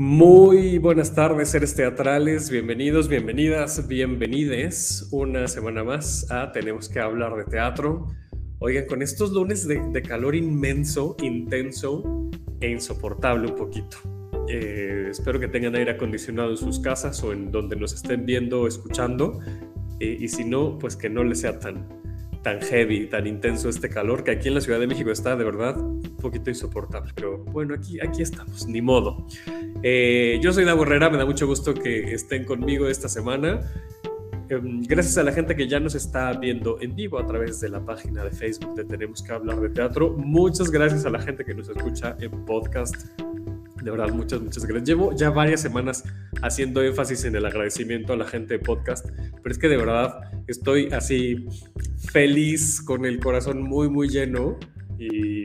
Muy 0.00 0.78
buenas 0.78 1.12
tardes, 1.12 1.48
seres 1.48 1.74
teatrales. 1.74 2.50
Bienvenidos, 2.50 3.08
bienvenidas, 3.08 3.88
bienvenides 3.88 5.08
una 5.10 5.48
semana 5.48 5.82
más 5.82 6.30
a 6.30 6.52
Tenemos 6.52 6.88
que 6.88 7.00
hablar 7.00 7.34
de 7.34 7.42
teatro. 7.42 8.06
Oigan, 8.60 8.86
con 8.86 9.02
estos 9.02 9.32
lunes 9.32 9.66
de, 9.66 10.00
calor 10.02 10.36
inmenso, 10.36 11.16
intenso 11.20 12.30
e 12.60 12.70
insoportable 12.70 13.48
un 13.50 13.56
poquito. 13.56 13.96
Eh, 14.48 15.08
espero 15.10 15.40
que 15.40 15.48
tengan 15.48 15.74
aire 15.74 15.90
acondicionado 15.90 16.52
en 16.52 16.58
sus 16.58 16.78
casas 16.78 17.20
o 17.24 17.32
en 17.32 17.50
donde 17.50 17.74
nos 17.74 17.92
estén 17.92 18.24
viendo 18.24 18.60
o 18.60 18.68
escuchando. 18.68 19.40
Eh, 19.98 20.16
y 20.20 20.28
si 20.28 20.44
no, 20.44 20.78
pues 20.78 20.94
que 20.94 21.10
no 21.10 21.24
les 21.24 21.40
sea 21.40 21.58
tan, 21.58 21.88
tan 22.44 22.60
heavy, 22.60 23.08
tan 23.08 23.26
intenso 23.26 23.68
este 23.68 23.88
calor, 23.88 24.22
que 24.22 24.30
aquí 24.30 24.46
en 24.46 24.54
la 24.54 24.60
Ciudad 24.60 24.78
de 24.78 24.86
México 24.86 25.10
está 25.10 25.34
de 25.34 25.42
verdad 25.42 25.76
un 25.76 26.16
poquito 26.22 26.50
insoportable. 26.50 27.10
Pero 27.16 27.38
bueno, 27.38 27.74
aquí, 27.74 27.98
aquí 28.00 28.22
estamos, 28.22 28.64
ni 28.68 28.80
modo. 28.80 29.26
Eh, 29.82 30.38
yo 30.42 30.52
soy 30.52 30.64
Davo 30.64 30.82
Herrera, 30.82 31.08
me 31.10 31.18
da 31.18 31.26
mucho 31.26 31.46
gusto 31.46 31.74
que 31.74 32.12
estén 32.12 32.44
conmigo 32.44 32.88
esta 32.88 33.08
semana. 33.08 33.60
Em, 34.48 34.82
gracias 34.82 35.18
a 35.18 35.22
la 35.22 35.32
gente 35.32 35.54
que 35.54 35.68
ya 35.68 35.78
nos 35.78 35.94
está 35.94 36.32
viendo 36.32 36.80
en 36.80 36.96
vivo 36.96 37.18
a 37.18 37.26
través 37.26 37.60
de 37.60 37.68
la 37.68 37.84
página 37.84 38.24
de 38.24 38.30
Facebook 38.30 38.74
de 38.74 38.84
Tenemos 38.84 39.22
que 39.22 39.32
hablar 39.32 39.60
de 39.60 39.68
teatro. 39.68 40.16
Muchas 40.16 40.70
gracias 40.70 41.04
a 41.04 41.10
la 41.10 41.20
gente 41.20 41.44
que 41.44 41.54
nos 41.54 41.68
escucha 41.68 42.16
en 42.18 42.30
podcast. 42.46 42.96
De 43.82 43.90
verdad, 43.90 44.08
muchas, 44.08 44.40
muchas 44.40 44.64
gracias. 44.64 44.88
Llevo 44.88 45.14
ya 45.14 45.30
varias 45.30 45.60
semanas 45.60 46.02
haciendo 46.42 46.82
énfasis 46.82 47.24
en 47.24 47.36
el 47.36 47.46
agradecimiento 47.46 48.12
a 48.14 48.16
la 48.16 48.24
gente 48.24 48.54
de 48.54 48.60
podcast, 48.60 49.06
pero 49.42 49.52
es 49.52 49.58
que 49.58 49.68
de 49.68 49.76
verdad 49.76 50.20
estoy 50.46 50.88
así 50.92 51.46
feliz, 52.10 52.80
con 52.80 53.04
el 53.04 53.20
corazón 53.20 53.62
muy, 53.62 53.88
muy 53.88 54.08
lleno 54.08 54.58
y, 54.98 55.44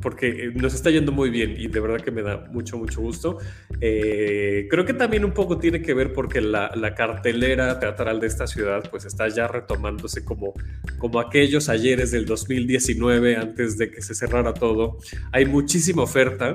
porque 0.00 0.52
nos 0.54 0.74
está 0.74 0.90
yendo 0.90 1.12
muy 1.12 1.30
bien 1.30 1.54
y 1.58 1.68
de 1.68 1.80
verdad 1.80 2.00
que 2.00 2.10
me 2.10 2.22
da 2.22 2.48
mucho, 2.52 2.78
mucho 2.78 3.00
gusto. 3.00 3.38
Eh, 3.80 4.66
creo 4.70 4.84
que 4.84 4.94
también 4.94 5.24
un 5.24 5.32
poco 5.32 5.58
tiene 5.58 5.82
que 5.82 5.94
ver 5.94 6.12
porque 6.12 6.40
la, 6.40 6.68
cartelera 6.96 7.78
teatral 7.78 8.18
de 8.18 8.26
esta 8.26 8.46
ciudad 8.46 8.88
pues 8.90 9.04
está 9.04 9.28
ya 9.28 9.46
retomándose 9.46 10.24
como, 10.24 10.54
como 10.98 11.20
aquellos 11.20 11.68
ayeres 11.68 12.10
del 12.10 12.26
2019 12.26 13.36
antes 13.36 13.76
de 13.76 13.90
que 13.90 14.02
se 14.02 14.14
cerrara 14.14 14.54
todo. 14.54 14.98
Hay 15.32 15.44
muchísima 15.44 16.02
oferta. 16.02 16.54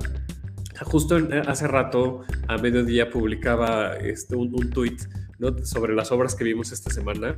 Justo 0.82 1.18
hace 1.48 1.68
rato, 1.68 2.22
a 2.48 2.58
mediodía, 2.58 3.10
publicaba 3.10 3.96
este, 3.96 4.36
un, 4.36 4.54
un 4.54 4.70
tuit 4.70 5.02
sobre 5.64 5.94
las 5.94 6.12
obras 6.12 6.36
que 6.36 6.44
vimos 6.44 6.72
esta 6.72 6.90
semana. 6.90 7.38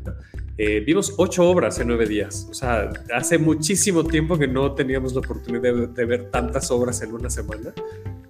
Eh, 0.58 0.82
vimos 0.86 1.14
ocho 1.18 1.50
obras 1.50 1.80
en 1.80 1.88
nueve 1.88 2.08
días. 2.08 2.48
O 2.50 2.54
sea, 2.54 2.90
hace 3.14 3.38
muchísimo 3.38 4.04
tiempo 4.04 4.38
que 4.38 4.48
no 4.48 4.74
teníamos 4.74 5.14
la 5.14 5.20
oportunidad 5.20 5.90
de, 5.90 6.06
ver 6.06 6.30
tantas 6.32 6.72
obras 6.72 7.02
en 7.02 7.14
una 7.14 7.30
semana. 7.30 7.74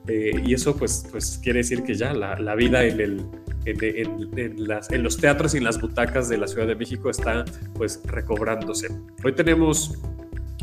Eh, 0.08 0.42
y 0.46 0.54
eso 0.54 0.76
pues, 0.76 1.08
pues 1.12 1.40
quiere 1.42 1.60
decir 1.60 1.84
que 1.84 1.96
ya 1.96 2.14
la, 2.14 2.40
la 2.40 2.56
vida 2.56 2.84
en, 2.84 3.00
el, 3.00 3.26
en, 3.66 4.38
en, 4.38 4.68
las, 4.68 4.92
en, 4.92 5.04
los 5.04 5.18
teatros 5.18 5.56
y 5.56 5.58
en 5.58 5.64
las 5.64 5.82
butacas 5.82 6.30
de 6.30 6.38
la 6.38 6.48
Ciudad 6.48 6.68
de 6.68 6.76
México 6.76 7.10
está 7.10 7.44
pues 7.74 8.02
recobrándose. 8.06 8.90
Hoy 9.24 9.34
tenemos 9.34 9.98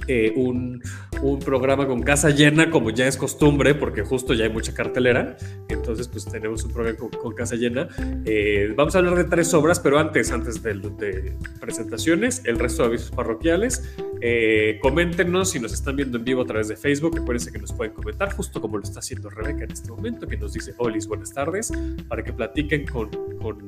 eh, 0.08 0.32
un, 0.36 0.82
un, 1.22 1.38
programa 1.38 1.86
con 1.86 2.02
casa 2.02 2.30
llena, 2.30 2.70
como 2.70 2.90
ya 2.90 3.06
es 3.06 3.16
costumbre, 3.16 3.74
porque 3.74 4.02
justo 4.02 4.34
ya 4.34 4.44
hay 4.44 4.50
mucha 4.50 4.74
cartelera. 4.74 5.36
Entonces, 5.68 6.08
pues 6.08 6.24
tenemos 6.24 6.64
un 6.64 6.72
programa 6.72 6.98
con, 6.98 7.34
casa 7.34 7.56
llena. 7.56 7.88
Eh, 8.24 8.72
vamos 8.76 8.94
a 8.94 8.98
hablar 8.98 9.16
de 9.16 9.24
tres 9.24 9.52
obras, 9.54 9.80
pero 9.80 9.98
antes, 9.98 10.32
antes 10.32 10.62
de, 10.62 10.74
de 10.74 11.36
presentaciones, 11.60 12.42
el 12.44 12.58
resto 12.58 12.82
de 12.82 12.88
avisos 12.88 13.10
parroquiales. 13.10 13.82
Eh, 14.24 14.78
coméntenos 14.80 15.50
si 15.50 15.58
nos 15.58 15.72
están 15.72 15.96
viendo 15.96 16.16
en 16.16 16.24
vivo 16.24 16.42
a 16.42 16.46
través 16.46 16.68
de 16.68 16.76
Facebook. 16.76 17.18
Acuérdense 17.18 17.50
que 17.50 17.58
nos 17.58 17.72
pueden 17.72 17.92
comentar, 17.92 18.32
justo 18.32 18.60
como 18.60 18.78
lo 18.78 18.84
está 18.84 19.00
haciendo 19.00 19.28
Rebeca 19.28 19.64
en 19.64 19.72
este 19.72 19.90
momento, 19.90 20.28
que 20.28 20.36
nos 20.36 20.52
dice: 20.52 20.74
Olis, 20.78 21.08
buenas 21.08 21.32
tardes, 21.32 21.72
para 22.08 22.22
que 22.22 22.32
platiquen 22.32 22.86
con, 22.86 23.10
con 23.40 23.58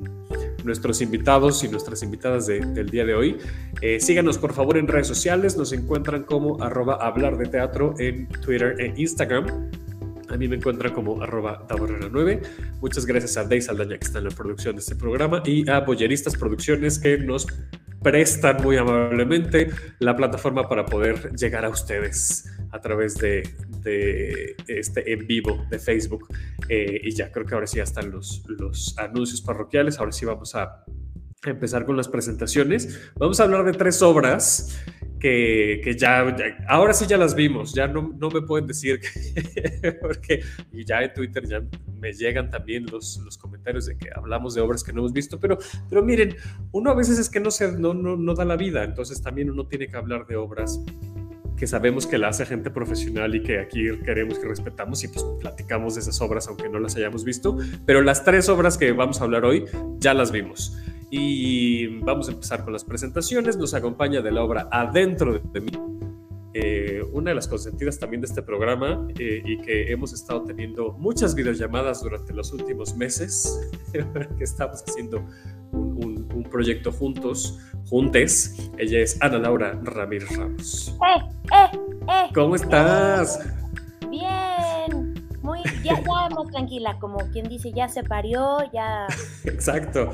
nuestros 0.65 1.01
invitados 1.01 1.63
y 1.65 1.69
nuestras 1.69 2.03
invitadas 2.03 2.47
del 2.47 2.91
día 2.91 3.05
de 3.05 3.15
hoy. 3.15 3.39
Eh, 3.81 4.01
síganos 4.01 4.39
por 4.39 4.53
favor 4.53 4.77
en 4.77 4.89
redes 4.89 5.07
sociales, 5.07 5.57
nos 5.57 5.73
encuentran 5.73 6.25
como 6.25 6.63
arroba 6.63 6.95
hablar 6.95 7.37
de 7.37 7.47
teatro 7.47 7.95
en 7.99 8.29
Twitter 8.29 8.77
e 8.79 8.93
Instagram. 8.97 9.71
A 10.29 10.37
mí 10.37 10.49
me 10.49 10.57
encuentran 10.57 10.93
como 10.93 11.23
arroba 11.23 11.67
9 12.11 12.43
Muchas 12.81 13.07
gracias 13.07 13.37
a 13.37 13.45
Dey 13.45 13.61
Saldaña 13.61 13.99
que 13.99 14.07
está 14.07 14.19
en 14.19 14.25
la 14.25 14.31
producción 14.31 14.75
de 14.75 14.81
este 14.81 14.97
programa 14.97 15.43
y 15.45 15.69
a 15.69 15.81
Boyeristas 15.81 16.35
Producciones 16.35 16.99
que 16.99 17.19
nos 17.19 17.47
prestan 18.03 18.63
muy 18.63 18.77
amablemente 18.77 19.71
la 19.99 20.17
plataforma 20.17 20.69
para 20.69 20.87
poder 20.87 21.33
llegar 21.35 21.65
a 21.65 21.69
ustedes 21.69 22.51
a 22.71 22.81
través 22.81 23.15
de, 23.17 23.43
este 23.85 25.13
en 25.13 25.27
vivo 25.27 25.67
de 25.71 25.79
Facebook. 25.79 26.29
Eh, 26.69 27.01
y 27.03 27.11
ya 27.13 27.31
creo 27.31 27.47
que 27.47 27.55
ahora 27.55 27.67
sí 27.67 27.79
ya 27.79 27.85
están 27.85 28.11
los, 28.11 28.43
los 28.49 28.97
anuncios 28.99 29.43
parroquiales. 29.43 29.99
Ahora 29.99 30.13
sí 30.13 30.25
vamos 30.25 30.55
a 30.55 30.85
empezar 31.45 31.85
con 31.85 31.97
las 31.97 32.09
presentaciones. 32.09 33.11
Vamos 33.17 33.41
a 33.41 33.45
hablar 33.45 33.65
de 33.65 33.73
tres 33.73 34.01
obras 34.03 34.77
que, 35.25 35.81
que 35.83 35.97
ya, 35.97 36.23
ahora 36.69 36.93
sí 36.93 37.07
ya 37.07 37.17
las 37.17 37.35
vimos, 37.35 37.73
ya 37.73 37.89
no, 37.89 38.13
no 38.19 38.29
me 38.29 38.43
pueden 38.43 38.67
decir 38.67 39.01
que, 39.01 39.93
porque 40.03 40.43
y 40.71 40.85
ya 40.85 41.01
en 41.01 41.15
Twitter 41.15 41.47
ya 41.49 41.63
me 41.99 42.13
llegan 42.13 42.51
también 42.51 42.85
los, 42.93 43.17
los 43.25 43.39
comentarios 43.39 43.87
de 43.87 43.97
que 43.97 44.11
hablamos 44.15 44.55
de 44.55 44.61
obras 44.61 44.85
que 44.85 44.93
no 44.93 45.01
hemos 45.01 45.15
visto, 45.15 45.41
pero, 45.41 45.57
pero 45.89 46.03
miren, 46.03 46.37
uno 46.73 46.91
a 46.91 46.95
veces 46.95 47.19
es 47.19 47.31
que 47.31 47.41
no, 47.41 47.51
se, 47.51 47.73
no, 47.73 47.95
no, 47.95 48.17
no 48.17 48.35
da 48.35 48.45
la 48.45 48.57
vida, 48.57 48.85
entonces 48.85 49.23
también 49.23 49.51
uno 49.51 49.67
tiene 49.67 49.89
que 49.89 49.97
hablar 49.97 50.27
de 50.27 50.37
obras 50.37 50.79
que 51.57 51.67
sabemos 51.67 52.07
que 52.07 52.19
la 52.19 52.29
hace 52.29 52.47
gente 52.47 52.71
profesional 52.71 53.35
y 53.35 53.43
que 53.43 53.61
aquí 53.61 53.85
queremos 54.05 54.39
que 54.39 54.49
respetamos 54.49 55.03
y 55.05 55.09
pues 55.09 55.25
platicamos 55.41 55.95
de 55.95 56.01
esas 56.01 56.21
obras 56.21 56.49
aunque 56.49 56.69
no 56.69 56.79
las 56.79 56.97
hayamos 56.97 57.25
visto, 57.25 57.57
pero 57.87 58.03
las 58.03 58.25
tres 58.25 58.49
obras 58.49 58.77
que 58.79 58.93
vamos 58.93 59.21
a 59.21 59.25
hablar 59.25 59.45
hoy 59.45 59.65
ya 59.99 60.15
las 60.15 60.33
vimos. 60.33 60.77
Y 61.11 62.01
vamos 62.01 62.29
a 62.29 62.33
empezar 62.33 62.65
con 62.65 62.73
las 62.73 62.83
presentaciones. 62.83 63.57
Nos 63.57 63.73
acompaña 63.73 64.21
de 64.21 64.33
la 64.33 64.43
obra 64.43 64.69
Adentro 64.73 65.39
de 65.39 65.61
mí, 65.61 65.71
eh, 66.55 67.03
una 67.13 67.31
de 67.31 67.35
las 67.35 67.49
consentidas 67.49 67.99
también 67.99 68.21
de 68.21 68.27
este 68.27 68.41
programa 68.41 69.09
eh, 69.19 69.43
y 69.45 69.59
que 69.59 69.91
hemos 69.91 70.13
estado 70.13 70.45
teniendo 70.45 70.93
muchas 70.93 71.35
videollamadas 71.35 72.01
durante 72.01 72.33
los 72.33 72.53
últimos 72.53 72.97
meses, 72.97 73.61
que 73.93 74.45
estamos 74.45 74.83
haciendo 74.87 75.25
un, 75.75 76.29
un, 76.35 76.43
proyecto 76.45 76.93
juntos, 76.93 77.59
juntes. 77.89 78.71
Ella 78.79 79.01
es 79.01 79.21
Ana 79.21 79.39
Laura 79.39 79.79
Ramírez 79.83 80.37
Ramos. 80.37 80.97
Eh, 81.07 81.23
eh, 81.53 81.79
eh. 82.09 82.31
¿Cómo 82.35 82.55
estás? 82.55 83.41
Bien, 84.09 85.15
muy, 85.43 85.61
ya, 85.83 86.01
ya 86.01 86.29
más 86.31 86.51
tranquila, 86.53 86.97
como 87.01 87.19
quien 87.33 87.49
dice, 87.49 87.73
ya 87.73 87.89
se 87.89 88.03
parió, 88.03 88.59
ya. 88.73 89.07
Exacto 89.45 90.11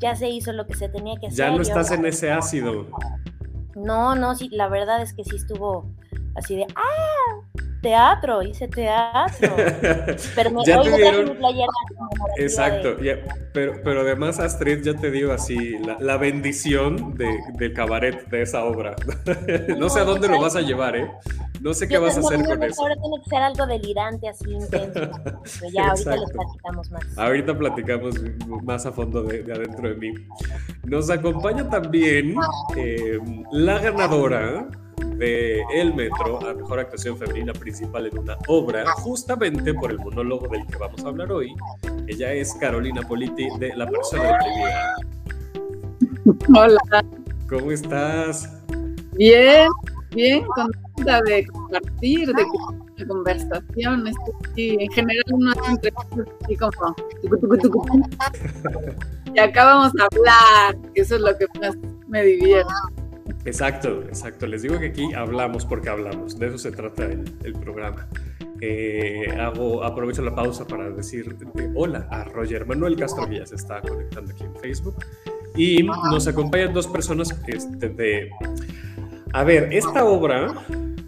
ya 0.00 0.16
se 0.16 0.28
hizo 0.28 0.52
lo 0.52 0.66
que 0.66 0.74
se 0.74 0.88
tenía 0.88 1.14
que 1.20 1.26
hacer. 1.28 1.38
Ya 1.38 1.50
no 1.50 1.60
estás 1.60 1.90
en 1.92 2.04
ese 2.06 2.32
ácido. 2.32 2.86
No, 3.76 4.14
no, 4.14 4.34
sí, 4.34 4.48
la 4.50 4.68
verdad 4.68 5.02
es 5.02 5.12
que 5.12 5.24
sí 5.24 5.36
estuvo 5.36 5.92
así 6.34 6.56
de, 6.56 6.66
¡ah! 6.74 7.60
Teatro, 7.82 8.42
hice 8.42 8.68
teatro. 8.68 9.56
Pero 10.34 10.50
me 10.50 10.64
ya 10.64 10.82
te 10.82 10.96
dieron... 10.96 11.38
Exacto, 12.36 12.96
pero, 13.52 13.80
pero 13.82 14.00
además 14.02 14.38
Astrid 14.38 14.82
ya 14.82 14.94
te 14.94 15.10
dio 15.10 15.32
así 15.32 15.78
la, 15.98 16.16
bendición 16.18 17.14
de, 17.16 17.38
del 17.54 17.72
cabaret 17.72 18.28
de 18.28 18.42
esa 18.42 18.64
obra. 18.64 18.94
no 19.78 19.88
sé 19.88 20.00
a 20.00 20.04
dónde 20.04 20.28
lo 20.28 20.40
vas 20.40 20.56
a 20.56 20.60
llevar, 20.60 20.96
¿eh? 20.96 21.10
No 21.60 21.74
sé 21.74 21.88
qué 21.88 21.98
vas 21.98 22.16
a 22.16 22.20
hacer 22.20 22.44
con 22.44 22.62
eso. 22.62 22.82
Ahora 22.82 22.94
tiene 22.96 23.16
que 23.22 23.30
ser 23.30 23.42
algo 23.42 23.66
delirante, 23.66 24.28
así 24.28 24.50
intenso. 24.50 25.10
Pero 25.60 25.72
ya 25.72 25.88
ahorita 25.88 26.16
les 26.16 26.30
platicamos 26.30 26.90
más. 26.90 27.18
Ahorita 27.18 27.58
platicamos 27.58 28.14
más 28.62 28.86
a 28.86 28.92
fondo 28.92 29.22
de, 29.24 29.52
adentro 29.52 29.88
de 29.88 29.94
mí. 29.94 30.14
Nos 30.84 31.10
acompaña 31.10 31.68
también 31.68 32.34
eh, 32.76 33.18
la 33.52 33.78
ganadora 33.78 34.68
de 35.20 35.62
El 35.74 35.94
Metro 35.94 36.40
a 36.48 36.54
Mejor 36.54 36.80
Actuación 36.80 37.16
Femenina 37.16 37.52
Principal 37.52 38.06
en 38.06 38.18
una 38.18 38.38
obra, 38.48 38.90
justamente 38.92 39.74
por 39.74 39.90
el 39.90 39.98
monólogo 39.98 40.48
del 40.48 40.66
que 40.66 40.78
vamos 40.78 41.04
a 41.04 41.08
hablar 41.08 41.30
hoy. 41.30 41.54
Ella 42.08 42.32
es 42.32 42.54
Carolina 42.54 43.02
Politi 43.02 43.46
de 43.58 43.76
La 43.76 43.86
Persona 43.86 44.32
Deprimida. 44.32 44.96
Hola. 46.56 47.04
¿Cómo 47.50 47.70
estás? 47.70 48.48
Bien, 49.12 49.68
bien, 50.12 50.46
contenta 50.46 51.20
de 51.22 51.46
compartir, 51.48 52.26
de 52.32 52.42
la 52.96 53.06
conversación. 53.06 54.04
en 54.56 54.90
general 54.90 55.24
uno 55.32 55.52
hace 55.52 55.70
entrevistas 55.70 56.28
así 56.44 56.56
como... 57.68 58.08
y 59.34 59.38
acá 59.38 59.66
vamos 59.66 59.92
a 60.00 60.08
hablar, 60.10 60.92
que 60.94 61.02
eso 61.02 61.16
es 61.16 61.20
lo 61.20 61.36
que 61.36 61.46
más 61.60 61.76
me 62.08 62.22
divierte. 62.22 62.72
Exacto, 63.44 64.02
exacto. 64.02 64.46
Les 64.46 64.62
digo 64.62 64.78
que 64.78 64.86
aquí 64.86 65.12
hablamos 65.14 65.64
porque 65.64 65.88
hablamos. 65.88 66.38
De 66.38 66.48
eso 66.48 66.58
se 66.58 66.72
trata 66.72 67.04
el, 67.04 67.52
programa. 67.60 68.06
Eh, 68.60 69.26
hago, 69.40 69.82
aprovecho 69.82 70.22
la 70.22 70.34
pausa 70.34 70.66
para 70.66 70.90
decir 70.90 71.34
hola 71.74 72.06
a 72.10 72.24
Roger 72.24 72.66
Manuel 72.66 72.96
Castro, 72.96 73.30
ya 73.30 73.46
se 73.46 73.56
está 73.56 73.80
conectando 73.80 74.32
aquí 74.32 74.44
en 74.44 74.54
Facebook. 74.56 74.96
Y 75.56 75.82
nos 75.82 76.26
acompañan 76.28 76.72
dos 76.72 76.86
personas 76.86 77.36
este, 77.46 77.88
de... 77.88 78.30
A 79.32 79.44
ver, 79.44 79.72
esta 79.72 80.04
obra 80.04 80.54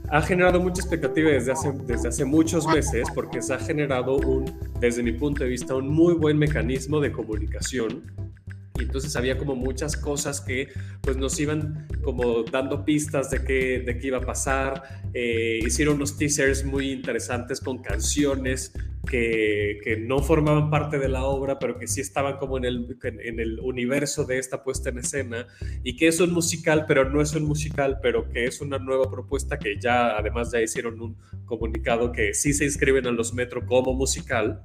ha 0.08 0.22
generado 0.22 0.60
mucha 0.60 0.82
expectativa 0.82 1.30
desde 1.30 1.52
hace, 1.52 1.72
desde 1.86 2.08
hace 2.08 2.24
muchos 2.24 2.66
meses 2.66 3.08
porque 3.14 3.40
se 3.40 3.54
ha 3.54 3.58
generado 3.58 4.16
un, 4.16 4.44
desde 4.78 5.02
mi 5.02 5.12
punto 5.12 5.42
de 5.42 5.50
vista, 5.50 5.74
un 5.74 5.88
muy 5.88 6.14
buen 6.14 6.38
mecanismo 6.38 7.00
de 7.00 7.10
comunicación 7.12 8.02
entonces 8.82 9.14
había 9.16 9.38
como 9.38 9.54
muchas 9.54 9.96
cosas 9.96 10.40
que 10.40 10.68
pues 11.00 11.16
nos 11.16 11.38
iban 11.40 11.86
como 12.02 12.42
dando 12.42 12.84
pistas 12.84 13.30
de 13.30 13.44
qué, 13.44 13.80
de 13.80 13.98
qué 13.98 14.08
iba 14.08 14.18
a 14.18 14.22
pasar. 14.22 14.82
Eh, 15.14 15.60
hicieron 15.64 15.96
unos 15.96 16.16
teasers 16.16 16.64
muy 16.64 16.90
interesantes 16.90 17.60
con 17.60 17.82
canciones 17.82 18.72
que, 19.08 19.80
que, 19.82 19.96
no 19.96 20.20
formaban 20.20 20.70
parte 20.70 20.98
de 20.98 21.08
la 21.08 21.24
obra, 21.24 21.58
pero 21.58 21.76
que 21.76 21.88
sí 21.88 22.00
estaban 22.00 22.36
como 22.36 22.56
en 22.56 22.64
el, 22.64 22.96
en 23.02 23.40
el 23.40 23.58
universo 23.60 24.24
de 24.24 24.38
esta 24.38 24.62
puesta 24.62 24.90
en 24.90 24.98
escena 24.98 25.46
y 25.82 25.96
que 25.96 26.06
es 26.06 26.20
un 26.20 26.32
musical, 26.32 26.84
pero 26.86 27.08
no 27.10 27.20
es 27.20 27.34
un 27.34 27.44
musical, 27.44 27.98
pero 28.00 28.28
que 28.30 28.44
es 28.44 28.60
una 28.60 28.78
nueva 28.78 29.10
propuesta 29.10 29.58
que 29.58 29.78
ya 29.80 30.16
además 30.16 30.52
ya 30.52 30.60
hicieron 30.60 31.00
un 31.00 31.16
comunicado 31.44 32.12
que 32.12 32.32
sí 32.32 32.52
se 32.52 32.64
inscriben 32.64 33.06
a 33.06 33.10
los 33.10 33.34
Metro 33.34 33.66
como 33.66 33.92
musical 33.92 34.62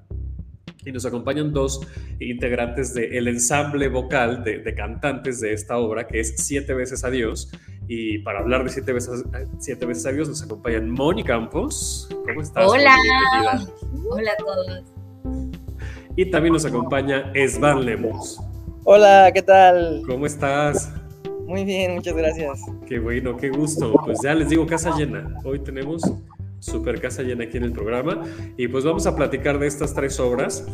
y 0.88 0.92
nos 0.92 1.06
acompañan 1.06 1.52
dos 1.52 1.82
integrantes 2.20 2.94
del 2.94 3.28
ensamble 3.28 3.90
vocal 3.90 4.44
de, 4.44 4.74
cantantes 4.74 5.42
de 5.42 5.52
esta 5.52 5.78
obra, 5.78 6.08
que 6.08 6.22
es 6.22 6.36
Siete 6.38 6.74
veces 6.74 7.04
Adiós. 7.04 7.52
Y 7.90 8.20
para 8.20 8.40
hablar 8.40 8.64
de 8.64 8.70
Siete 8.70 8.94
veces, 8.94 9.24
siete 9.60 9.86
veces 9.86 10.06
Adiós 10.06 10.30
nos 10.30 10.42
acompañan 10.42 10.90
Moni 10.90 11.24
Campos. 11.24 12.08
¿Cómo 12.26 12.42
estás? 12.42 12.66
Hola. 12.66 12.96
Hola 14.10 14.32
a 14.32 14.38
todos. 14.38 14.94
Y 16.16 16.32
también 16.32 16.54
nos 16.54 16.66
acompaña 16.66 17.32
Esvan 17.34 17.86
Lemos. 17.86 18.40
Hola, 18.86 19.30
¿qué 19.34 19.42
tal? 19.42 20.04
¿Cómo 20.08 20.26
estás? 20.26 20.94
Muy 21.46 21.66
bien, 21.66 21.96
muchas 21.96 22.16
gracias. 22.16 22.62
Qué 22.88 23.00
bueno, 23.00 23.36
qué 23.36 23.50
gusto. 23.50 23.94
Pues 24.06 24.20
ya 24.24 24.34
les 24.34 24.50
digo, 24.50 24.66
casa 24.66 24.96
llena. 24.98 25.38
Hoy 25.44 25.60
tenemos 25.60 26.02
super 26.60 27.00
casa 27.00 27.24
llena 27.24 27.46
aquí 27.46 27.58
en 27.58 27.64
el 27.64 27.72
programa. 27.72 28.24
Y 28.58 28.68
pues 28.68 28.84
vamos 28.84 29.08
a 29.08 29.16
platicar 29.16 29.60
de 29.60 29.68
estas 29.68 29.94
tres 29.94 30.20
obras. 30.20 30.66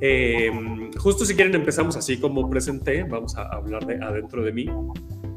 Eh, 0.00 0.50
justo 0.98 1.24
si 1.24 1.34
quieren 1.34 1.54
empezamos 1.54 1.96
así 1.96 2.18
como 2.18 2.48
presenté, 2.48 3.04
vamos 3.04 3.36
a 3.36 3.42
hablar 3.48 3.86
de 3.86 4.02
Adentro 4.02 4.42
de 4.42 4.52
mí. 4.52 4.66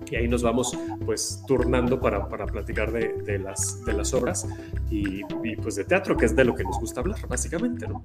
Y 0.10 0.16
ahí 0.16 0.28
nos 0.28 0.44
vamos 0.44 0.78
pues 1.06 1.42
turnando 1.48 2.00
para, 2.00 2.30
para 2.30 2.46
platicar 2.46 2.92
de, 2.92 3.14
de, 3.24 3.40
las, 3.40 3.84
de 3.86 3.94
las 3.94 4.14
obras 4.14 4.48
y, 4.90 5.22
y, 5.44 5.56
pues 5.56 5.76
de 5.76 5.84
teatro, 5.84 6.16
que 6.16 6.26
es 6.26 6.36
de 6.36 6.46
lo 6.46 6.54
que 6.54 6.64
nos 6.64 6.80
gusta 6.80 7.02
hablar, 7.02 7.28
básicamente, 7.28 7.88
¿no? 7.88 8.04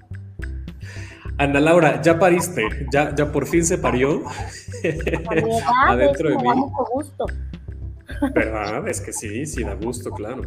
Ana 1.37 1.61
Laura, 1.61 2.03
ya 2.03 2.19
pariste, 2.19 2.67
ya, 2.93 3.15
ya 3.15 3.31
por 3.31 3.47
fin 3.47 3.65
se 3.65 3.79
parió 3.79 4.23
adentro 5.89 6.31
de 6.31 6.37
mí. 6.37 6.49
Gusto. 6.93 7.27
¿Verdad? 8.35 8.89
Es 8.89 9.01
que 9.01 9.13
sí, 9.13 9.47
sí 9.47 9.63
da 9.63 9.75
gusto, 9.75 10.11
claro. 10.11 10.43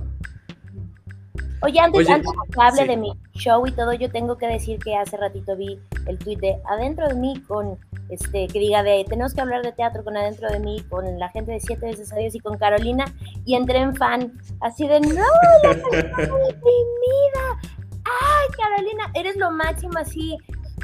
Oye, 1.63 1.79
antes, 1.79 2.09
antes 2.09 2.29
que 2.53 2.61
hable 2.61 2.85
de 2.85 2.97
mi 2.97 3.13
show 3.35 3.65
y 3.65 3.71
todo, 3.71 3.93
yo 3.93 4.11
tengo 4.11 4.37
que 4.37 4.47
decir 4.47 4.79
que 4.79 4.97
hace 4.97 5.15
ratito 5.15 5.55
vi 5.55 5.79
el 6.07 6.19
tweet 6.19 6.35
de 6.35 6.57
Adentro 6.65 7.07
de 7.07 7.13
mí 7.13 7.41
con, 7.47 7.79
este, 8.09 8.47
que 8.47 8.59
diga 8.59 8.83
de, 8.83 9.05
tenemos 9.07 9.33
que 9.33 9.39
hablar 9.39 9.61
de 9.61 9.71
teatro 9.71 10.03
con 10.03 10.17
Adentro 10.17 10.49
de 10.49 10.59
mí, 10.59 10.83
con 10.89 11.17
la 11.17 11.29
gente 11.29 11.53
de 11.53 11.61
Siete 11.61 11.85
veces 11.85 12.11
a 12.11 12.17
Dios 12.17 12.35
y 12.35 12.41
con 12.41 12.57
Carolina, 12.57 13.05
y 13.45 13.55
entré 13.55 13.77
en 13.79 13.95
fan, 13.95 14.33
así 14.59 14.89
de, 14.89 14.99
no, 14.99 15.23
la 15.63 15.69
deprimida, 15.69 17.45
ay, 18.03 18.47
Carolina, 18.57 19.09
eres 19.13 19.37
lo 19.37 19.49
máximo, 19.49 19.97
así, 19.97 20.37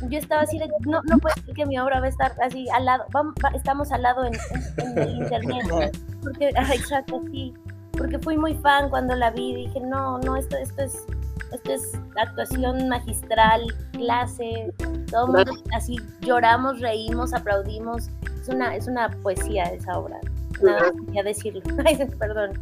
yo 0.07 0.17
estaba 0.17 0.43
así 0.43 0.59
de, 0.59 0.69
no, 0.87 1.01
no 1.03 1.17
puedo 1.17 1.35
decir 1.35 1.55
que 1.55 1.65
mi 1.65 1.77
obra 1.77 1.99
va 1.99 2.05
a 2.05 2.09
estar 2.09 2.31
así 2.41 2.69
al 2.69 2.85
lado, 2.85 3.03
vamos, 3.11 3.33
estamos 3.53 3.91
al 3.91 4.03
lado 4.03 4.23
en, 4.23 4.33
en, 4.77 4.97
en 4.97 5.09
el 5.09 5.15
internet, 5.17 5.97
porque, 6.23 6.47
exacto, 6.47 7.21
sí 7.33 7.53
porque 7.99 8.17
fui 8.17 8.37
muy 8.37 8.55
fan 8.55 8.89
cuando 8.89 9.13
la 9.13 9.29
vi, 9.29 9.53
dije, 9.53 9.79
no, 9.81 10.17
no, 10.19 10.37
esto, 10.37 10.57
esto 10.57 10.81
es 10.81 11.05
esto 11.51 11.73
es 11.73 11.99
actuación 12.15 12.87
magistral, 12.89 13.61
clase, 13.91 14.73
todo 15.09 15.27
mundo 15.27 15.51
así 15.73 15.97
lloramos, 16.21 16.79
reímos, 16.79 17.33
aplaudimos. 17.33 18.09
Es 18.39 18.49
una, 18.49 18.75
es 18.75 18.87
una 18.87 19.09
poesía 19.23 19.63
esa 19.63 19.97
obra. 19.97 20.19
Nada 20.61 20.91
más 20.91 21.25
decirlo. 21.25 21.61
perdón. 22.19 22.53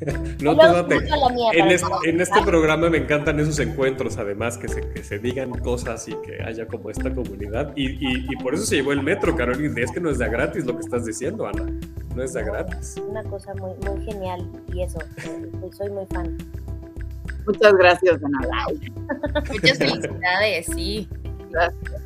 No 0.40 0.56
te 0.56 0.66
date. 0.66 0.96
En, 1.52 1.68
este, 1.68 1.88
en 2.04 2.20
este 2.20 2.42
programa 2.42 2.90
me 2.90 2.98
encantan 2.98 3.40
esos 3.40 3.58
encuentros, 3.58 4.18
además, 4.18 4.58
que 4.58 4.68
se, 4.68 4.80
que 4.80 5.02
se 5.02 5.18
digan 5.18 5.50
cosas 5.50 6.06
y 6.08 6.14
que 6.16 6.42
haya 6.42 6.66
como 6.66 6.90
esta 6.90 7.12
comunidad. 7.12 7.72
Y, 7.76 7.92
y, 7.92 8.26
y 8.28 8.36
por 8.36 8.54
eso 8.54 8.64
se 8.64 8.76
llevó 8.76 8.92
el 8.92 9.02
metro, 9.02 9.34
Carolina. 9.34 9.80
Es 9.80 9.90
que 9.90 10.00
no 10.00 10.10
es 10.10 10.18
de 10.18 10.28
gratis 10.28 10.64
lo 10.66 10.74
que 10.74 10.80
estás 10.80 11.04
diciendo, 11.04 11.46
Ana. 11.46 11.64
No 12.14 12.22
es 12.22 12.32
de 12.32 12.44
gratis. 12.44 12.96
Una 13.08 13.22
cosa 13.24 13.54
muy, 13.54 13.72
muy 13.86 14.04
genial 14.04 14.46
y 14.72 14.82
eso, 14.82 14.98
soy 15.76 15.90
muy 15.90 16.06
fan. 16.06 16.36
Muchas 17.46 17.74
gracias, 17.74 18.20
Ana 18.24 18.66
Muchas 19.52 19.78
felicidades, 19.78 20.66
sí. 20.66 21.08
Gracias. 21.50 22.05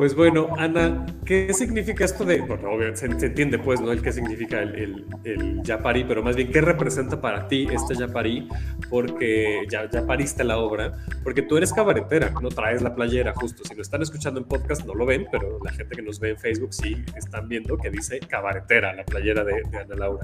Pues 0.00 0.16
bueno, 0.16 0.48
Ana, 0.56 1.04
¿qué 1.26 1.52
significa 1.52 2.06
esto 2.06 2.24
de, 2.24 2.40
bueno, 2.40 2.70
obviamente 2.70 3.20
se, 3.20 3.26
entiende 3.26 3.58
pues, 3.58 3.82
¿no? 3.82 3.92
El 3.92 4.00
qué 4.00 4.10
significa 4.10 4.62
el, 4.62 4.74
el, 4.74 5.06
el, 5.24 5.62
Yapari, 5.62 6.04
pero 6.04 6.22
más 6.22 6.36
bien, 6.36 6.50
¿qué 6.50 6.62
representa 6.62 7.20
para 7.20 7.46
ti 7.48 7.68
este 7.70 7.94
Yapari? 7.94 8.48
Porque 8.88 9.66
ya, 9.70 9.90
ya 9.90 10.06
pariste 10.06 10.42
la 10.42 10.56
obra, 10.56 10.92
porque 11.22 11.42
tú 11.42 11.58
eres 11.58 11.70
cabaretera, 11.74 12.30
no 12.40 12.48
traes 12.48 12.80
la 12.80 12.94
playera 12.94 13.34
justo. 13.34 13.62
Si 13.62 13.74
lo 13.74 13.82
están 13.82 14.00
escuchando 14.00 14.40
en 14.40 14.46
podcast 14.46 14.86
no 14.86 14.94
lo 14.94 15.04
ven, 15.04 15.26
pero 15.30 15.58
la 15.62 15.70
gente 15.70 15.94
que 15.94 16.00
nos 16.00 16.18
ve 16.18 16.30
en 16.30 16.38
Facebook 16.38 16.72
sí 16.72 16.96
están 17.14 17.46
viendo 17.46 17.76
que 17.76 17.90
dice 17.90 18.20
cabaretera, 18.20 18.94
la 18.94 19.04
playera 19.04 19.44
de, 19.44 19.64
de 19.70 19.78
Ana 19.80 19.96
Laura. 19.96 20.22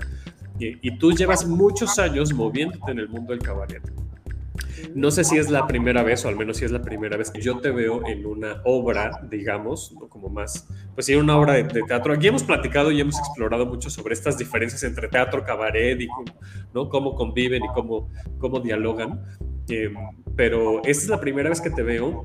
Y, 0.58 0.88
y 0.88 0.96
tú 0.96 1.12
llevas 1.12 1.46
muchos 1.46 1.99
años 1.99 2.32
moviéndote 2.32 2.93
en 2.93 2.99
el 3.00 3.11
mundo 3.11 3.34
del 3.34 3.43
cabaret. 3.43 3.82
No 4.94 5.11
sé 5.11 5.25
si 5.25 5.37
es 5.37 5.50
la 5.50 5.67
primera 5.67 6.02
vez, 6.02 6.25
o 6.25 6.28
al 6.28 6.37
menos 6.37 6.58
si 6.58 6.64
es 6.64 6.70
la 6.70 6.82
primera 6.82 7.17
vez 7.17 7.31
que 7.31 7.40
yo 7.40 7.58
te 7.58 7.70
veo 7.70 8.06
en 8.06 8.26
una 8.26 8.62
obra, 8.64 9.26
digamos, 9.31 9.93
¿no? 9.99 10.08
como 10.08 10.28
más, 10.28 10.69
pues 10.94 11.06
sí, 11.06 11.14
una 11.14 11.37
obra 11.37 11.55
de, 11.55 11.64
teatro. 11.64 12.12
Aquí 12.12 12.28
hemos 12.28 12.43
platicado 12.43 12.90
y 12.90 13.00
hemos 13.00 13.19
explorado 13.19 13.67
mucho 13.67 13.90
sobre 13.90 14.14
estas 14.14 14.38
diferencias 14.38 14.82
entre 14.82 15.08
teatro, 15.08 15.44
cabaret 15.44 16.00
y 16.00 16.08
¿no? 16.75 16.88
cómo 16.88 17.14
conviven 17.14 17.64
y 17.64 17.69
cómo, 17.69 18.11
cómo 18.38 18.61
dialogan. 18.61 19.23
Eh, 19.69 19.93
pero 20.37 20.79
esta 20.84 21.05
es 21.05 21.08
la 21.08 21.20
primera 21.20 21.49
vez 21.49 21.61
que 21.61 21.70
te 21.70 21.82
veo 21.82 22.25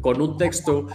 con 0.00 0.20
un 0.20 0.36
texto 0.36 0.86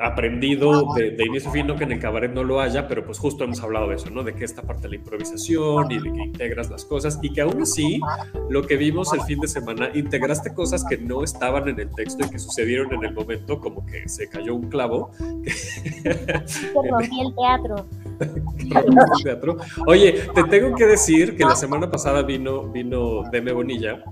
aprendido 0.00 0.94
de, 0.94 1.10
de, 1.10 1.26
inicio 1.26 1.50
a 1.50 1.52
fin, 1.52 1.66
no 1.66 1.76
que 1.76 1.84
en 1.84 1.92
el 1.92 1.98
cabaret 1.98 2.32
no 2.32 2.44
lo 2.44 2.60
haya, 2.60 2.88
pero 2.88 3.04
pues 3.04 3.18
justo 3.18 3.44
hemos 3.44 3.62
hablado 3.62 3.88
de 3.88 3.96
eso, 3.96 4.10
¿no? 4.10 4.22
De 4.22 4.34
que 4.34 4.44
esta 4.44 4.62
parte 4.62 4.82
de 4.82 4.90
la 4.90 4.96
improvisación 4.96 5.90
y 5.90 5.98
de 5.98 6.12
que 6.12 6.22
integras 6.22 6.70
las 6.70 6.84
cosas 6.84 7.18
y 7.22 7.32
que 7.32 7.40
aún 7.40 7.62
así, 7.62 8.00
lo 8.48 8.62
que 8.66 8.76
vimos 8.76 9.12
el 9.12 9.20
fin 9.22 9.40
de 9.40 9.48
semana, 9.48 9.90
integraste 9.94 10.54
cosas 10.54 10.84
que 10.84 10.98
no 10.98 11.24
estaban 11.24 11.68
en 11.68 11.80
el 11.80 11.90
texto 11.94 12.24
y 12.24 12.30
que 12.30 12.38
sucedieron 12.38 12.92
en 12.94 13.04
el 13.04 13.14
momento, 13.14 13.60
como 13.60 13.84
que 13.86 14.08
se 14.08 14.28
cayó 14.28 14.54
un 14.54 14.68
clavo. 14.68 15.10
Se 16.46 16.72
rompí 16.72 17.20
el 17.20 17.34
teatro. 17.34 17.86
el 18.20 19.22
teatro. 19.22 19.56
Oye, 19.86 20.12
te 20.34 20.44
tengo 20.44 20.74
que 20.74 20.86
decir 20.86 21.36
que 21.36 21.44
la 21.44 21.56
semana 21.56 21.90
pasada 21.90 22.22
vino, 22.22 22.68
vino 22.68 23.22
Deme 23.30 23.52
Bonilla 23.52 24.02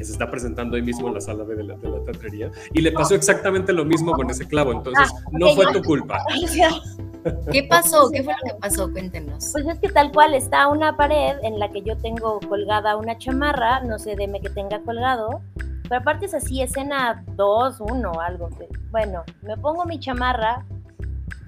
que 0.00 0.06
se 0.06 0.12
está 0.12 0.30
presentando 0.30 0.76
ahí 0.76 0.82
mismo 0.82 1.08
en 1.08 1.14
la 1.14 1.20
sala 1.20 1.44
de 1.44 1.62
la, 1.62 1.76
de 1.76 1.88
la 1.90 2.02
teatrería, 2.02 2.50
y 2.72 2.80
le 2.80 2.90
pasó 2.90 3.14
exactamente 3.14 3.70
lo 3.70 3.84
mismo 3.84 4.12
con 4.12 4.30
ese 4.30 4.48
clavo, 4.48 4.72
entonces 4.72 5.12
ah, 5.14 5.28
no 5.30 5.54
fue 5.54 5.70
tu 5.74 5.82
culpa. 5.82 6.24
¿Qué 7.52 7.64
pasó? 7.64 8.10
¿Qué 8.10 8.22
fue 8.22 8.32
lo 8.32 8.54
que 8.54 8.60
pasó? 8.62 8.90
Cuéntenos. 8.90 9.50
Pues 9.52 9.66
es 9.66 9.78
que 9.78 9.90
tal 9.90 10.10
cual 10.10 10.32
está 10.32 10.68
una 10.68 10.96
pared 10.96 11.36
en 11.42 11.58
la 11.58 11.68
que 11.68 11.82
yo 11.82 11.98
tengo 11.98 12.40
colgada 12.48 12.96
una 12.96 13.18
chamarra, 13.18 13.80
no 13.80 13.98
sé, 13.98 14.16
deme 14.16 14.40
que 14.40 14.48
tenga 14.48 14.80
colgado, 14.80 15.42
pero 15.82 16.00
aparte 16.00 16.24
es 16.24 16.32
así, 16.32 16.62
escena 16.62 17.22
2, 17.36 17.80
1, 17.80 18.20
algo. 18.22 18.48
Bueno, 18.90 19.22
me 19.42 19.58
pongo 19.58 19.84
mi 19.84 20.00
chamarra, 20.00 20.64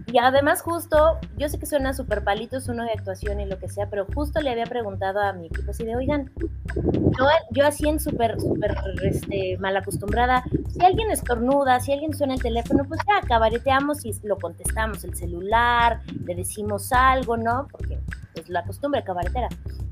y 0.07 0.19
además 0.19 0.63
justo, 0.63 1.19
yo 1.37 1.49
sé 1.49 1.59
que 1.59 1.67
suena 1.67 1.95
súper 1.95 2.25
palito, 2.25 2.57
es 2.57 2.69
uno 2.69 2.85
de 2.85 2.93
actuación 2.93 3.41
y 3.41 3.47
lo 3.47 3.59
que 3.59 3.69
sea, 3.69 3.89
pero 3.89 4.07
justo 4.15 4.41
le 4.41 4.51
había 4.51 4.67
preguntado 4.67 5.21
a 5.21 5.33
mi 5.33 5.47
equipo 5.47 5.71
así 5.71 5.85
de, 5.85 5.97
oigan, 5.97 6.31
yo, 6.75 7.27
yo 7.51 7.67
así 7.67 7.89
en 7.89 8.01
súper, 8.01 8.41
súper 8.41 8.77
este, 9.03 9.57
mal 9.59 9.77
acostumbrada, 9.77 10.45
si 10.71 10.85
alguien 10.85 11.11
estornuda, 11.11 11.81
si 11.81 11.93
alguien 11.93 12.15
suena 12.15 12.35
el 12.35 12.43
teléfono, 12.43 12.85
pues 12.85 13.01
ya 13.07 13.27
cabareteamos 13.27 14.05
y 14.05 14.13
lo 14.25 14.37
contestamos, 14.39 15.05
el 15.05 15.15
celular, 15.15 16.01
le 16.25 16.35
decimos 16.35 16.93
algo, 16.93 17.37
¿no? 17.37 17.69
Porque 17.71 17.99
es 18.35 18.49
la 18.49 18.65
costumbre 18.65 19.03
cabaretera. 19.05 19.49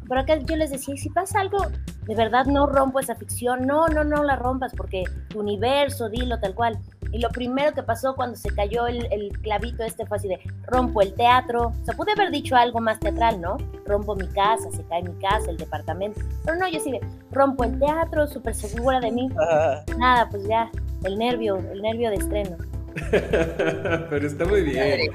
Pero 0.09 0.23
acá 0.23 0.39
yo 0.39 0.57
les 0.57 0.71
decía, 0.71 0.97
si 0.97 1.09
pasa 1.09 1.41
algo, 1.41 1.59
de 2.07 2.15
verdad 2.17 2.45
no 2.47 2.67
rompo 2.67 2.99
esa 2.99 3.15
ficción, 3.15 3.65
no, 3.65 3.87
no, 3.87 4.03
no 4.03 4.25
la 4.25 4.35
rompas, 4.35 4.73
porque 4.77 5.05
tu 5.29 5.39
universo, 5.39 6.09
dilo 6.09 6.41
tal 6.41 6.55
cual. 6.57 6.81
Y 7.13 7.21
lo 7.21 7.29
primero 7.29 7.73
que 7.73 7.85
pasó 7.85 8.15
cuando 8.17 8.37
se 8.37 8.49
cayó 8.51 8.89
el, 8.89 9.07
el, 9.13 9.31
clavito 9.41 9.85
este 9.85 10.07
fue 10.07 10.17
así 10.17 10.27
de 10.27 10.41
rompo 10.67 11.01
el 11.01 11.15
teatro. 11.15 11.69
O 11.69 11.85
sea, 11.85 11.95
pude 11.97 12.11
haber 12.11 12.33
dicho 12.33 12.57
algo 12.57 12.81
más 12.81 12.99
teatral, 12.99 13.41
¿no? 13.41 13.57
Rompo 13.87 14.17
mi 14.17 14.27
casa, 14.27 14.69
se 14.73 14.83
cae 14.85 15.03
mi 15.03 15.17
casa, 15.21 15.49
el 15.49 15.57
departamento. 15.57 16.21
Pero 16.45 16.57
no, 16.57 16.69
yo 16.69 16.81
sí 16.81 16.91
de 16.91 17.01
rompo 17.31 17.63
el 17.63 17.79
teatro, 17.79 18.27
súper 18.27 18.55
segura 18.57 18.99
de 18.99 19.13
mí. 19.13 19.29
Nada, 19.97 20.29
pues 20.29 20.45
ya, 20.49 20.71
el 21.05 21.19
nervio, 21.19 21.57
el 21.57 21.83
nervio 21.83 22.11
de 22.11 22.17
estreno. 22.17 22.57
Pero 23.11 24.27
está 24.27 24.45
muy 24.45 24.63
bien. 24.63 25.11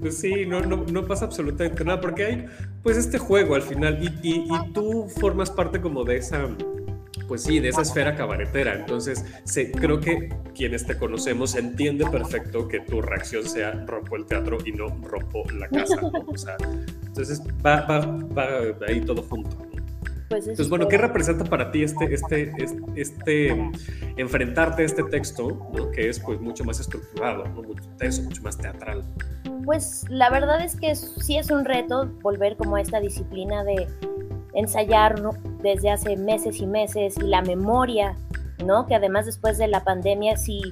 pues 0.00 0.18
sí, 0.18 0.46
no, 0.46 0.60
no, 0.60 0.84
no, 0.90 1.06
pasa 1.06 1.24
absolutamente 1.24 1.84
nada, 1.84 2.00
porque 2.00 2.24
hay 2.24 2.46
pues 2.82 2.96
este 2.96 3.18
juego 3.18 3.54
al 3.54 3.62
final 3.62 3.98
y, 4.02 4.06
y, 4.28 4.34
y 4.40 4.72
tú 4.72 5.08
formas 5.20 5.50
parte 5.50 5.80
como 5.80 6.04
de 6.04 6.16
esa 6.18 6.48
pues 7.28 7.42
sí, 7.42 7.60
de 7.60 7.68
esa 7.68 7.82
esfera 7.82 8.14
cabaretera. 8.14 8.74
Entonces, 8.74 9.24
creo 9.74 10.00
que 10.00 10.32
quienes 10.54 10.86
te 10.86 10.96
conocemos 10.96 11.54
entiende 11.54 12.06
perfecto 12.06 12.68
que 12.68 12.80
tu 12.80 13.02
reacción 13.02 13.44
sea 13.44 13.72
rompo 13.86 14.16
el 14.16 14.26
teatro 14.26 14.58
y 14.64 14.72
no 14.72 14.88
rompo 15.02 15.44
la 15.52 15.68
casa. 15.68 16.00
O 16.26 16.36
sea, 16.36 16.56
entonces 17.06 17.42
va, 17.64 17.80
va, 17.82 17.98
va, 18.00 18.46
ahí 18.86 19.00
todo 19.00 19.22
junto. 19.22 19.56
Pues 20.28 20.42
Entonces, 20.42 20.68
bueno, 20.68 20.88
¿qué 20.88 20.98
representa 20.98 21.44
para 21.44 21.70
ti 21.70 21.84
este, 21.84 22.12
este, 22.12 22.52
este, 22.96 23.70
enfrentarte 24.16 24.82
a 24.82 24.86
este 24.86 25.02
texto, 25.04 25.58
que 25.94 26.08
es 26.08 26.18
pues 26.20 26.40
mucho 26.40 26.64
más 26.64 26.80
estructurado, 26.80 27.44
mucho 27.46 27.84
tenso, 27.98 28.22
mucho 28.22 28.42
más 28.42 28.56
teatral? 28.56 29.04
Pues 29.64 30.04
la 30.08 30.30
verdad 30.30 30.64
es 30.64 30.76
que 30.76 30.94
sí 30.94 31.36
es 31.36 31.50
un 31.50 31.64
reto 31.64 32.10
volver 32.22 32.56
como 32.56 32.76
a 32.76 32.80
esta 32.80 33.00
disciplina 33.00 33.64
de 33.64 33.86
ensayar 34.54 35.20
desde 35.62 35.90
hace 35.90 36.16
meses 36.16 36.60
y 36.60 36.66
meses 36.66 37.16
y 37.18 37.26
la 37.26 37.42
memoria, 37.42 38.16
¿no? 38.64 38.86
Que 38.86 38.94
además 38.94 39.26
después 39.26 39.58
de 39.58 39.68
la 39.68 39.84
pandemia 39.84 40.36
sí, 40.36 40.62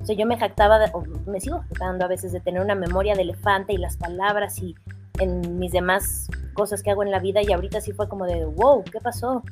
o 0.00 0.04
sea, 0.04 0.14
yo 0.14 0.26
me 0.26 0.38
jactaba, 0.38 0.78
o 0.92 1.02
me 1.26 1.40
sigo 1.40 1.60
jactando 1.60 2.04
a 2.04 2.08
veces 2.08 2.32
de 2.32 2.40
tener 2.40 2.60
una 2.62 2.74
memoria 2.74 3.14
de 3.14 3.22
elefante 3.22 3.72
y 3.72 3.78
las 3.78 3.96
palabras 3.96 4.58
y 4.58 4.74
en 5.20 5.58
mis 5.58 5.72
demás 5.72 6.28
cosas 6.54 6.82
que 6.82 6.90
hago 6.90 7.02
en 7.02 7.10
la 7.10 7.18
vida 7.18 7.40
y 7.42 7.52
ahorita 7.52 7.80
sí 7.80 7.92
fue 7.92 8.08
como 8.08 8.26
de, 8.26 8.44
wow, 8.44 8.82
¿qué 8.84 9.00
pasó? 9.00 9.42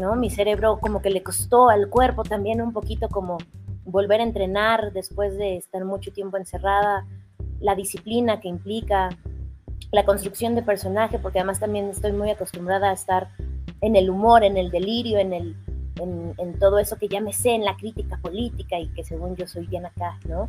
¿No? 0.00 0.14
Mi 0.14 0.30
cerebro 0.30 0.78
como 0.78 1.00
que 1.00 1.10
le 1.10 1.22
costó 1.22 1.70
al 1.70 1.88
cuerpo 1.88 2.22
también 2.22 2.60
un 2.60 2.72
poquito 2.72 3.08
como 3.08 3.38
volver 3.84 4.20
a 4.20 4.24
entrenar 4.24 4.92
después 4.92 5.38
de 5.38 5.56
estar 5.56 5.84
mucho 5.84 6.12
tiempo 6.12 6.36
encerrada, 6.36 7.06
la 7.60 7.74
disciplina 7.74 8.40
que 8.40 8.48
implica, 8.48 9.10
la 9.92 10.04
construcción 10.04 10.54
de 10.54 10.62
personaje, 10.62 11.18
porque 11.18 11.38
además 11.38 11.60
también 11.60 11.88
estoy 11.88 12.12
muy 12.12 12.30
acostumbrada 12.30 12.90
a 12.90 12.92
estar 12.92 13.28
en 13.80 13.96
el 13.96 14.10
humor, 14.10 14.44
en 14.44 14.56
el 14.56 14.70
delirio, 14.70 15.18
en, 15.18 15.32
el, 15.32 15.56
en, 15.98 16.58
todo 16.58 16.78
eso 16.78 16.96
que 16.96 17.08
ya 17.08 17.20
me 17.20 17.32
sé, 17.32 17.50
en 17.50 17.64
la 17.64 17.76
crítica 17.76 18.18
política 18.18 18.78
y 18.78 18.88
que 18.88 19.04
según 19.04 19.36
yo 19.36 19.46
soy 19.46 19.66
bien 19.66 19.86
acá, 19.86 20.18
¿no? 20.28 20.48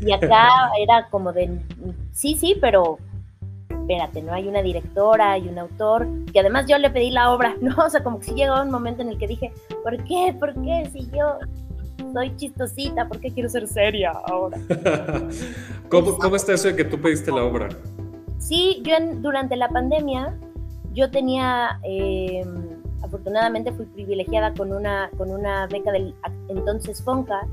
Y 0.00 0.12
acá 0.12 0.48
era 0.80 1.08
como 1.10 1.32
de, 1.32 1.60
sí, 2.12 2.34
sí, 2.34 2.56
pero 2.60 2.98
espérate, 3.68 4.22
¿no? 4.22 4.32
Hay 4.32 4.48
una 4.48 4.62
directora, 4.62 5.32
hay 5.32 5.48
un 5.48 5.58
autor, 5.58 6.06
que 6.32 6.40
además 6.40 6.66
yo 6.66 6.78
le 6.78 6.90
pedí 6.90 7.10
la 7.10 7.32
obra, 7.32 7.54
¿no? 7.60 7.74
O 7.76 7.90
sea, 7.90 8.02
como 8.02 8.18
que 8.18 8.26
sí 8.26 8.34
llegó 8.34 8.60
un 8.62 8.70
momento 8.70 9.02
en 9.02 9.08
el 9.08 9.18
que 9.18 9.26
dije, 9.26 9.52
¿por 9.82 10.02
qué? 10.04 10.34
¿Por 10.38 10.54
qué? 10.62 10.88
Si 10.92 11.08
yo 11.10 11.38
soy 12.12 12.34
chistosita, 12.36 13.08
¿por 13.08 13.20
qué 13.20 13.30
quiero 13.32 13.48
ser 13.48 13.66
seria 13.66 14.12
ahora? 14.26 14.58
¿Cómo, 15.88 16.16
¿Cómo 16.18 16.36
está 16.36 16.54
eso 16.54 16.68
de 16.68 16.76
que 16.76 16.84
tú 16.84 17.00
pediste 17.00 17.30
la 17.30 17.44
obra? 17.44 17.68
Sí, 18.38 18.82
yo 18.84 18.94
durante 19.16 19.56
la 19.56 19.68
pandemia, 19.68 20.36
yo 20.92 21.10
tenía, 21.10 21.80
em, 21.82 22.82
afortunadamente 23.02 23.72
fui 23.72 23.86
privilegiada 23.86 24.52
con 24.54 24.72
una, 24.72 25.10
con 25.16 25.30
una 25.30 25.66
beca 25.66 25.90
del 25.92 26.14
entonces 26.48 27.02
FONCA 27.02 27.46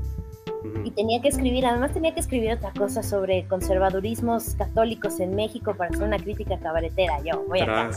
y 0.84 0.90
tenía 0.90 1.20
que 1.20 1.28
escribir, 1.28 1.66
además 1.66 1.92
tenía 1.92 2.14
que 2.14 2.20
escribir 2.20 2.52
otra 2.52 2.72
cosa 2.72 3.02
sobre 3.02 3.46
conservadurismos 3.46 4.54
católicos 4.54 5.20
en 5.20 5.34
México 5.34 5.74
para 5.74 5.90
hacer 5.90 6.06
una 6.06 6.18
crítica 6.18 6.58
cabaretera, 6.58 7.20
yo 7.24 7.44
voy 7.48 7.60
a 7.60 7.90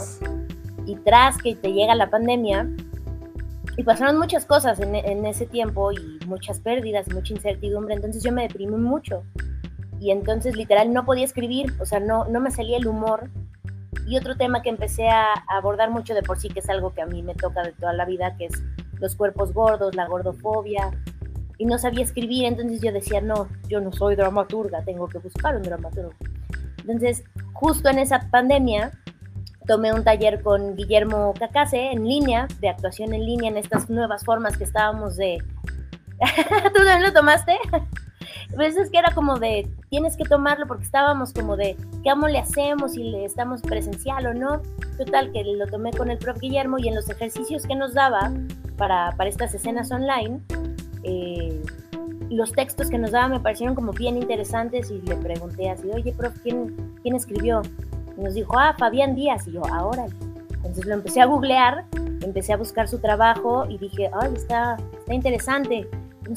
Y 0.86 0.96
tras 0.98 1.38
que 1.38 1.56
te 1.56 1.74
llega 1.74 1.96
la 1.96 2.10
pandemia, 2.10 2.68
y 3.78 3.84
pasaron 3.84 4.18
muchas 4.18 4.46
cosas 4.46 4.80
en, 4.80 4.96
en, 4.96 5.26
ese 5.26 5.46
tiempo 5.46 5.92
y 5.92 6.20
muchas 6.28 6.60
pérdidas, 6.60 7.12
mucha 7.14 7.34
incertidumbre, 7.34 7.96
entonces 7.96 8.24
yo 8.24 8.32
me 8.32 8.44
deprimí 8.44 8.78
mucho. 8.78 9.24
Y 10.00 10.12
entonces 10.12 10.56
literal 10.56 10.94
no 10.94 11.06
podía 11.06 11.26
escribir, 11.26 11.74
o 11.80 11.86
sea, 11.86 12.00
no, 12.00 12.26
no 12.26 12.40
me 12.40 12.52
salía 12.52 12.78
el 12.78 12.88
humor. 12.88 13.30
Y 14.08 14.18
otro 14.18 14.38
tema 14.38 14.62
que 14.62 14.70
empecé 14.70 15.10
a 15.10 15.34
abordar 15.48 15.90
mucho 15.90 16.14
de 16.14 16.22
por 16.22 16.40
sí, 16.40 16.48
que 16.48 16.60
es 16.60 16.70
algo 16.70 16.94
que 16.94 17.02
a 17.02 17.06
mí 17.06 17.22
me 17.22 17.34
toca 17.34 17.64
de 17.64 17.74
toda 17.74 17.92
la 17.92 18.06
vida, 18.06 18.36
que 18.38 18.46
es 18.46 18.64
los 19.00 19.16
cuerpos 19.16 19.54
gordos, 19.54 19.96
la 19.96 20.08
gordofobia, 20.08 20.92
y 21.58 21.66
no 21.66 21.78
sabía 21.78 22.04
escribir, 22.04 22.46
entonces 22.46 22.82
yo 22.82 22.92
decía, 22.92 23.22
no, 23.22 23.48
yo 23.68 23.82
no 23.82 23.92
soy 23.92 24.16
dramaturga, 24.16 24.84
tengo 24.84 25.08
que 25.08 25.20
buscar 25.20 25.56
un 25.56 25.64
dramaturgo. 25.64 26.14
Entonces, 26.80 27.24
justo 27.54 27.90
en 27.90 28.00
esa 28.00 28.30
pandemia, 28.30 28.92
tomé 29.66 29.94
un 29.94 30.04
taller 30.04 30.42
con 30.42 30.76
Guillermo 30.76 31.34
Cacase 31.38 31.92
en 31.92 32.08
línea, 32.08 32.48
de 32.60 32.70
actuación 32.70 33.14
en 33.14 33.26
línea, 33.26 33.50
en 33.50 33.58
estas 33.58 33.90
nuevas 33.90 34.24
formas 34.24 34.58
que 34.58 34.64
estábamos 34.64 35.16
de... 35.18 35.38
¿Tú 36.74 36.84
también 36.84 37.04
lo 37.04 37.14
tomaste? 37.14 37.58
Pues 38.56 38.78
es 38.78 38.90
que 38.90 39.00
era 39.00 39.14
como 39.14 39.40
de, 39.40 39.68
tienes 39.90 40.16
que 40.16 40.24
tomarlo 40.24 40.68
porque 40.68 40.84
estábamos 40.84 41.34
como 41.34 41.58
de, 41.58 41.76
¿qué 42.04 42.10
amo 42.10 42.28
le 42.28 42.40
hacemos? 42.40 42.94
Si 42.94 43.04
le 43.04 43.26
estamos 43.26 43.62
presencial 43.62 44.28
o 44.28 44.34
no. 44.34 44.62
Total, 44.98 45.32
que 45.32 45.44
lo 45.44 45.68
tomé 45.68 45.92
con 45.92 46.10
el 46.10 46.18
prof 46.18 46.40
Guillermo 46.40 46.78
y 46.80 46.88
en 46.88 46.96
los 46.96 47.10
ejercicios 47.10 47.66
que 47.66 47.76
nos 47.76 47.94
daba 47.94 48.32
para, 48.78 49.14
para 49.18 49.30
estas 49.30 49.54
escenas 49.54 49.92
online, 49.92 50.42
eh, 51.06 51.62
los 52.30 52.52
textos 52.52 52.90
que 52.90 52.98
nos 52.98 53.12
daba 53.12 53.28
me 53.30 53.40
parecieron 53.40 53.76
como 53.76 53.92
bien 53.92 54.18
interesantes 54.18 54.92
y 54.92 55.02
le 55.02 55.16
pregunté 55.16 55.70
así, 55.70 55.90
oye, 55.92 56.14
prof, 56.14 56.34
¿quién, 56.44 56.76
quién 57.02 57.16
escribió? 57.16 57.62
Y 58.18 58.22
nos 58.22 58.34
dijo, 58.34 58.58
ah, 58.58 58.76
Fabián 58.78 59.16
Díaz. 59.16 59.48
Y 59.48 59.54
yo, 59.54 59.66
ahora. 59.66 60.06
Entonces 60.56 60.86
lo 60.86 60.96
empecé 60.96 61.22
a 61.22 61.26
googlear, 61.26 61.86
empecé 62.22 62.54
a 62.54 62.58
buscar 62.58 62.88
su 62.88 63.00
trabajo 63.00 63.66
y 63.70 63.78
dije, 63.78 64.10
ay, 64.14 64.34
está, 64.36 64.78
está 64.98 65.14
interesante 65.14 65.88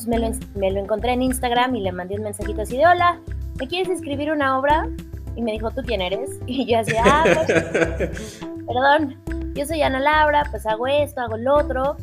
me 0.06 0.18
lo, 0.18 0.30
me 0.54 0.70
lo 0.70 0.80
encontré 0.80 1.12
en 1.12 1.22
Instagram 1.22 1.74
y 1.76 1.80
le 1.80 1.92
mandé 1.92 2.16
un 2.16 2.22
mensajito 2.22 2.62
así 2.62 2.76
de, 2.76 2.86
hola, 2.86 3.18
¿me 3.58 3.66
quieres 3.66 3.88
escribir 3.88 4.30
una 4.30 4.58
obra? 4.58 4.88
Y 5.36 5.42
me 5.42 5.52
dijo, 5.52 5.70
¿tú 5.70 5.82
quién 5.82 6.00
eres? 6.00 6.30
Y 6.46 6.66
yo 6.66 6.78
así, 6.78 6.94
ah, 7.02 7.24
pues, 7.24 7.46
perdón, 8.66 9.16
yo 9.54 9.66
soy 9.66 9.82
Ana 9.82 10.00
Laura, 10.00 10.44
pues 10.50 10.66
hago 10.66 10.86
esto, 10.86 11.20
hago 11.20 11.36
lo 11.36 11.56
otro. 11.56 11.96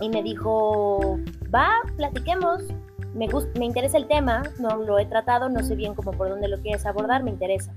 Y 0.00 0.08
me 0.08 0.22
dijo, 0.22 1.18
va, 1.54 1.70
platiquemos. 1.96 2.62
Me, 3.14 3.28
me 3.58 3.64
interesa 3.66 3.98
el 3.98 4.08
tema, 4.08 4.42
no 4.58 4.76
lo 4.76 4.98
he 4.98 5.04
tratado, 5.06 5.48
no 5.48 5.62
sé 5.62 5.76
bien 5.76 5.94
cómo 5.94 6.12
por 6.12 6.30
dónde 6.30 6.48
lo 6.48 6.58
quieres 6.60 6.86
abordar, 6.86 7.22
me 7.22 7.30
interesa. 7.30 7.74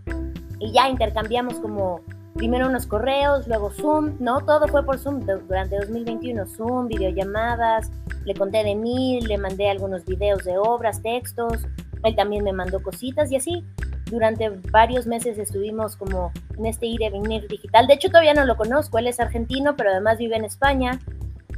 Y 0.59 0.71
ya 0.71 0.87
intercambiamos 0.89 1.55
como 1.55 2.01
primero 2.35 2.67
unos 2.67 2.85
correos, 2.85 3.47
luego 3.47 3.71
Zoom, 3.71 4.17
¿no? 4.19 4.41
Todo 4.41 4.67
fue 4.67 4.85
por 4.85 4.99
Zoom 4.99 5.25
durante 5.25 5.77
2021, 5.77 6.45
Zoom, 6.45 6.87
videollamadas, 6.87 7.91
le 8.25 8.33
conté 8.33 8.63
de 8.63 8.75
mí, 8.75 9.21
le 9.21 9.37
mandé 9.37 9.69
algunos 9.69 10.05
videos 10.05 10.43
de 10.43 10.57
obras, 10.57 11.01
textos, 11.01 11.65
él 12.03 12.15
también 12.15 12.43
me 12.43 12.53
mandó 12.53 12.81
cositas 12.81 13.31
y 13.31 13.37
así. 13.37 13.63
Durante 14.11 14.49
varios 14.71 15.07
meses 15.07 15.39
estuvimos 15.39 15.95
como 15.95 16.31
en 16.57 16.67
este 16.67 16.85
ir 16.85 17.01
y 17.01 17.09
venir 17.09 17.47
digital. 17.47 17.87
De 17.87 17.95
hecho, 17.95 18.09
todavía 18.09 18.35
no 18.35 18.45
lo 18.45 18.55
conozco, 18.55 18.99
él 18.99 19.07
es 19.07 19.19
argentino, 19.19 19.75
pero 19.75 19.89
además 19.89 20.19
vive 20.19 20.35
en 20.35 20.45
España. 20.45 20.99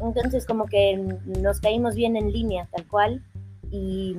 Entonces, 0.01 0.45
como 0.45 0.65
que 0.65 0.97
nos 1.41 1.59
caímos 1.59 1.95
bien 1.95 2.15
en 2.15 2.31
línea, 2.31 2.67
tal 2.71 2.85
cual. 2.87 3.23
Y 3.71 4.15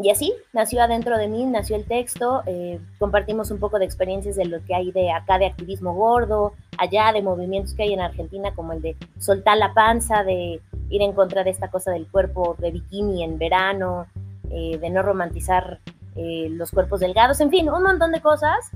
y 0.00 0.10
así 0.10 0.32
nació 0.52 0.82
adentro 0.82 1.18
de 1.18 1.26
mí, 1.26 1.44
nació 1.44 1.74
el 1.74 1.84
texto, 1.84 2.42
eh, 2.46 2.78
compartimos 3.00 3.50
un 3.50 3.58
poco 3.58 3.80
de 3.80 3.84
experiencias 3.84 4.36
de 4.36 4.44
lo 4.44 4.64
que 4.64 4.72
hay 4.74 4.92
de 4.92 5.10
acá 5.10 5.38
de 5.38 5.46
activismo 5.46 5.92
gordo, 5.92 6.52
allá 6.78 7.12
de 7.12 7.20
movimientos 7.20 7.74
que 7.74 7.82
hay 7.82 7.94
en 7.94 8.00
Argentina 8.00 8.54
como 8.54 8.74
el 8.74 8.80
de 8.80 8.96
soltar 9.18 9.58
la 9.58 9.74
panza, 9.74 10.22
de 10.22 10.60
ir 10.88 11.02
en 11.02 11.12
contra 11.12 11.42
de 11.42 11.50
esta 11.50 11.68
cosa 11.68 11.90
del 11.90 12.06
cuerpo 12.06 12.54
de 12.60 12.70
bikini 12.70 13.24
en 13.24 13.38
verano, 13.38 14.06
eh, 14.50 14.78
de 14.78 14.88
no 14.88 15.02
romantizar 15.02 15.80
eh, 16.14 16.46
los 16.48 16.70
cuerpos 16.70 17.00
delgados, 17.00 17.40
en 17.40 17.50
fin, 17.50 17.68
un 17.68 17.82
montón 17.82 18.12
de 18.12 18.20
cosas. 18.20 18.70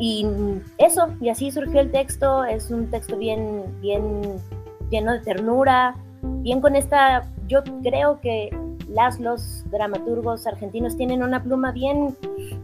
Y 0.00 0.26
eso, 0.78 1.14
y 1.20 1.28
así 1.28 1.52
surgió 1.52 1.80
el 1.80 1.92
texto, 1.92 2.44
es 2.44 2.72
un 2.72 2.90
texto 2.90 3.16
bien, 3.16 3.62
bien 3.80 4.40
lleno 4.94 5.12
de 5.12 5.20
ternura, 5.20 5.96
bien 6.22 6.60
con 6.60 6.76
esta, 6.76 7.28
yo 7.48 7.62
creo 7.82 8.20
que 8.20 8.50
las, 8.88 9.18
los 9.18 9.68
dramaturgos 9.70 10.46
argentinos 10.46 10.96
tienen 10.96 11.22
una 11.22 11.42
pluma 11.42 11.72
bien, 11.72 12.16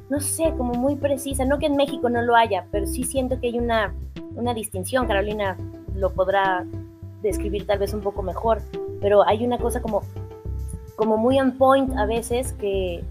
no 0.09 0.21
sé, 0.21 0.53
como 0.57 0.75
muy 0.75 0.97
precisa. 0.97 1.45
No 1.45 1.59
que 1.59 1.67
en 1.67 1.77
México 1.77 2.09
no 2.09 2.23
lo 2.23 2.37
haya, 2.37 2.67
pero 2.71 2.87
sí 2.87 3.03
siento 3.03 3.41
que 3.41 3.49
hay 3.49 3.59
una, 3.59 3.93
una 4.37 4.55
distinción. 4.55 5.07
Carolina 5.07 5.57
lo 5.95 6.11
podrá 6.11 6.65
describir 7.21 7.67
tal 7.67 7.79
vez 7.79 7.93
un 7.93 8.01
poco 8.01 8.23
mejor, 8.23 8.63
pero 9.01 9.27
hay 9.27 9.45
una 9.45 9.59
cosa 9.59 9.83
como, 9.83 10.03
como 10.97 11.17
muy 11.17 11.39
on 11.41 11.59
point 11.59 11.93
a 11.97 12.07
veces 12.07 12.53
que, 12.53 13.03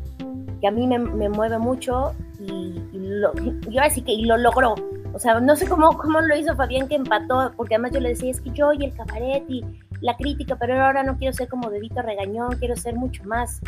que 0.61 0.67
a 0.67 0.71
mí 0.71 0.87
me, 0.87 0.97
me 0.97 1.27
mueve 1.29 1.59
mucho 1.59 2.13
y, 2.39 2.81
lo, 2.93 3.33
yo 3.69 3.81
así 3.81 4.01
que 4.01 4.13
y 4.13 4.23
lo 4.23 4.37
logró. 4.37 4.75
O 5.13 5.19
sea, 5.19 5.39
no 5.39 5.55
sé 5.55 5.67
cómo, 5.67 5.97
cómo 5.97 6.21
lo 6.21 6.35
hizo 6.37 6.55
Fabián 6.55 6.87
que 6.87 6.95
empató, 6.95 7.51
porque 7.57 7.75
además 7.75 7.91
yo 7.93 7.99
le 7.99 8.09
decía, 8.09 8.31
es 8.31 8.41
que 8.41 8.51
yo 8.51 8.73
y 8.73 8.85
el 8.85 8.93
cabaret 8.95 9.43
y 9.47 9.63
la 10.01 10.15
crítica, 10.15 10.55
pero 10.57 10.79
ahora 10.83 11.03
no 11.03 11.17
quiero 11.17 11.33
ser 11.33 11.47
como 11.49 11.69
dedito 11.69 12.01
regañón, 12.01 12.57
quiero 12.59 12.75
ser 12.75 12.95
mucho 12.95 13.23
más, 13.23 13.59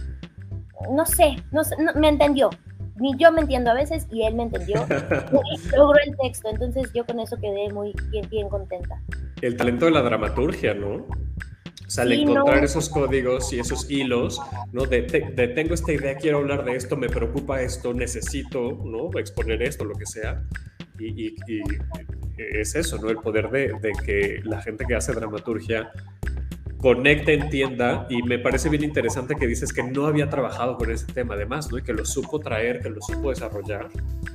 no 0.91 1.05
sé, 1.05 1.35
no, 1.51 1.63
sé, 1.63 1.75
me 1.95 2.09
entendió. 2.09 2.49
Ni 2.97 3.17
yo 3.17 3.31
me 3.31 3.41
entiendo 3.41 3.71
a 3.71 3.73
veces 3.73 4.05
y 4.11 4.23
él 4.23 4.35
me 4.35 4.43
entendió. 4.43 4.85
logró 5.75 5.97
el 6.05 6.15
texto, 6.21 6.49
entonces 6.49 6.91
yo 6.93 7.03
con 7.05 7.19
eso 7.19 7.35
quedé 7.37 7.71
muy 7.73 7.93
bien, 8.11 8.29
bien 8.29 8.47
contenta. 8.47 9.01
El 9.41 9.57
talento 9.57 9.85
de 9.85 9.91
la 9.91 10.01
dramaturgia, 10.03 10.73
¿no? 10.75 10.97
O 11.87 11.89
sea, 11.93 12.03
al 12.03 12.09
Sí, 12.11 12.21
encontrar 12.21 12.59
no. 12.59 12.63
esos 12.63 12.87
códigos 12.89 13.51
y 13.53 13.59
esos 13.59 13.89
hilos, 13.89 14.39
¿no? 14.71 14.85
De, 14.85 15.01
te- 15.01 15.31
de 15.31 15.47
tengo 15.49 15.73
esta 15.73 15.91
idea, 15.91 16.15
quiero 16.15 16.37
hablar 16.37 16.63
de 16.63 16.75
esto, 16.75 16.95
me 16.95 17.09
preocupa 17.09 17.61
esto, 17.61 17.93
necesito, 17.93 18.79
¿no? 18.85 19.09
Exponer 19.19 19.61
esto, 19.63 19.83
lo 19.83 19.95
que 19.95 20.05
sea. 20.05 20.43
Y, 21.07 21.35
es 22.37 22.75
eso, 22.75 22.97
¿no? 22.97 23.09
El 23.09 23.17
poder 23.17 23.49
de, 23.51 23.73
de 23.81 23.91
que 24.03 24.41
la 24.43 24.61
gente 24.61 24.85
que 24.87 24.95
hace 24.95 25.13
dramaturgia 25.13 25.91
conecte, 26.81 27.33
entienda, 27.35 28.07
y 28.09 28.23
me 28.23 28.39
parece 28.39 28.67
bien 28.67 28.83
interesante 28.83 29.35
que 29.35 29.45
dices 29.45 29.71
que 29.71 29.83
no 29.83 30.07
había 30.07 30.29
trabajado 30.29 30.77
con 30.77 30.89
ese 30.89 31.05
tema 31.05 31.35
además, 31.35 31.71
¿no? 31.71 31.77
Y 31.77 31.83
que 31.83 31.93
lo 31.93 32.03
supo 32.05 32.39
traer, 32.39 32.81
que 32.81 32.89
lo 32.89 33.01
supo 33.01 33.29
desarrollar 33.29 33.89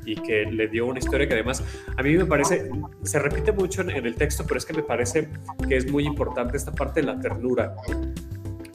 y 0.04 0.14
que 0.14 0.46
le 0.46 0.68
dio 0.68 0.86
una 0.86 1.00
historia 1.00 1.26
que 1.26 1.34
además 1.34 1.64
a 1.96 2.02
mí 2.02 2.16
me 2.16 2.24
parece, 2.24 2.70
se 3.02 3.18
repite 3.18 3.50
mucho 3.50 3.82
en 3.82 3.90
el 3.90 4.14
texto, 4.14 4.44
pero 4.46 4.58
es 4.58 4.64
que 4.64 4.74
me 4.74 4.84
parece 4.84 5.28
que 5.68 5.76
es 5.76 5.90
muy 5.90 6.04
importante 6.04 6.56
esta 6.56 6.72
parte 6.72 7.00
de 7.00 7.06
la 7.06 7.18
ternura. 7.18 7.74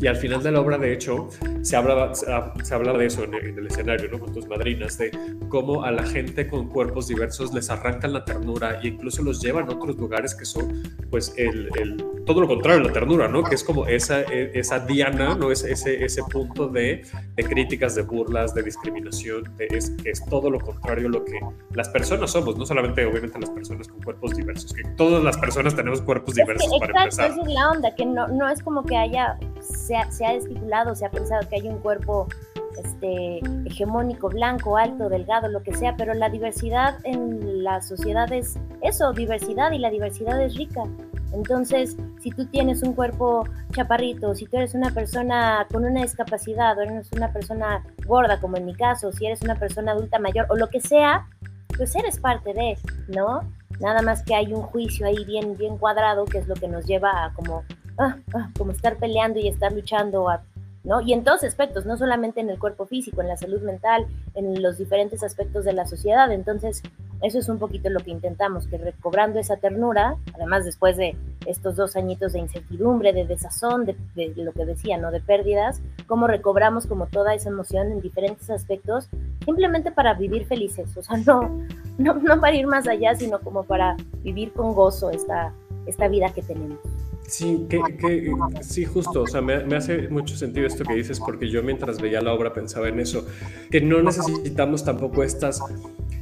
Y 0.01 0.08
al 0.08 0.15
final 0.15 0.41
de 0.41 0.51
la 0.51 0.60
obra, 0.62 0.79
de 0.79 0.91
hecho, 0.93 1.29
se 1.62 1.75
habla, 1.75 2.15
se, 2.15 2.31
ha- 2.31 2.51
se 2.63 2.74
habla 2.74 2.93
de 2.93 3.05
eso 3.05 3.24
en, 3.24 3.36
el- 3.36 3.46
en 3.50 3.58
el 3.60 3.67
escenario, 3.67 4.10
¿no? 4.10 4.20
Con 4.20 4.34
tus 4.34 4.48
madrinas, 4.48 4.98
de 4.98 5.12
cómo 5.48 5.84
a 5.84 5.91
la 5.91 6.03
gente 6.03 6.48
con 6.48 6.67
cuerpos 6.70 7.08
diversos 7.08 7.53
les 7.53 7.70
arrancan 7.70 8.13
la 8.13 8.25
ternura 8.25 8.79
e 8.81 8.88
incluso 8.88 9.22
los 9.22 9.39
llevan 9.41 9.70
a 9.70 9.74
otros 9.74 9.96
lugares 9.98 10.34
que 10.34 10.43
son, 10.46 10.81
pues, 11.12 11.34
el, 11.38 11.70
el- 11.79 12.03
todo 12.25 12.41
lo 12.41 12.48
contrario 12.48 12.81
la 12.81 12.91
ternura, 12.93 13.27
¿no? 13.27 13.43
Que 13.43 13.53
es 13.55 13.63
como 13.63 13.86
esa, 13.86 14.22
e- 14.22 14.51
esa 14.55 14.79
diana, 14.79 15.36
¿no? 15.36 15.51
Es 15.51 15.63
ese, 15.63 16.03
ese 16.03 16.24
punto 16.24 16.67
de, 16.67 17.03
de 17.36 17.43
críticas, 17.43 17.93
de 17.96 18.01
burlas, 18.01 18.55
de 18.55 18.63
discriminación, 18.63 19.43
de- 19.58 19.67
es, 19.70 19.91
que 20.03 20.10
es 20.10 20.25
todo 20.25 20.50
lo 20.50 20.60
contrario 20.60 21.08
a 21.08 21.12
lo 21.12 21.24
que 21.25 21.39
las 21.74 21.89
personas 21.89 22.31
somos, 22.31 22.58
no 22.58 22.65
solamente, 22.65 23.05
obviamente, 23.05 23.38
las 23.39 23.50
personas 23.51 23.88
con 23.88 24.01
cuerpos 24.01 24.36
diversos, 24.36 24.74
que 24.74 24.84
todas 24.98 25.24
las 25.24 25.38
personas 25.38 25.75
tenemos 25.75 26.01
cuerpos 26.01 26.36
Es 26.38 26.43
que, 26.46 26.53
diversos 26.53 26.79
para 26.79 27.05
exacto, 27.05 27.24
empezar. 27.24 27.31
esa 27.31 27.41
es 27.41 27.53
la 27.53 27.70
onda, 27.70 27.96
que 27.96 28.05
no, 28.05 28.27
no 28.29 28.50
es 28.50 28.63
como 28.63 28.84
que 28.84 28.98
haya, 28.98 29.38
se 29.92 29.98
ha, 29.98 30.10
se 30.10 30.26
ha 30.26 30.34
estipulado, 30.34 30.96
se 30.96 31.06
ha 31.06 31.12
pensado 31.12 31.46
que 31.50 31.58
hay 31.58 31.68
un 31.68 31.80
cuerpo 31.80 32.28
este, 32.82 33.42
hegemónico, 33.66 34.30
blanco, 34.30 34.78
alto, 34.78 35.10
delgado, 35.10 35.50
lo 35.50 35.64
que 35.64 35.74
sea, 35.74 35.98
pero 35.98 36.14
la 36.14 36.30
diversidad 36.30 36.98
en 37.04 37.62
la 37.66 37.82
sociedad 37.82 38.32
es 38.32 38.58
eso, 38.82 39.12
diversidad, 39.12 39.74
y 39.74 39.80
la 39.80 39.90
diversidad 39.90 40.42
es 40.42 40.56
rica. 40.56 40.84
Entonces, 41.34 41.98
si 42.22 42.32
tú 42.32 42.46
tienes 42.46 42.84
un 42.84 42.94
cuerpo 42.94 43.44
chaparrito, 43.74 44.34
si 44.34 44.46
tú 44.46 44.56
eres 44.56 44.76
una 44.76 44.92
persona 44.94 45.68
con 45.70 45.84
una 45.84 46.04
discapacidad, 46.04 46.78
o 46.78 46.82
eres 46.82 47.12
una 47.12 47.34
persona 47.34 47.84
gorda, 48.06 48.40
como 48.40 48.56
en 48.56 48.66
mi 48.66 48.74
caso, 48.74 49.12
si 49.12 49.26
eres 49.26 49.42
una 49.42 49.56
persona 49.56 49.92
adulta 49.92 50.20
mayor, 50.20 50.46
o 50.50 50.56
lo 50.56 50.70
que 50.70 50.80
sea, 50.80 51.28
pues 51.76 51.94
eres 51.98 52.18
parte 52.18 52.54
de, 52.54 52.78
¿no? 53.10 53.42
Nada 53.82 54.02
más 54.02 54.24
que 54.24 54.36
hay 54.36 54.54
un 54.54 54.62
juicio 54.62 55.06
ahí 55.06 55.26
bien, 55.26 55.58
bien 55.58 55.78
cuadrado, 55.78 56.24
que 56.24 56.38
es 56.38 56.48
lo 56.48 56.56
que 56.56 56.70
nos 56.70 56.86
lleva 56.86 57.26
a 57.26 57.34
como, 57.34 57.64
ah, 57.98 58.18
ah, 58.34 58.50
como 58.58 58.72
estar 58.72 58.98
peleando 58.98 59.40
y 59.40 59.48
estar 59.48 59.72
luchando, 59.72 60.28
¿no? 60.84 61.02
Y 61.02 61.14
en 61.14 61.24
todos 61.24 61.44
aspectos, 61.44 61.86
no 61.86 61.98
solamente 61.98 62.40
en 62.40 62.50
el 62.50 62.60
cuerpo 62.60 62.86
físico, 62.86 63.22
en 63.22 63.28
la 63.28 63.38
salud 63.38 63.62
mental, 63.62 64.08
en 64.34 64.62
los 64.62 64.78
diferentes 64.78 65.24
aspectos 65.24 65.66
de 65.66 65.74
la 65.74 65.86
sociedad. 65.86 66.32
Entonces, 66.32 66.82
eso 67.22 67.38
es 67.38 67.50
un 67.50 67.60
poquito 67.60 67.90
lo 67.90 68.00
que 68.00 68.10
intentamos, 68.10 68.66
que 68.68 68.78
recobrando 68.78 69.40
esa 69.40 69.58
ternura, 69.58 70.18
además 70.34 70.66
después 70.66 70.98
de 70.98 71.16
estos 71.46 71.76
dos 71.76 71.96
añitos 71.96 72.34
de 72.34 72.40
incertidumbre, 72.40 73.14
de 73.14 73.26
desazón, 73.26 73.86
de, 73.86 73.96
de 74.16 74.44
lo 74.44 74.52
que 74.54 74.66
decía, 74.66 74.98
¿no? 74.98 75.12
De 75.12 75.22
pérdidas, 75.22 75.82
cómo 76.08 76.26
recobramos 76.28 76.88
como 76.88 77.06
toda 77.08 77.36
esa 77.36 77.50
emoción 77.50 77.92
en 77.92 78.02
diferentes 78.02 78.50
aspectos, 78.50 79.08
simplemente 79.46 79.92
para 79.92 80.16
vivir 80.16 80.46
felices, 80.46 80.98
o 80.98 81.04
sea, 81.04 81.18
no, 81.18 81.42
no, 81.98 82.16
no 82.16 82.40
para 82.40 82.56
ir 82.56 82.66
más 82.66 82.88
allá, 82.88 83.14
sino 83.16 83.40
como 83.40 83.64
para 83.64 83.96
vivir 84.24 84.52
con 84.54 84.74
gozo 84.74 85.12
esta, 85.12 85.54
esta 85.86 86.08
vida 86.08 86.30
que 86.34 86.42
tenemos. 86.42 86.80
Sí, 87.32 87.66
que, 87.70 87.80
sí, 88.62 88.84
justo, 88.84 89.22
o 89.22 89.28
sea, 89.28 89.40
me, 89.40 89.54
hace 89.74 90.10
mucho 90.10 90.36
sentido 90.36 90.68
esto 90.68 90.84
que 90.84 90.96
dices 90.96 91.18
porque 91.18 91.50
yo 91.50 91.64
mientras 91.64 92.02
veía 92.02 92.20
la 92.20 92.34
obra 92.34 92.54
pensaba 92.54 92.90
en 92.90 93.00
eso, 93.00 93.26
que 93.72 93.80
no 93.80 94.02
necesitamos 94.04 94.84
tampoco 94.84 95.24
estas, 95.24 95.62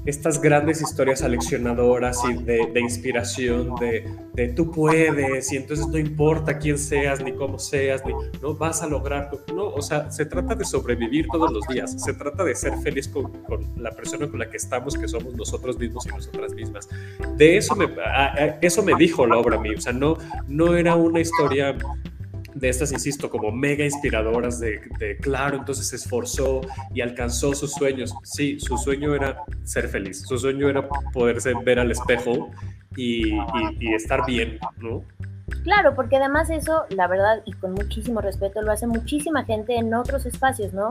estas 0.05 0.39
grandes 0.39 0.83
historias 0.83 1.23
aleccionadoras 1.23 2.21
y 2.29 2.43
de, 2.43 2.79
inspiración, 2.79 3.73
de, 3.79 4.07
de 4.33 4.49
tú 4.49 4.69
puedes 4.69 5.51
y 5.51 5.57
entonces 5.57 5.87
no 5.87 5.97
importa 5.97 6.59
quién 6.59 6.77
seas 6.77 7.23
ni 7.23 7.33
cómo 7.33 7.57
seas, 7.57 8.05
ni 8.05 8.13
no 8.39 8.53
vas 8.53 8.83
a 8.83 8.87
lograr, 8.87 9.31
no, 9.53 9.67
o 9.67 9.81
sea, 9.81 10.11
se 10.11 10.25
trata 10.25 10.53
de 10.53 10.63
sobrevivir 10.63 11.27
todos 11.31 11.51
los 11.51 11.65
días, 11.67 12.01
se 12.03 12.13
trata 12.13 12.43
de 12.43 12.53
ser 12.53 12.77
feliz 12.83 13.07
con, 13.07 13.31
la 13.77 13.89
persona 13.91 14.27
con 14.29 14.37
la 14.37 14.49
que 14.49 14.57
estamos, 14.57 14.95
que 14.95 15.07
somos 15.07 15.33
nosotros 15.33 15.79
mismos 15.79 16.05
y 16.05 16.09
nosotras 16.09 16.53
mismas. 16.53 16.87
De 17.35 17.57
eso 17.57 17.75
me, 17.75 17.89
eso 18.61 18.83
me 18.83 18.93
dijo 18.95 19.25
la 19.25 19.37
obra 19.37 19.57
a 19.57 19.59
mí, 19.59 19.73
o 19.73 19.81
sea, 19.81 19.91
no, 19.91 20.17
no 20.47 20.75
era 20.75 20.98
una 21.03 21.19
historia 21.19 21.75
de 22.53 22.69
estas, 22.69 22.91
insisto, 22.91 23.29
como 23.29 23.51
mega 23.51 23.85
inspiradoras 23.85 24.59
de, 24.59 24.81
claro, 25.21 25.57
entonces 25.57 25.87
se 25.87 25.95
esforzó 25.95 26.61
y 26.93 27.01
alcanzó 27.01 27.53
sus 27.53 27.73
sueños. 27.73 28.13
Sí, 28.23 28.59
su 28.59 28.77
sueño 28.77 29.15
era 29.15 29.43
ser 29.63 29.87
feliz, 29.87 30.23
su 30.27 30.37
sueño 30.37 30.67
era 30.69 30.87
poderse 31.13 31.53
ver 31.63 31.79
al 31.79 31.91
espejo 31.91 32.49
y, 32.95 33.33
y, 33.33 33.39
y 33.79 33.93
estar 33.93 34.25
bien, 34.25 34.59
¿no? 34.77 35.03
Claro, 35.63 35.95
porque 35.95 36.17
además 36.17 36.49
eso, 36.49 36.85
la 36.89 37.07
verdad, 37.07 37.41
y 37.45 37.53
con 37.53 37.73
muchísimo 37.73 38.21
respeto, 38.21 38.61
lo 38.61 38.71
hace 38.71 38.87
muchísima 38.87 39.43
gente 39.43 39.75
en 39.77 39.93
otros 39.93 40.25
espacios, 40.25 40.73
¿no? 40.73 40.89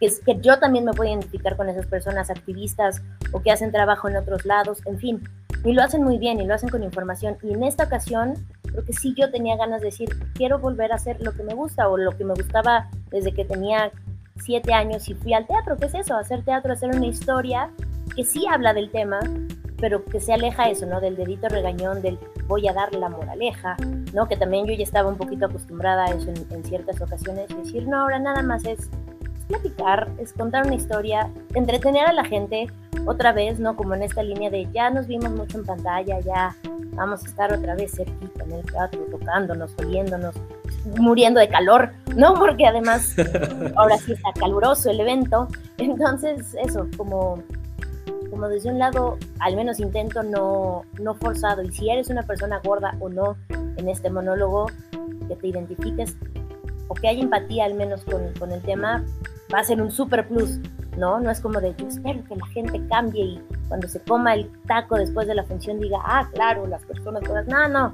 Que, 0.00 0.06
es, 0.06 0.20
que 0.20 0.38
yo 0.40 0.58
también 0.58 0.84
me 0.84 0.92
puedo 0.92 1.10
identificar 1.10 1.56
con 1.56 1.68
esas 1.68 1.86
personas 1.86 2.30
activistas 2.30 3.02
o 3.32 3.42
que 3.42 3.50
hacen 3.50 3.72
trabajo 3.72 4.08
en 4.08 4.16
otros 4.16 4.44
lados, 4.44 4.80
en 4.86 4.98
fin, 4.98 5.22
y 5.64 5.72
lo 5.72 5.82
hacen 5.82 6.02
muy 6.02 6.18
bien 6.18 6.40
y 6.40 6.46
lo 6.46 6.54
hacen 6.54 6.68
con 6.68 6.82
información. 6.82 7.36
Y 7.42 7.52
en 7.52 7.62
esta 7.64 7.84
ocasión, 7.84 8.34
creo 8.68 8.84
que 8.84 8.92
sí 8.92 9.14
yo 9.16 9.30
tenía 9.30 9.56
ganas 9.56 9.80
de 9.80 9.86
decir, 9.86 10.08
quiero 10.34 10.58
volver 10.58 10.92
a 10.92 10.96
hacer 10.96 11.20
lo 11.20 11.32
que 11.32 11.42
me 11.42 11.54
gusta 11.54 11.88
o 11.88 11.96
lo 11.96 12.16
que 12.16 12.24
me 12.24 12.34
gustaba 12.34 12.88
desde 13.10 13.32
que 13.32 13.44
tenía 13.44 13.90
siete 14.36 14.72
años 14.72 15.08
y 15.08 15.14
fui 15.14 15.34
al 15.34 15.46
teatro. 15.46 15.76
¿Qué 15.76 15.86
es 15.86 15.94
eso? 15.94 16.16
Hacer 16.16 16.44
teatro, 16.44 16.72
hacer 16.72 16.94
una 16.94 17.06
historia 17.06 17.70
que 18.14 18.24
sí 18.24 18.46
habla 18.46 18.72
del 18.72 18.90
tema, 18.90 19.20
pero 19.80 20.04
que 20.04 20.20
se 20.20 20.32
aleja 20.32 20.70
eso, 20.70 20.86
¿no? 20.86 21.00
Del 21.00 21.16
dedito 21.16 21.48
regañón, 21.48 22.02
del 22.02 22.18
voy 22.46 22.66
a 22.68 22.72
darle 22.72 22.98
la 22.98 23.08
moraleja, 23.08 23.76
¿no? 24.12 24.26
Que 24.28 24.36
también 24.36 24.66
yo 24.66 24.74
ya 24.74 24.82
estaba 24.82 25.08
un 25.08 25.16
poquito 25.16 25.46
acostumbrada 25.46 26.06
a 26.06 26.10
eso 26.10 26.30
en, 26.30 26.46
en 26.50 26.64
ciertas 26.64 27.00
ocasiones, 27.00 27.48
decir, 27.48 27.86
no, 27.86 27.98
ahora 27.98 28.18
nada 28.18 28.42
más 28.42 28.64
es 28.64 28.90
platicar, 29.48 30.08
es 30.18 30.32
contar 30.32 30.66
una 30.66 30.76
historia, 30.76 31.30
entretener 31.54 32.06
a 32.06 32.12
la 32.12 32.24
gente 32.24 32.68
otra 33.06 33.32
vez, 33.32 33.58
¿no? 33.58 33.74
Como 33.76 33.94
en 33.94 34.02
esta 34.02 34.22
línea 34.22 34.50
de 34.50 34.68
ya 34.72 34.90
nos 34.90 35.06
vimos 35.06 35.30
mucho 35.30 35.58
en 35.58 35.64
pantalla, 35.64 36.20
ya 36.20 36.54
vamos 36.92 37.24
a 37.24 37.28
estar 37.28 37.52
otra 37.52 37.74
vez 37.74 37.92
cerquita 37.92 38.44
en 38.44 38.52
el 38.52 38.64
teatro, 38.64 39.00
tocándonos, 39.10 39.72
oliéndonos, 39.78 40.34
muriendo 40.98 41.40
de 41.40 41.48
calor, 41.48 41.90
¿no? 42.16 42.34
Porque 42.34 42.66
además 42.66 43.14
ahora 43.76 43.96
sí 43.98 44.12
está 44.12 44.32
caluroso 44.38 44.90
el 44.90 45.00
evento. 45.00 45.48
Entonces, 45.78 46.54
eso, 46.62 46.86
como, 46.96 47.42
como 48.30 48.48
desde 48.48 48.70
un 48.70 48.78
lado, 48.78 49.16
al 49.40 49.56
menos 49.56 49.80
intento 49.80 50.22
no, 50.22 50.82
no 51.00 51.14
forzado. 51.14 51.62
Y 51.62 51.72
si 51.72 51.88
eres 51.88 52.10
una 52.10 52.22
persona 52.22 52.60
gorda 52.62 52.96
o 53.00 53.08
no 53.08 53.36
en 53.76 53.88
este 53.88 54.10
monólogo, 54.10 54.66
que 55.28 55.36
te 55.36 55.48
identifiques 55.48 56.16
o 56.88 56.94
que 56.94 57.08
haya 57.08 57.22
empatía 57.22 57.64
al 57.66 57.74
menos 57.74 58.02
con, 58.04 58.32
con 58.38 58.50
el 58.50 58.62
tema, 58.62 59.04
va 59.52 59.60
a 59.60 59.64
ser 59.64 59.80
un 59.80 59.90
super 59.90 60.26
plus, 60.26 60.58
¿no? 60.96 61.20
No 61.20 61.30
es 61.30 61.40
como 61.40 61.60
de 61.60 61.74
yo 61.78 61.88
espero 61.88 62.22
que 62.24 62.36
la 62.36 62.46
gente 62.48 62.80
cambie 62.88 63.24
y 63.24 63.42
cuando 63.68 63.88
se 63.88 64.00
coma 64.00 64.34
el 64.34 64.50
taco 64.66 64.96
después 64.96 65.26
de 65.26 65.34
la 65.34 65.44
función 65.44 65.80
diga, 65.80 65.98
ah, 66.04 66.28
claro, 66.32 66.66
las 66.66 66.82
personas 66.84 67.22
todas. 67.22 67.46
No, 67.46 67.68
no. 67.68 67.92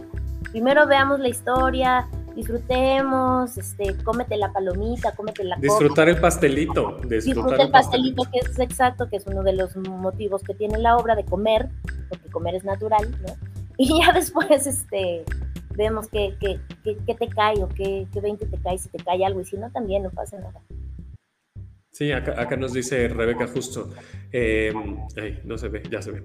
Primero 0.51 0.87
veamos 0.87 1.21
la 1.21 1.29
historia, 1.29 2.07
disfrutemos, 2.37 3.57
este, 3.57 3.97
cómete 4.05 4.37
la 4.37 4.53
palomita, 4.53 5.13
cómete 5.13 5.45
la 5.45 5.57
Disfrutar 5.57 6.09
el 6.09 6.21
pastelito. 6.21 6.99
Disfrutar 7.03 7.21
Disfruta 7.21 7.63
el 7.63 7.71
pastelito, 7.71 8.23
que 8.33 8.39
es 8.41 8.59
exacto, 8.59 9.09
que 9.09 9.17
es 9.17 9.27
uno 9.27 9.43
de 9.43 9.55
los 9.55 9.77
motivos 9.77 10.43
que 10.43 10.55
tiene 10.55 10.79
la 10.79 10.97
obra 10.97 11.15
de 11.15 11.25
comer, 11.25 11.69
porque 12.09 12.31
comer 12.31 12.55
es 12.55 12.65
natural, 12.65 13.11
¿no? 13.27 13.35
Y 13.77 13.99
ya 14.01 14.13
después, 14.13 14.69
este, 14.69 15.25
vemos 15.77 16.07
qué, 16.07 16.37
qué, 16.39 16.61
qué, 16.85 16.97
qué 17.05 17.15
te 17.17 17.29
cae 17.29 17.61
o 17.61 17.69
qué, 17.69 18.07
qué 18.13 18.21
20 18.21 18.47
te 18.47 18.59
cae, 18.59 18.79
si 18.79 18.89
te 18.89 19.03
cae 19.03 19.25
algo, 19.25 19.41
y 19.41 19.45
si 19.45 19.57
no, 19.57 19.69
también 19.71 20.05
no 20.05 20.11
pasa 20.11 20.39
nada. 20.39 20.61
Sí, 21.95 22.11
acá, 22.11 22.35
acá 22.37 22.57
nos 22.57 22.73
dice 22.73 23.07
Rebeca 23.07 23.47
justo. 23.47 23.89
Eh, 24.33 24.73
ay, 25.17 25.41
no 25.45 25.57
se 25.57 25.69
ve, 25.69 25.81
ya 25.89 26.03
se 26.03 26.11
ve. 26.11 26.25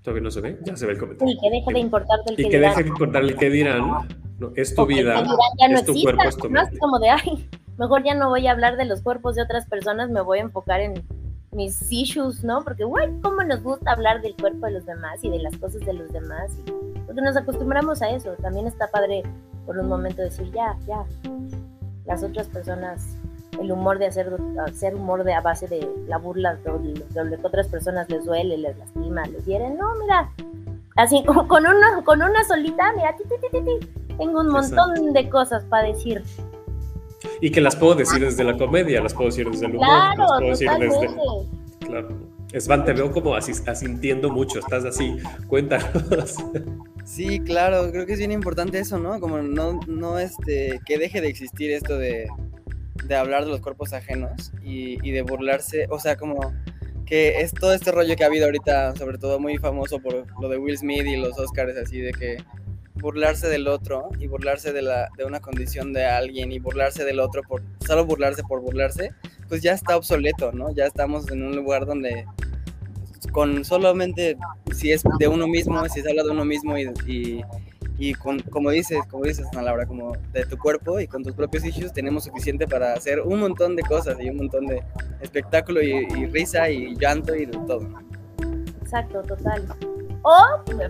¿Todavía 0.00 0.22
no 0.22 0.30
se 0.30 0.40
ve? 0.40 0.58
Ya 0.64 0.74
se 0.74 0.86
ve 0.86 0.92
el 0.92 0.98
comentario. 0.98 1.34
Y 1.34 1.38
que 1.38 1.50
deje 1.50 1.70
de 1.70 1.78
importarte 1.80 2.32
el 2.32 2.32
y 2.32 2.36
que, 2.36 2.42
que 2.44 2.56
dirán. 2.56 2.70
deje 2.70 2.82
de 2.82 2.88
importar 2.88 3.22
el 3.24 3.36
que 3.36 3.50
dirán. 3.50 4.08
No, 4.38 4.52
es 4.56 4.74
tu 4.74 4.86
que 4.86 4.94
vida, 4.94 5.16
que 5.16 5.22
dirán 5.22 5.36
ya 5.60 5.68
no 5.68 5.74
es 5.74 5.84
tu 5.84 5.92
exista, 5.92 6.12
cuerpo, 6.12 6.28
es 6.30 6.36
tu 6.38 6.48
¿no? 6.48 6.62
Es 6.62 6.78
como 6.78 6.98
de, 6.98 7.10
ay, 7.10 7.50
mejor 7.76 8.02
ya 8.04 8.14
no 8.14 8.30
voy 8.30 8.46
a 8.46 8.52
hablar 8.52 8.78
de 8.78 8.86
los 8.86 9.02
cuerpos 9.02 9.36
de 9.36 9.42
otras 9.42 9.66
personas, 9.66 10.08
me 10.08 10.22
voy 10.22 10.38
a 10.38 10.42
enfocar 10.42 10.80
en 10.80 11.04
mis 11.52 11.92
issues, 11.92 12.42
¿no? 12.42 12.64
Porque, 12.64 12.84
güey, 12.84 13.06
¿cómo 13.20 13.44
nos 13.44 13.62
gusta 13.62 13.92
hablar 13.92 14.22
del 14.22 14.34
cuerpo 14.34 14.64
de 14.64 14.72
los 14.72 14.86
demás 14.86 15.22
y 15.22 15.28
de 15.28 15.40
las 15.40 15.58
cosas 15.58 15.82
de 15.82 15.92
los 15.92 16.10
demás? 16.10 16.52
Y, 16.66 17.00
porque 17.00 17.20
nos 17.20 17.36
acostumbramos 17.36 18.00
a 18.00 18.08
eso. 18.08 18.32
También 18.40 18.66
está 18.66 18.90
padre 18.90 19.24
por 19.66 19.76
un 19.76 19.88
momento 19.88 20.22
decir, 20.22 20.50
ya, 20.52 20.74
ya, 20.86 21.04
las 22.06 22.22
otras 22.22 22.48
personas, 22.48 23.18
el 23.60 23.72
humor 23.72 23.98
de 23.98 24.06
hacer, 24.06 24.32
hacer 24.66 24.94
humor 24.94 25.24
de 25.24 25.34
a 25.34 25.40
base 25.40 25.66
de 25.66 25.88
la 26.06 26.18
burla, 26.18 26.56
de 26.56 27.24
lo 27.24 27.36
que 27.36 27.46
otras 27.46 27.68
personas 27.68 28.08
les 28.08 28.24
duele, 28.24 28.56
les 28.58 28.76
lastima, 28.78 29.24
les 29.26 29.44
hieren. 29.44 29.76
No, 29.76 29.94
mira, 29.96 30.30
así 30.96 31.24
con, 31.26 31.46
con 31.48 31.66
una, 31.66 32.02
con 32.04 32.22
una 32.22 32.44
solita, 32.44 32.92
mira, 32.94 33.16
ti, 33.16 33.24
ti, 33.24 33.34
ti, 33.40 33.58
ti, 33.58 33.64
ti, 33.64 34.14
Tengo 34.16 34.40
un 34.40 34.48
montón 34.48 35.12
de 35.12 35.28
cosas 35.28 35.64
para 35.64 35.88
decir. 35.88 36.22
Y 37.40 37.50
que 37.50 37.60
las 37.60 37.74
puedo 37.76 37.94
decir 37.94 38.20
desde 38.20 38.44
la 38.44 38.56
comedia, 38.56 39.00
las 39.00 39.14
puedo 39.14 39.30
decir 39.30 39.50
desde 39.50 39.66
el 39.66 39.76
humor, 39.76 39.86
Claro, 39.86 40.18
las 40.18 40.38
puedo 40.38 40.50
decir 40.50 40.70
desde... 40.78 41.08
Claro. 41.80 42.28
Svan, 42.58 42.84
te 42.84 42.94
veo 42.94 43.12
como 43.12 43.34
así, 43.34 43.52
asintiendo 43.66 44.30
mucho, 44.30 44.58
estás 44.58 44.84
así, 44.84 45.16
cuéntanos. 45.46 46.36
Sí, 47.04 47.40
claro, 47.40 47.90
creo 47.90 48.04
que 48.04 48.12
es 48.12 48.18
bien 48.18 48.32
importante 48.32 48.78
eso, 48.78 48.98
¿no? 48.98 49.18
Como 49.18 49.38
no, 49.38 49.80
no 49.86 50.18
este, 50.18 50.78
que 50.84 50.98
deje 50.98 51.22
de 51.22 51.28
existir 51.28 51.70
esto 51.70 51.96
de, 51.96 52.28
de 53.04 53.16
hablar 53.16 53.44
de 53.44 53.50
los 53.50 53.60
cuerpos 53.60 53.92
ajenos 53.92 54.52
y, 54.62 55.10
de 55.10 55.22
burlarse, 55.22 55.86
o 55.90 55.98
sea, 55.98 56.16
como 56.16 56.52
que 57.06 57.40
es 57.40 57.52
todo 57.54 57.72
este 57.72 57.90
rollo 57.90 58.16
que 58.16 58.24
ha 58.24 58.26
habido 58.26 58.44
ahorita, 58.44 58.94
sobre 58.96 59.16
todo 59.18 59.40
muy 59.40 59.56
famoso 59.56 59.98
por 59.98 60.26
lo 60.40 60.48
de 60.48 60.58
Will 60.58 60.76
Smith 60.76 61.06
y 61.06 61.16
los 61.16 61.38
Oscars, 61.38 61.76
así 61.76 62.00
de 62.00 62.12
que 62.12 62.36
burlarse 62.96 63.48
del 63.48 63.68
otro 63.68 64.10
y 64.18 64.26
burlarse 64.26 64.72
de, 64.72 64.82
la, 64.82 65.08
de 65.16 65.24
una 65.24 65.40
condición 65.40 65.92
de 65.92 66.04
alguien 66.04 66.52
y 66.52 66.58
burlarse 66.58 67.04
del 67.04 67.20
otro 67.20 67.42
por 67.42 67.62
solo 67.86 68.04
burlarse 68.04 68.42
por 68.42 68.60
burlarse, 68.60 69.12
pues 69.48 69.62
ya 69.62 69.72
está 69.72 69.96
obsoleto, 69.96 70.52
¿no? 70.52 70.74
Ya 70.74 70.84
estamos 70.84 71.30
en 71.30 71.42
un 71.42 71.56
lugar 71.56 71.86
donde 71.86 72.26
con 73.32 73.64
solamente 73.64 74.36
si 74.74 74.92
es 74.92 75.02
de 75.18 75.28
uno 75.28 75.46
mismo, 75.46 75.86
si 75.88 76.02
se 76.02 76.10
habla 76.10 76.22
de 76.22 76.30
uno 76.30 76.44
mismo 76.44 76.76
y, 76.78 77.44
y 77.98 78.14
con, 78.14 78.38
como 78.40 78.70
dices, 78.70 79.00
como 79.10 79.24
dices, 79.24 79.46
Ana 79.52 79.62
Laura, 79.62 79.86
como 79.86 80.12
de 80.32 80.46
tu 80.46 80.56
cuerpo 80.56 81.00
y 81.00 81.08
con 81.08 81.24
tus 81.24 81.34
propios 81.34 81.64
issues 81.64 81.92
tenemos 81.92 82.24
suficiente 82.24 82.66
para 82.66 82.92
hacer 82.92 83.20
un 83.20 83.40
montón 83.40 83.74
de 83.74 83.82
cosas 83.82 84.16
y 84.20 84.30
un 84.30 84.36
montón 84.36 84.66
de 84.66 84.82
espectáculo 85.20 85.82
y, 85.82 86.06
y 86.16 86.26
risa 86.26 86.70
y 86.70 86.94
llanto 86.96 87.34
y 87.34 87.46
de 87.46 87.58
todo. 87.66 87.80
¿no? 87.80 88.00
Exacto, 88.80 89.22
total. 89.22 89.66
O, 90.22 90.34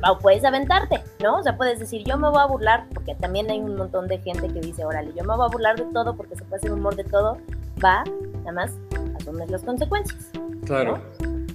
o 0.09 0.19
puedes 0.19 0.45
aventarte, 0.45 1.03
¿no? 1.23 1.39
O 1.39 1.43
sea, 1.43 1.57
puedes 1.57 1.79
decir, 1.79 2.05
yo 2.07 2.17
me 2.17 2.29
voy 2.29 2.41
a 2.41 2.47
burlar, 2.47 2.87
porque 2.95 3.15
también 3.15 3.51
hay 3.51 3.59
un 3.59 3.77
montón 3.77 4.07
de 4.07 4.19
gente 4.19 4.49
que 4.49 4.61
dice, 4.61 4.85
órale, 4.85 5.13
yo 5.17 5.25
me 5.25 5.35
voy 5.35 5.47
a 5.47 5.51
burlar 5.51 5.77
de 5.77 5.85
todo 5.93 6.17
porque 6.17 6.37
se 6.37 6.45
puede 6.45 6.61
hacer 6.61 6.73
humor 6.73 6.95
de 6.95 7.05
todo. 7.05 7.39
Va, 7.85 8.05
nada 8.39 8.53
más 8.53 8.73
asumes 9.21 9.51
las 9.51 9.63
consecuencias. 9.63 10.31
Claro. 10.65 11.01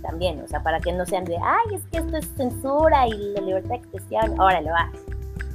También, 0.01 0.41
o 0.41 0.47
sea, 0.47 0.61
para 0.61 0.79
que 0.79 0.91
no 0.91 1.05
sean 1.05 1.23
de, 1.23 1.37
ay, 1.37 1.75
es 1.75 1.85
que 1.91 1.97
esto 1.99 2.17
es 2.17 2.27
censura 2.35 3.07
y 3.07 3.33
la 3.33 3.41
libertad 3.41 3.69
de 3.69 3.75
expresión. 3.75 4.39
Órale, 4.39 4.69
va. 4.69 4.91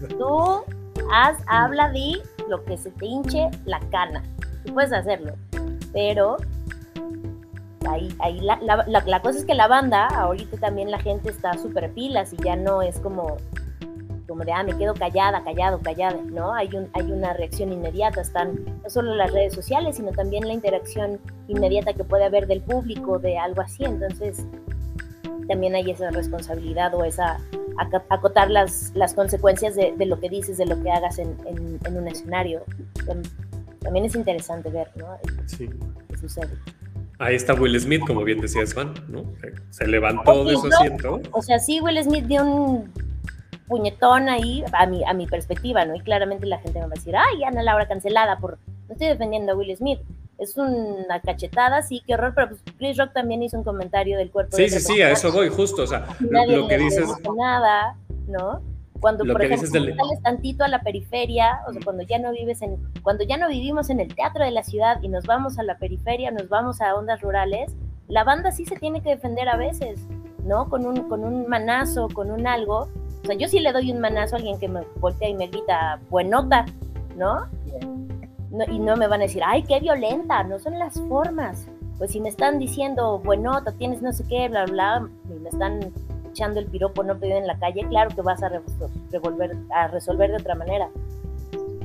Tú 0.06 0.64
haz, 1.12 1.38
habla, 1.46 1.90
di 1.90 2.20
lo 2.48 2.64
que 2.64 2.76
se 2.76 2.90
te 2.90 3.06
hinche 3.06 3.50
la 3.64 3.80
cana. 3.90 4.22
Tú 4.64 4.74
puedes 4.74 4.92
hacerlo. 4.92 5.34
Pero 5.92 6.36
ahí, 7.88 8.14
ahí 8.20 8.40
la, 8.40 8.58
la, 8.62 8.84
la, 8.86 9.02
la 9.04 9.22
cosa 9.22 9.38
es 9.38 9.44
que 9.44 9.54
la 9.54 9.68
banda, 9.68 10.06
ahorita 10.06 10.58
también 10.58 10.90
la 10.90 10.98
gente 10.98 11.30
está 11.30 11.56
súper 11.58 11.92
pilas 11.92 12.32
y 12.32 12.36
ya 12.36 12.56
no 12.56 12.82
es 12.82 12.98
como, 13.00 13.36
como 14.26 14.44
de, 14.44 14.52
ah, 14.52 14.62
me 14.62 14.76
quedo 14.76 14.94
callada, 14.94 15.42
callado, 15.42 15.80
callada, 15.80 16.18
¿no? 16.26 16.52
Hay, 16.52 16.68
un, 16.74 16.88
hay 16.92 17.10
una 17.10 17.32
reacción 17.32 17.72
inmediata, 17.72 18.20
están 18.20 18.64
no 18.82 18.90
solo 18.90 19.14
las 19.14 19.32
redes 19.32 19.54
sociales, 19.54 19.96
sino 19.96 20.12
también 20.12 20.46
la 20.46 20.52
interacción 20.52 21.18
inmediata 21.48 21.94
que 21.94 22.04
puede 22.04 22.24
haber 22.24 22.46
del 22.46 22.60
público, 22.60 23.18
de 23.18 23.38
algo 23.38 23.62
así, 23.62 23.84
entonces 23.84 24.44
también 25.48 25.74
hay 25.74 25.90
esa 25.90 26.10
responsabilidad 26.10 26.94
o 26.94 27.04
esa 27.04 27.38
acotar 28.08 28.50
las, 28.50 28.92
las 28.94 29.14
consecuencias 29.14 29.74
de, 29.74 29.94
de, 29.96 30.06
lo 30.06 30.18
que 30.20 30.28
dices, 30.28 30.58
de 30.58 30.66
lo 30.66 30.82
que 30.82 30.90
hagas 30.90 31.18
en, 31.18 31.36
en, 31.46 31.78
en 31.84 31.96
un 31.96 32.08
escenario. 32.08 32.64
También 33.80 34.04
es 34.04 34.14
interesante 34.14 34.68
ver, 34.70 34.90
¿no? 34.96 35.06
Sí. 35.46 35.68
¿Qué 36.08 36.16
sucede? 36.16 36.50
Ahí 37.18 37.34
está 37.34 37.54
Will 37.54 37.78
Smith, 37.80 38.02
como 38.06 38.22
bien 38.22 38.40
decía 38.40 38.64
Svan, 38.66 38.94
¿no? 39.08 39.24
Se 39.70 39.86
levantó 39.86 40.44
de 40.44 40.56
su 40.56 40.66
asiento. 40.68 41.20
O 41.32 41.42
sea, 41.42 41.58
sí, 41.58 41.80
Will 41.80 42.02
Smith 42.02 42.24
dio 42.26 42.44
un 42.44 42.92
puñetón 43.66 44.28
ahí, 44.28 44.64
a 44.72 44.86
mi, 44.86 45.04
a 45.04 45.12
mi 45.12 45.26
perspectiva, 45.26 45.84
¿no? 45.84 45.94
Y 45.94 46.00
claramente 46.00 46.46
la 46.46 46.58
gente 46.58 46.78
me 46.78 46.86
va 46.86 46.92
a 46.92 46.94
decir, 46.94 47.14
ay, 47.16 47.44
Ana 47.44 47.62
Laura 47.62 47.86
cancelada 47.86 48.38
por... 48.38 48.58
No 48.88 48.94
estoy 48.94 49.08
defendiendo 49.08 49.52
a 49.52 49.56
Will 49.56 49.76
Smith, 49.76 50.00
es 50.38 50.56
una 50.56 51.20
cachetada, 51.20 51.82
sí, 51.82 52.02
qué 52.06 52.14
horror, 52.14 52.32
pero 52.34 52.48
pues 52.50 52.62
Chris 52.78 52.96
Rock 52.96 53.12
también 53.12 53.42
hizo 53.42 53.58
un 53.58 53.64
comentario 53.64 54.16
del 54.16 54.30
cuerpo. 54.30 54.56
Sí, 54.56 54.62
de 54.62 54.70
sí, 54.70 54.80
sí, 54.80 55.02
a 55.02 55.10
eso 55.10 55.32
voy, 55.32 55.48
justo, 55.48 55.82
o 55.82 55.86
sea, 55.86 56.06
Nadie 56.20 56.56
lo, 56.56 56.68
que 56.68 56.78
dices... 56.78 57.08
Nada, 57.36 57.96
¿no? 58.28 58.60
Cuando, 59.00 59.24
Lo 59.24 59.34
por 59.34 59.40
que 59.42 59.46
ejemplo, 59.46 59.66
dices 59.68 59.72
del- 59.72 59.96
sales 59.96 60.22
tantito 60.22 60.64
a 60.64 60.68
la 60.68 60.80
periferia, 60.82 61.60
o 61.68 61.72
sea, 61.72 61.80
cuando 61.84 62.02
ya 62.02 62.18
no 62.18 62.32
vives 62.32 62.62
en, 62.62 62.76
cuando 63.02 63.22
ya 63.24 63.36
no 63.36 63.48
vivimos 63.48 63.90
en 63.90 64.00
el 64.00 64.12
teatro 64.14 64.44
de 64.44 64.50
la 64.50 64.64
ciudad 64.64 65.00
y 65.02 65.08
nos 65.08 65.24
vamos 65.24 65.58
a 65.58 65.62
la 65.62 65.78
periferia, 65.78 66.30
nos 66.32 66.48
vamos 66.48 66.80
a 66.80 66.94
ondas 66.96 67.20
rurales, 67.20 67.72
la 68.08 68.24
banda 68.24 68.50
sí 68.50 68.64
se 68.64 68.76
tiene 68.76 69.00
que 69.00 69.10
defender 69.10 69.48
a 69.48 69.56
veces, 69.56 70.00
¿no? 70.44 70.68
Con 70.68 70.84
un, 70.86 71.08
con 71.08 71.22
un 71.24 71.46
manazo, 71.48 72.08
con 72.08 72.30
un 72.30 72.46
algo. 72.46 72.88
O 73.22 73.26
sea, 73.26 73.36
yo 73.36 73.46
sí 73.48 73.60
le 73.60 73.72
doy 73.72 73.92
un 73.92 74.00
manazo 74.00 74.34
a 74.34 74.38
alguien 74.38 74.58
que 74.58 74.66
me 74.68 74.80
voltea 74.96 75.28
y 75.28 75.34
me 75.34 75.46
grita, 75.46 76.00
buenota, 76.10 76.64
¿no? 77.16 77.46
No, 78.50 78.64
y 78.64 78.78
no 78.78 78.96
me 78.96 79.08
van 79.08 79.20
a 79.20 79.24
decir, 79.24 79.42
ay, 79.44 79.62
qué 79.62 79.80
violenta, 79.80 80.42
no 80.44 80.58
son 80.58 80.78
las 80.78 80.94
formas. 81.08 81.66
Pues 81.98 82.12
si 82.12 82.20
me 82.20 82.28
están 82.28 82.58
diciendo, 82.58 83.18
buenota, 83.18 83.72
tienes 83.72 84.00
no 84.02 84.12
sé 84.12 84.24
qué, 84.28 84.48
bla, 84.48 84.64
bla, 84.66 85.08
y 85.28 85.34
me 85.34 85.48
están 85.48 85.92
echando 86.30 86.60
el 86.60 86.66
piropo 86.66 87.02
no 87.02 87.18
pedido 87.18 87.38
en 87.38 87.46
la 87.46 87.58
calle, 87.58 87.84
claro 87.88 88.14
que 88.14 88.22
vas 88.22 88.42
a 88.42 88.50
revolver, 89.10 89.56
a 89.74 89.88
resolver 89.88 90.30
de 90.30 90.36
otra 90.36 90.54
manera. 90.54 90.88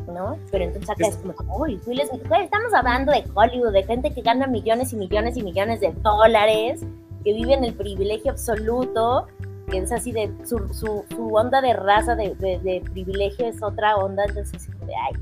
¿No? 0.07 0.37
Pero 0.51 0.65
entonces 0.65 0.89
acá 0.91 1.07
es, 1.07 1.15
como, 1.15 1.57
uy, 1.57 1.79
Will 1.87 2.01
Smith, 2.07 2.21
estamos 2.39 2.71
hablando 2.75 3.11
de 3.11 3.23
Hollywood, 3.33 3.71
de 3.71 3.83
gente 3.83 4.13
que 4.13 4.21
gana 4.21 4.45
millones 4.45 4.93
y 4.93 4.95
millones 4.95 5.37
y 5.37 5.43
millones 5.43 5.79
de 5.79 5.91
dólares, 6.03 6.85
que 7.23 7.33
vive 7.33 7.53
en 7.53 7.63
el 7.63 7.73
privilegio 7.73 8.31
absoluto, 8.31 9.25
que 9.71 9.79
es 9.79 9.91
así 9.91 10.11
de, 10.11 10.31
su, 10.45 10.71
su, 10.71 11.03
su 11.09 11.33
onda 11.33 11.61
de 11.61 11.73
raza, 11.73 12.15
de, 12.15 12.35
de, 12.35 12.83
privilegio 12.91 13.47
es 13.47 13.63
otra 13.63 13.95
onda, 13.95 14.23
entonces 14.25 14.67
de, 14.67 14.93
ay. 14.95 15.13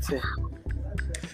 Sí. 0.00 0.16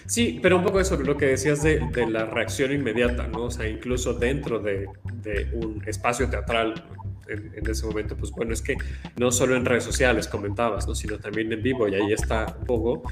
Sí, 0.05 0.39
pero 0.41 0.57
un 0.57 0.63
poco 0.63 0.79
eso, 0.79 0.95
lo 0.97 1.17
que 1.17 1.25
decías 1.25 1.61
de, 1.63 1.79
de, 1.79 2.07
la 2.07 2.25
reacción 2.25 2.71
inmediata, 2.71 3.27
¿no? 3.27 3.45
O 3.45 3.51
sea, 3.51 3.67
incluso 3.67 4.13
dentro 4.13 4.59
de, 4.59 4.87
de 5.21 5.49
un 5.53 5.83
espacio 5.85 6.29
teatral, 6.29 6.85
en, 7.27 7.51
en, 7.53 7.69
ese 7.69 7.85
momento, 7.85 8.15
pues 8.15 8.31
bueno, 8.31 8.53
es 8.53 8.61
que 8.61 8.77
no 9.17 9.31
solo 9.31 9.57
en 9.57 9.65
redes 9.65 9.83
sociales 9.83 10.29
comentabas, 10.29 10.87
¿no? 10.87 10.95
Sino 10.95 11.19
también 11.19 11.51
en 11.51 11.61
vivo, 11.61 11.89
y 11.89 11.95
ahí 11.95 12.13
está 12.13 12.55
un 12.57 12.65
poco 12.65 13.03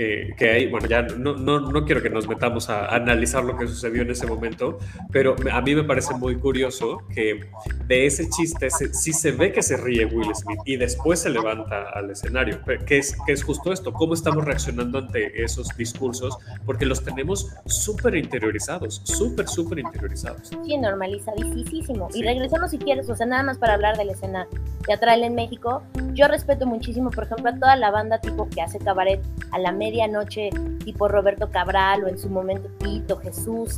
que, 0.00 0.34
que 0.34 0.50
hay, 0.50 0.66
bueno, 0.66 0.86
ya 0.88 1.02
no, 1.02 1.36
no, 1.36 1.60
no, 1.60 1.84
quiero 1.84 2.00
que 2.00 2.08
nos 2.08 2.26
metamos 2.26 2.70
a 2.70 2.86
analizar 2.86 3.44
lo 3.44 3.54
que 3.58 3.66
sucedió 3.66 4.00
en 4.00 4.10
ese 4.10 4.26
momento, 4.26 4.78
pero 5.12 5.36
a 5.52 5.60
mí 5.60 5.74
me 5.74 5.84
parece 5.84 6.14
muy 6.14 6.36
curioso 6.36 7.02
que 7.14 7.50
de 7.84 8.06
ese 8.06 8.30
chiste 8.30 8.70
se, 8.70 8.94
sí 8.94 9.12
se 9.12 9.32
ve 9.32 9.52
que 9.52 9.62
se 9.62 9.76
ríe 9.76 10.06
Will 10.06 10.34
Smith 10.34 10.60
y 10.64 10.76
después 10.78 11.20
se 11.20 11.28
levanta 11.28 11.90
al 11.90 12.10
escenario, 12.10 12.60
que 12.86 12.96
es, 12.96 13.14
que 13.26 13.32
es 13.32 13.44
justo 13.44 13.74
esto, 13.74 13.92
cómo 13.92 14.14
estamos 14.14 14.42
reaccionando 14.42 15.00
ante 15.00 15.44
esos 15.44 15.76
discursos, 15.76 16.38
porque 16.64 16.86
los 16.86 17.04
tenemos 17.04 17.50
súper 17.66 18.14
interiorizados, 18.14 19.02
súper, 19.04 19.48
súper 19.48 19.80
interiorizados. 19.80 20.48
Sí, 20.48 20.78
normalizadísimo. 20.78 22.08
Sí. 22.10 22.20
Y 22.20 22.22
regresamos 22.22 22.70
si 22.70 22.78
quieres, 22.78 23.10
o 23.10 23.16
sea, 23.16 23.26
nada 23.26 23.42
más 23.42 23.58
para 23.58 23.74
hablar 23.74 23.98
de 23.98 24.06
la 24.06 24.12
escena 24.12 24.48
teatral 24.86 25.24
en 25.24 25.34
México, 25.34 25.82
yo 26.14 26.26
respeto 26.26 26.64
muchísimo, 26.64 27.10
por 27.10 27.24
ejemplo, 27.24 27.50
a 27.50 27.54
toda 27.54 27.76
la 27.76 27.90
banda 27.90 28.18
tipo 28.18 28.48
que 28.48 28.62
hace 28.62 28.78
cabaret 28.78 29.20
a 29.50 29.58
la 29.58 29.72
medianoche, 29.90 30.50
tipo 30.84 31.08
Roberto 31.08 31.50
Cabral 31.50 32.04
o 32.04 32.08
en 32.08 32.18
su 32.18 32.28
momento 32.28 32.68
Tito, 32.78 33.16
Jesús, 33.16 33.76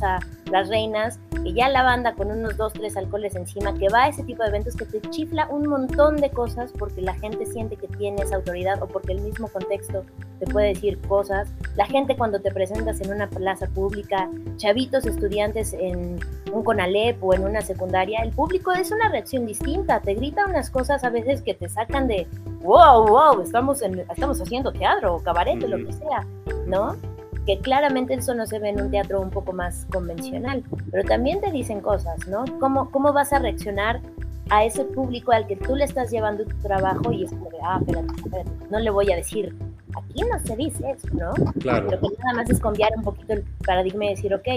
Las 0.51 0.69
Reinas, 0.69 1.19
que 1.43 1.53
ya 1.53 1.69
la 1.69 1.81
banda 1.81 2.13
con 2.13 2.29
unos 2.29 2.55
dos, 2.55 2.71
tres 2.73 2.95
alcoholes 2.95 3.35
encima, 3.35 3.73
que 3.73 3.89
va 3.89 4.03
a 4.03 4.09
ese 4.09 4.23
tipo 4.23 4.43
de 4.43 4.49
eventos 4.49 4.75
que 4.75 4.85
te 4.85 5.01
chifla 5.09 5.47
un 5.49 5.67
montón 5.67 6.17
de 6.17 6.29
cosas 6.29 6.71
porque 6.77 7.01
la 7.01 7.15
gente 7.15 7.45
siente 7.47 7.77
que 7.77 7.87
tienes 7.87 8.31
autoridad 8.31 8.81
o 8.83 8.87
porque 8.87 9.13
el 9.13 9.21
mismo 9.21 9.47
contexto 9.47 10.05
te 10.39 10.45
puede 10.45 10.67
decir 10.69 10.99
cosas. 11.01 11.49
La 11.75 11.87
gente 11.87 12.15
cuando 12.15 12.39
te 12.39 12.51
presentas 12.51 13.01
en 13.01 13.11
una 13.11 13.27
plaza 13.27 13.67
pública, 13.67 14.29
chavitos 14.57 15.05
estudiantes 15.05 15.73
en 15.73 16.19
un 16.51 16.63
CONALEP 16.63 17.23
o 17.23 17.33
en 17.33 17.43
una 17.43 17.61
secundaria, 17.61 18.21
el 18.21 18.31
público 18.31 18.71
es 18.71 18.91
una 18.91 19.09
reacción 19.09 19.47
distinta, 19.47 19.99
te 19.99 20.13
grita 20.13 20.45
unas 20.45 20.69
cosas 20.69 21.03
a 21.03 21.09
veces 21.09 21.41
que 21.41 21.55
te 21.55 21.67
sacan 21.69 22.07
de 22.07 22.27
wow, 22.63 23.05
wow, 23.05 23.41
estamos, 23.41 23.81
en, 23.81 23.99
estamos 23.99 24.41
haciendo 24.41 24.71
teatro 24.71 25.15
o 25.15 25.19
cabaret 25.23 25.61
o 25.63 25.67
lo 25.67 25.77
que 25.85 25.93
sea, 25.93 26.25
¿no? 26.65 26.95
Que 27.45 27.59
claramente 27.59 28.13
eso 28.13 28.33
no 28.33 28.45
se 28.47 28.57
ve 28.59 28.69
en 28.69 28.81
un 28.81 28.89
teatro 28.89 29.21
un 29.21 29.29
poco 29.29 29.51
más 29.51 29.85
convencional, 29.91 30.63
pero 30.89 31.03
también 31.03 31.41
te 31.41 31.51
dicen 31.51 31.81
cosas, 31.81 32.25
¿no? 32.27 32.45
¿Cómo, 32.59 32.89
cómo 32.89 33.11
vas 33.11 33.33
a 33.33 33.39
reaccionar 33.39 34.01
a 34.49 34.63
ese 34.63 34.85
público 34.85 35.31
al 35.31 35.45
que 35.45 35.55
tú 35.55 35.75
le 35.75 35.83
estás 35.83 36.09
llevando 36.09 36.45
tu 36.45 36.55
trabajo 36.57 37.11
y 37.11 37.25
es 37.25 37.31
como 37.31 37.49
de, 37.49 37.57
ah, 37.63 37.79
espérate, 37.79 38.13
espérate, 38.15 38.51
no 38.69 38.79
le 38.79 38.89
voy 38.89 39.11
a 39.11 39.15
decir, 39.17 39.55
aquí 39.97 40.21
no 40.21 40.39
se 40.39 40.55
dice 40.55 40.91
eso, 40.91 41.07
¿no? 41.13 41.33
Claro. 41.59 41.87
Pero 41.89 42.01
que 42.01 42.17
nada 42.23 42.37
más 42.37 42.49
es 42.49 42.59
cambiar 42.59 42.91
un 42.95 43.03
poquito 43.03 43.33
el 43.33 43.43
paradigma 43.65 44.05
y 44.05 44.09
decir, 44.09 44.33
ok, 44.33 44.47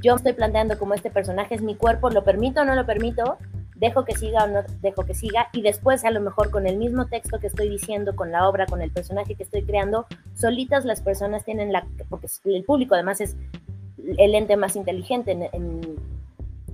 yo 0.00 0.14
estoy 0.16 0.32
planteando 0.32 0.78
como 0.78 0.94
este 0.94 1.10
personaje 1.10 1.54
es 1.54 1.62
mi 1.62 1.76
cuerpo, 1.76 2.10
¿lo 2.10 2.24
permito 2.24 2.62
o 2.62 2.64
no 2.64 2.74
lo 2.74 2.84
permito? 2.84 3.38
Dejo 3.82 4.04
que 4.04 4.14
siga 4.14 4.44
o 4.44 4.46
no 4.46 4.62
dejo 4.80 5.04
que 5.04 5.12
siga 5.12 5.48
y 5.52 5.60
después 5.60 6.04
a 6.04 6.12
lo 6.12 6.20
mejor 6.20 6.50
con 6.50 6.68
el 6.68 6.76
mismo 6.76 7.06
texto 7.06 7.40
que 7.40 7.48
estoy 7.48 7.68
diciendo, 7.68 8.14
con 8.14 8.30
la 8.30 8.48
obra, 8.48 8.66
con 8.66 8.80
el 8.80 8.92
personaje 8.92 9.34
que 9.34 9.42
estoy 9.42 9.64
creando, 9.64 10.06
solitas 10.34 10.84
las 10.84 11.00
personas 11.00 11.44
tienen 11.44 11.72
la, 11.72 11.84
porque 12.08 12.28
el 12.44 12.62
público 12.62 12.94
además 12.94 13.20
es 13.20 13.36
el 14.18 14.36
ente 14.36 14.56
más 14.56 14.76
inteligente 14.76 15.32
en, 15.32 15.42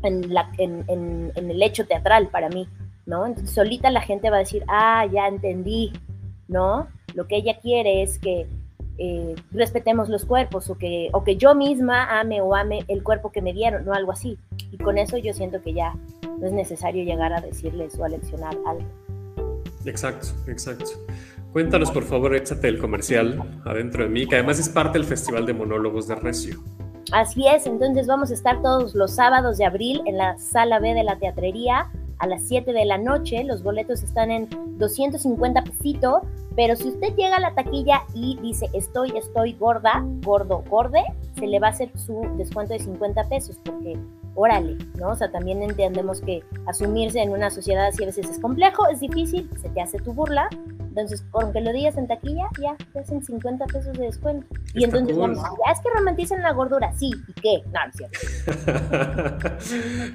en, 0.02 0.84
en, 0.86 1.50
el 1.50 1.62
hecho 1.62 1.86
teatral 1.86 2.28
para 2.28 2.50
mí, 2.50 2.68
¿no? 3.06 3.34
Solita 3.46 3.90
la 3.90 4.02
gente 4.02 4.28
va 4.28 4.36
a 4.36 4.40
decir, 4.40 4.62
ah, 4.68 5.06
ya 5.10 5.28
entendí, 5.28 5.94
¿no? 6.46 6.88
Lo 7.14 7.26
que 7.26 7.36
ella 7.36 7.58
quiere 7.58 8.02
es 8.02 8.18
que 8.18 8.46
eh, 8.98 9.34
respetemos 9.52 10.08
los 10.08 10.24
cuerpos 10.24 10.68
o 10.70 10.76
que, 10.76 11.08
o 11.12 11.24
que 11.24 11.36
yo 11.36 11.54
misma 11.54 12.20
ame 12.20 12.40
o 12.40 12.54
ame 12.54 12.84
el 12.88 13.02
cuerpo 13.02 13.30
que 13.30 13.42
me 13.42 13.52
dieron, 13.52 13.84
no 13.84 13.92
algo 13.94 14.12
así. 14.12 14.38
Y 14.70 14.78
con 14.78 14.98
eso 14.98 15.16
yo 15.18 15.32
siento 15.32 15.62
que 15.62 15.72
ya 15.72 15.94
no 16.38 16.46
es 16.46 16.52
necesario 16.52 17.04
llegar 17.04 17.32
a 17.32 17.40
decirles 17.40 17.98
o 17.98 18.04
a 18.04 18.08
leccionar 18.08 18.56
algo. 18.66 18.84
Exacto, 19.84 20.28
exacto. 20.46 20.90
Cuéntanos, 21.52 21.90
por 21.90 22.04
favor, 22.04 22.34
échate 22.34 22.68
el 22.68 22.78
comercial 22.78 23.60
adentro 23.64 24.02
de 24.02 24.10
mí, 24.10 24.26
que 24.26 24.36
además 24.36 24.58
es 24.58 24.68
parte 24.68 24.98
del 24.98 25.06
Festival 25.06 25.46
de 25.46 25.54
Monólogos 25.54 26.06
de 26.06 26.14
Recio. 26.14 26.62
Así 27.10 27.48
es, 27.48 27.66
entonces 27.66 28.06
vamos 28.06 28.30
a 28.30 28.34
estar 28.34 28.60
todos 28.60 28.94
los 28.94 29.14
sábados 29.14 29.56
de 29.56 29.64
abril 29.64 30.02
en 30.04 30.18
la 30.18 30.36
sala 30.36 30.78
B 30.78 30.92
de 30.92 31.04
la 31.04 31.16
teatrería 31.18 31.90
a 32.18 32.26
las 32.26 32.42
7 32.42 32.72
de 32.72 32.84
la 32.84 32.98
noche. 32.98 33.44
Los 33.44 33.62
boletos 33.62 34.02
están 34.02 34.30
en 34.30 34.48
250 34.78 35.64
pesitos, 35.64 36.22
pero 36.58 36.74
si 36.74 36.88
usted 36.88 37.14
llega 37.14 37.36
a 37.36 37.40
la 37.40 37.54
taquilla 37.54 38.02
y 38.14 38.36
dice 38.42 38.68
estoy, 38.72 39.16
estoy 39.16 39.52
gorda, 39.52 40.04
gordo, 40.24 40.64
gorde, 40.68 41.04
se 41.38 41.46
le 41.46 41.60
va 41.60 41.68
a 41.68 41.70
hacer 41.70 41.88
su 41.96 42.28
descuento 42.36 42.72
de 42.72 42.80
50 42.80 43.28
pesos, 43.28 43.60
porque 43.64 43.96
órale, 44.38 44.76
¿no? 44.94 45.10
O 45.10 45.16
sea, 45.16 45.30
también 45.30 45.62
entendemos 45.62 46.20
que 46.20 46.44
asumirse 46.66 47.20
en 47.20 47.30
una 47.30 47.50
sociedad 47.50 47.86
así 47.88 48.04
a 48.04 48.06
veces 48.06 48.30
es 48.30 48.38
complejo, 48.38 48.86
es 48.88 49.00
difícil, 49.00 49.50
se 49.60 49.68
te 49.68 49.80
hace 49.80 49.98
tu 49.98 50.12
burla, 50.12 50.48
entonces, 50.88 51.24
con 51.30 51.52
que 51.52 51.60
lo 51.60 51.72
digas 51.72 51.96
en 51.96 52.06
taquilla, 52.06 52.48
ya 52.60 52.76
te 52.92 53.00
hacen 53.00 53.22
50 53.22 53.66
pesos 53.66 53.92
de 53.96 54.04
descuento. 54.04 54.46
y 54.74 54.84
entonces 54.84 55.16
vamos, 55.16 55.38
ya 55.38 55.72
es 55.72 55.80
que 55.80 55.90
romanticen 55.90 56.42
la 56.42 56.52
gordura, 56.52 56.92
sí, 56.96 57.10
¿y 57.28 57.32
qué? 57.40 57.62
No, 57.72 57.80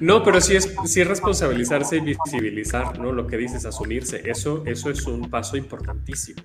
no, 0.00 0.22
pero 0.22 0.40
sí 0.40 0.56
es, 0.56 0.74
sí 0.84 1.00
es 1.02 1.08
responsabilizarse 1.08 1.96
y 1.96 2.00
visibilizar, 2.00 2.98
¿no? 2.98 3.12
Lo 3.12 3.26
que 3.26 3.36
dices, 3.36 3.64
asumirse, 3.64 4.28
eso, 4.30 4.62
eso 4.66 4.90
es 4.90 5.06
un 5.06 5.30
paso 5.30 5.56
importantísimo. 5.56 6.42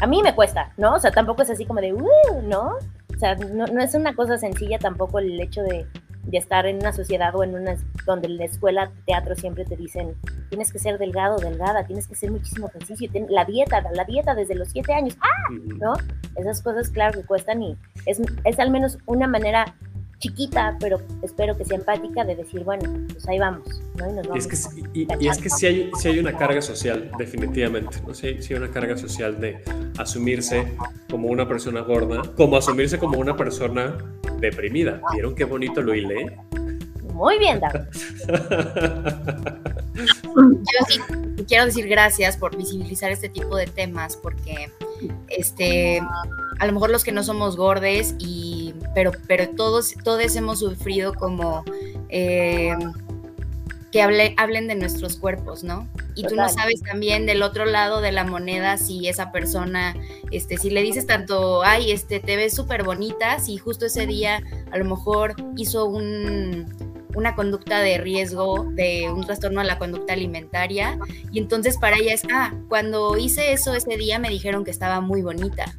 A 0.00 0.06
mí 0.06 0.22
me 0.22 0.34
cuesta, 0.34 0.72
¿no? 0.76 0.94
O 0.94 0.98
sea, 0.98 1.10
tampoco 1.10 1.42
es 1.42 1.50
así 1.50 1.64
como 1.64 1.80
de, 1.80 1.94
uh, 1.94 2.42
¿no? 2.42 2.76
O 3.14 3.18
sea, 3.18 3.36
no, 3.36 3.66
no 3.66 3.82
es 3.82 3.94
una 3.94 4.14
cosa 4.14 4.36
sencilla 4.36 4.78
tampoco 4.78 5.18
el 5.18 5.40
hecho 5.40 5.62
de, 5.62 5.86
de 6.26 6.38
estar 6.38 6.66
en 6.66 6.76
una 6.76 6.92
sociedad 6.92 7.34
o 7.34 7.44
en 7.44 7.54
una 7.54 7.76
donde 8.04 8.26
en 8.26 8.36
la 8.36 8.44
escuela 8.44 8.90
teatro 9.06 9.34
siempre 9.36 9.64
te 9.64 9.76
dicen 9.76 10.14
tienes 10.48 10.72
que 10.72 10.78
ser 10.78 10.98
delgado, 10.98 11.38
delgada, 11.38 11.86
tienes 11.86 12.06
que 12.06 12.14
hacer 12.14 12.30
muchísimo 12.30 12.68
ejercicio, 12.68 13.08
la 13.28 13.44
dieta, 13.44 13.82
la 13.92 14.04
dieta 14.04 14.34
desde 14.34 14.54
los 14.54 14.68
siete 14.68 14.92
años, 14.94 15.16
¡ah! 15.20 15.52
¿no? 15.78 15.94
Esas 16.36 16.62
cosas 16.62 16.90
claro 16.90 17.20
que 17.20 17.26
cuestan 17.26 17.62
y 17.62 17.76
es, 18.06 18.20
es 18.44 18.58
al 18.58 18.70
menos 18.70 18.98
una 19.06 19.26
manera 19.26 19.74
chiquita, 20.18 20.76
pero 20.80 20.98
espero 21.22 21.56
que 21.56 21.64
sea 21.64 21.76
empática 21.76 22.24
de 22.24 22.36
decir, 22.36 22.64
bueno, 22.64 22.90
pues 23.12 23.28
ahí 23.28 23.38
vamos, 23.38 23.66
¿no? 23.96 24.34
Y, 24.34 24.38
es 24.38 24.46
que, 24.46 24.56
y, 24.94 25.28
es 25.28 25.38
que 25.38 25.50
sí 25.50 25.66
hay, 25.66 25.90
sí 25.98 26.08
hay 26.08 26.18
una 26.18 26.36
carga 26.36 26.62
social, 26.62 27.10
definitivamente, 27.18 27.98
¿no? 28.06 28.14
Sí, 28.14 28.42
sí 28.42 28.54
hay 28.54 28.60
una 28.60 28.70
carga 28.70 28.96
social 28.96 29.40
de 29.40 29.62
asumirse 29.98 30.72
como 31.10 31.28
una 31.28 31.46
persona 31.46 31.80
gorda, 31.82 32.22
como 32.36 32.56
asumirse 32.56 32.98
como 32.98 33.18
una 33.18 33.36
persona 33.36 33.98
deprimida. 34.40 35.00
¿Vieron 35.12 35.34
qué 35.34 35.44
bonito 35.44 35.82
lo 35.82 35.94
hilé? 35.94 36.38
Muy 37.12 37.38
bien, 37.38 37.60
David. 37.60 37.80
Yo 39.94 40.86
sí 40.88 41.00
quiero 41.48 41.66
decir 41.66 41.88
gracias 41.88 42.36
por 42.36 42.56
visibilizar 42.56 43.10
este 43.10 43.28
tipo 43.28 43.56
de 43.56 43.66
temas, 43.66 44.16
porque 44.16 44.70
este, 45.28 46.00
a 46.58 46.66
lo 46.66 46.72
mejor 46.72 46.90
los 46.90 47.04
que 47.04 47.12
no 47.12 47.22
somos 47.22 47.56
gordes 47.56 48.14
y 48.18 48.55
pero, 48.96 49.12
pero 49.26 49.50
todos, 49.50 49.92
todos 50.02 50.34
hemos 50.36 50.60
sufrido 50.60 51.12
como 51.12 51.64
eh, 52.08 52.74
que 53.92 54.00
hable, 54.00 54.32
hablen 54.38 54.68
de 54.68 54.74
nuestros 54.74 55.18
cuerpos, 55.18 55.62
¿no? 55.62 55.86
Y 56.14 56.26
tú 56.26 56.34
no 56.34 56.48
sabes 56.48 56.80
también 56.80 57.26
del 57.26 57.42
otro 57.42 57.66
lado 57.66 58.00
de 58.00 58.10
la 58.10 58.24
moneda 58.24 58.78
si 58.78 59.06
esa 59.06 59.32
persona, 59.32 59.94
este, 60.30 60.56
si 60.56 60.70
le 60.70 60.80
dices 60.80 61.06
tanto, 61.06 61.62
ay, 61.62 61.90
este, 61.90 62.20
te 62.20 62.36
ves 62.36 62.54
súper 62.54 62.84
bonita, 62.84 63.38
si 63.38 63.58
justo 63.58 63.84
ese 63.84 64.06
día 64.06 64.42
a 64.72 64.78
lo 64.78 64.86
mejor 64.86 65.34
hizo 65.58 65.84
un, 65.84 66.64
una 67.14 67.34
conducta 67.34 67.80
de 67.80 67.98
riesgo, 67.98 68.66
de 68.70 69.10
un 69.10 69.26
trastorno 69.26 69.60
a 69.60 69.64
la 69.64 69.78
conducta 69.78 70.14
alimentaria, 70.14 70.98
y 71.30 71.38
entonces 71.38 71.76
para 71.76 71.96
ella 71.98 72.14
es, 72.14 72.22
ah, 72.32 72.54
cuando 72.70 73.18
hice 73.18 73.52
eso 73.52 73.74
ese 73.74 73.98
día 73.98 74.18
me 74.18 74.30
dijeron 74.30 74.64
que 74.64 74.70
estaba 74.70 75.02
muy 75.02 75.20
bonita 75.20 75.76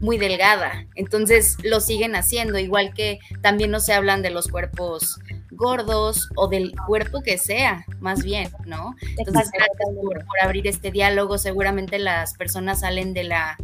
muy 0.00 0.18
delgada. 0.18 0.86
Entonces 0.94 1.56
lo 1.62 1.80
siguen 1.80 2.16
haciendo, 2.16 2.58
igual 2.58 2.92
que 2.94 3.18
también 3.42 3.70
no 3.70 3.80
se 3.80 3.92
hablan 3.92 4.22
de 4.22 4.30
los 4.30 4.48
cuerpos 4.48 5.18
gordos 5.50 6.28
o 6.36 6.48
del 6.48 6.72
cuerpo 6.86 7.22
que 7.22 7.36
sea, 7.36 7.84
más 8.00 8.22
bien, 8.22 8.50
¿no? 8.64 8.94
Entonces, 9.18 9.50
gracias 9.52 9.88
por, 10.02 10.24
abrir 10.42 10.66
este 10.66 10.90
diálogo. 10.90 11.36
Seguramente 11.38 11.98
las 11.98 12.34
personas 12.34 12.80
salen 12.80 13.12
de 13.12 13.24
la, 13.24 13.56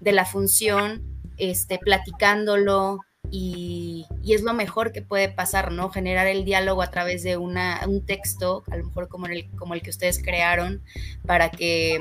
de 0.00 0.12
la 0.12 0.24
función 0.24 1.02
este, 1.36 1.78
platicándolo, 1.78 3.00
y, 3.36 4.06
es 4.32 4.42
lo 4.42 4.54
mejor 4.54 4.92
que 4.92 5.02
puede 5.02 5.28
pasar, 5.28 5.72
¿no? 5.72 5.90
Generar 5.90 6.28
el 6.28 6.44
diálogo 6.44 6.82
a 6.82 6.90
través 6.92 7.24
de 7.24 7.36
una, 7.36 7.80
un 7.86 8.06
texto, 8.06 8.62
a 8.70 8.76
lo 8.76 8.84
mejor 8.84 9.08
como 9.08 9.26
el, 9.26 9.50
como 9.56 9.74
el 9.74 9.82
que 9.82 9.90
ustedes 9.90 10.22
crearon, 10.22 10.82
para 11.26 11.50
que 11.50 12.00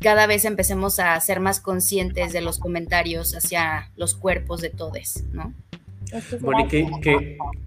cada 0.00 0.26
vez 0.26 0.44
empecemos 0.44 1.00
a 1.00 1.18
ser 1.20 1.40
más 1.40 1.60
conscientes 1.60 2.34
de 2.34 2.42
los 2.42 2.58
comentarios 2.58 3.34
hacia 3.34 3.90
los 3.96 4.14
cuerpos 4.14 4.60
de 4.60 4.68
todos, 4.68 5.24
¿no? 5.32 5.54
Bueno, 6.40 6.68
qué, 6.68 6.86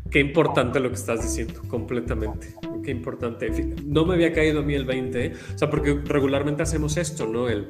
qué, 0.10 0.20
importante 0.20 0.80
lo 0.80 0.90
que 0.90 0.96
estás 0.96 1.24
diciendo, 1.24 1.62
completamente. 1.68 2.56
Qué 2.84 2.92
importante. 2.92 3.50
No 3.86 4.06
me 4.06 4.16
había 4.16 4.34
caído 4.34 4.60
a 4.60 4.64
mí 4.64 4.74
el 4.74 4.86
20, 4.86 5.34
o 5.56 5.58
sea, 5.58 5.70
porque 5.70 6.00
regularmente 6.06 6.64
hacemos 6.64 6.98
esto, 6.98 7.28
¿no? 7.28 7.50
El, 7.50 7.70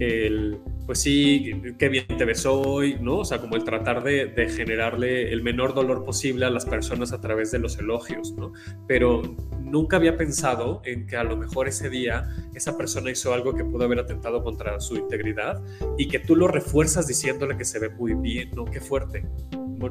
el 0.00 0.58
pues 0.86 1.00
sí, 1.00 1.50
qué 1.78 1.88
bien 1.88 2.06
te 2.06 2.24
ves 2.24 2.46
hoy, 2.46 2.96
¿no? 3.00 3.18
O 3.18 3.24
sea, 3.24 3.40
como 3.40 3.56
el 3.56 3.64
tratar 3.64 4.04
de, 4.04 4.48
generarle 4.48 5.32
el 5.32 5.42
menor 5.42 5.74
dolor 5.74 6.04
posible 6.04 6.46
a 6.46 6.50
las 6.50 6.64
personas 6.64 7.12
a 7.12 7.20
través 7.20 7.50
de 7.50 7.58
los 7.58 7.76
elogios, 7.78 8.32
¿no? 8.34 8.52
Pero 8.86 9.22
nunca 9.60 9.96
había 9.96 10.16
pensado 10.16 10.80
en 10.84 11.08
que 11.08 11.16
a 11.16 11.24
lo 11.24 11.36
mejor 11.36 11.66
ese 11.66 11.90
día 11.90 12.28
esa 12.54 12.76
persona 12.76 13.10
hizo 13.10 13.34
algo 13.34 13.54
que 13.54 13.64
pudo 13.64 13.84
haber 13.84 13.98
atentado 13.98 14.44
contra 14.44 14.78
su 14.78 14.94
integridad 14.94 15.60
y 15.98 16.06
que 16.06 16.20
tú 16.20 16.36
lo 16.36 16.46
refuerzas 16.46 17.08
diciéndole 17.08 17.56
que 17.56 17.64
se 17.64 17.80
ve 17.80 17.88
muy 17.88 18.14
bien, 18.14 18.52
¿no? 18.54 18.64
Qué 18.64 18.80
fuerte. 18.80 19.24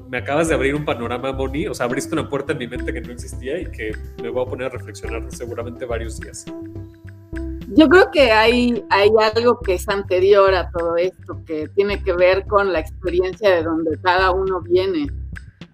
Me 0.10 0.18
acabas 0.18 0.48
de 0.48 0.56
abrir 0.56 0.76
un 0.76 0.86
panorama, 0.86 1.34
Moni, 1.34 1.68
o 1.68 1.74
sea, 1.74 1.86
abriste 1.88 2.14
una 2.14 2.30
puerta 2.30 2.54
en 2.54 2.60
mi 2.60 2.68
mente 2.68 2.94
que 2.94 3.02
no 3.02 3.12
existía 3.12 3.60
y 3.60 3.66
que 3.66 3.92
me 4.24 4.30
voy 4.30 4.46
a 4.46 4.50
poner 4.50 4.68
a 4.68 4.70
reflexionar 4.70 5.26
seguramente 5.30 5.86
varios 5.86 6.20
días. 6.20 6.46
Yo 7.76 7.90
creo 7.90 8.10
que 8.10 8.32
hay, 8.32 8.86
hay 8.90 9.10
algo 9.36 9.60
que 9.60 9.74
es 9.74 9.90
anterior 9.90 10.54
a 10.56 10.70
todo 10.72 10.96
esto, 10.96 11.42
que 11.46 11.68
tiene 11.76 12.02
que 12.02 12.14
ver 12.14 12.46
con 12.48 12.72
la 12.72 12.80
experiencia 12.80 13.50
de 13.54 13.64
donde 13.64 14.00
cada 14.02 14.32
uno 14.32 14.62
viene 14.62 15.08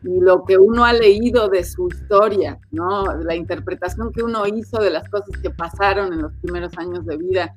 y 0.03 0.19
lo 0.19 0.43
que 0.45 0.57
uno 0.57 0.83
ha 0.83 0.93
leído 0.93 1.47
de 1.47 1.63
su 1.63 1.87
historia, 1.89 2.57
¿no? 2.71 3.03
La 3.17 3.35
interpretación 3.35 4.11
que 4.11 4.23
uno 4.23 4.47
hizo 4.47 4.81
de 4.81 4.89
las 4.89 5.07
cosas 5.09 5.39
que 5.43 5.51
pasaron 5.51 6.11
en 6.11 6.23
los 6.23 6.33
primeros 6.41 6.75
años 6.77 7.05
de 7.05 7.17
vida. 7.17 7.55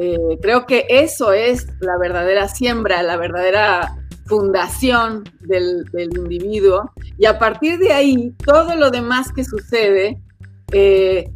Eh, 0.00 0.38
creo 0.40 0.64
que 0.64 0.86
eso 0.88 1.32
es 1.32 1.66
la 1.80 1.98
verdadera 1.98 2.48
siembra, 2.48 3.02
la 3.02 3.18
verdadera 3.18 3.96
fundación 4.24 5.24
del, 5.40 5.84
del, 5.92 6.16
individuo. 6.16 6.90
Y 7.18 7.26
a 7.26 7.38
partir 7.38 7.78
de 7.78 7.92
ahí, 7.92 8.34
todo 8.46 8.74
lo 8.76 8.90
demás 8.90 9.30
que 9.32 9.44
sucede 9.44 10.22
eh, 10.72 11.30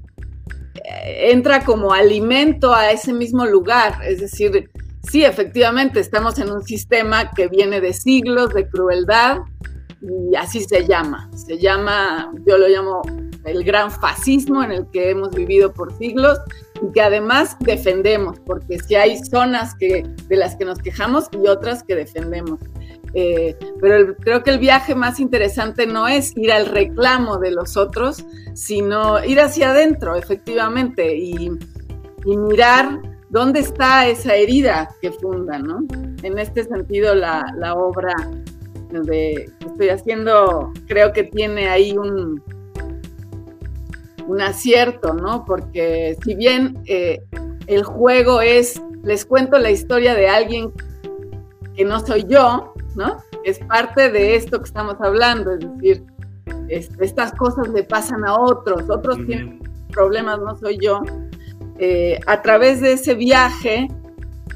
entra 1.05 1.65
como 1.65 1.93
alimento 1.93 2.75
a 2.75 2.91
ese 2.91 3.13
mismo 3.13 3.47
lugar. 3.47 3.99
Es 4.05 4.21
decir, 4.21 4.71
sí, 5.11 5.25
efectivamente, 5.25 6.01
estamos 6.01 6.39
en 6.39 6.51
un 6.51 6.63
sistema 6.63 7.31
que 7.31 7.49
viene 7.49 7.81
de 7.81 7.93
siglos 7.93 8.53
de 8.55 8.69
crueldad 8.69 9.39
y 10.03 10.35
así 10.37 10.63
se 10.63 10.87
llama. 10.87 11.31
Se 11.35 11.59
llama, 11.59 12.33
yo 12.47 12.59
lo 12.59 12.69
llamo 12.69 13.03
el 13.45 13.65
gran 13.65 13.91
fascismo 13.91 14.63
en 14.63 14.73
el 14.73 14.87
que 14.93 15.11
hemos 15.11 15.31
vivido 15.31 15.73
por 15.73 15.97
siglos 15.99 16.39
y 16.81 16.93
que 16.93 17.01
además 17.01 17.57
defendemos, 17.61 18.39
porque 18.41 18.79
si 18.79 18.95
hay 18.95 19.19
zonas 19.25 19.75
que, 19.77 20.05
de 20.29 20.37
las 20.37 20.57
que 20.57 20.65
nos 20.65 20.79
quejamos 20.79 21.29
y 21.33 21.47
otras 21.49 21.83
que 21.83 21.95
defendemos. 21.95 22.61
Eh, 23.15 23.57
pero 23.81 24.15
creo 24.17 24.43
que 24.43 24.51
el 24.51 24.59
viaje 24.59 24.95
más 24.95 25.21
interesante 25.21 25.87
no 25.87 26.09
es 26.09 26.37
ir 26.37 26.51
al 26.51 26.67
reclamo 26.67 27.39
de 27.39 27.51
los 27.51 27.77
otros, 27.77 28.25
sino 28.55 29.23
ir 29.25 29.41
hacia 29.41 29.71
adentro, 29.71 30.17
efectivamente, 30.17 31.17
y, 31.17 31.51
mirar 32.25 33.03
dónde 33.31 33.59
está 33.59 34.07
esa 34.07 34.37
herida 34.37 34.89
que 35.01 35.11
funda, 35.11 35.59
¿no? 35.59 35.85
En 36.23 36.39
este 36.39 36.63
sentido, 36.63 37.17
la, 37.17 37.75
obra 37.75 38.15
de, 38.91 39.51
que 39.59 39.67
estoy 39.67 39.89
haciendo 39.89 40.73
creo 40.87 41.13
que 41.13 41.25
tiene 41.25 41.69
ahí 41.69 41.99
un, 41.99 42.41
un 44.29 44.41
acierto, 44.41 45.15
¿no? 45.15 45.45
Porque 45.45 46.17
si 46.23 46.37
bien 46.37 46.79
eh, 46.87 47.23
el 47.67 47.83
juego 47.83 48.41
es, 48.41 48.81
les 49.03 49.25
cuento 49.25 49.59
la 49.59 49.71
historia 49.71 50.15
de 50.15 50.29
alguien 50.29 50.73
que 51.75 51.85
no 51.85 51.99
soy 52.07 52.25
yo, 52.29 52.72
¿no? 52.97 53.17
Es 53.45 53.59
parte 53.61 54.11
de 54.11 54.37
esto 54.37 54.59
que 54.59 54.65
estamos 54.65 54.97
hablando, 55.01 55.53
es 55.53 55.61
decir, 55.61 56.05
estas 56.69 57.33
cosas 57.33 57.69
le 57.69 57.85
pasan 57.85 58.25
a 58.25 58.39
otros, 58.39 58.89
otros 58.89 59.17
tienen 59.27 59.61
problemas, 59.91 60.39
no 60.41 60.57
soy 60.57 60.79
yo. 60.81 61.03
Eh, 61.79 62.19
a 62.27 62.43
través 62.43 62.81
de 62.81 62.93
ese 62.93 63.15
viaje 63.15 63.89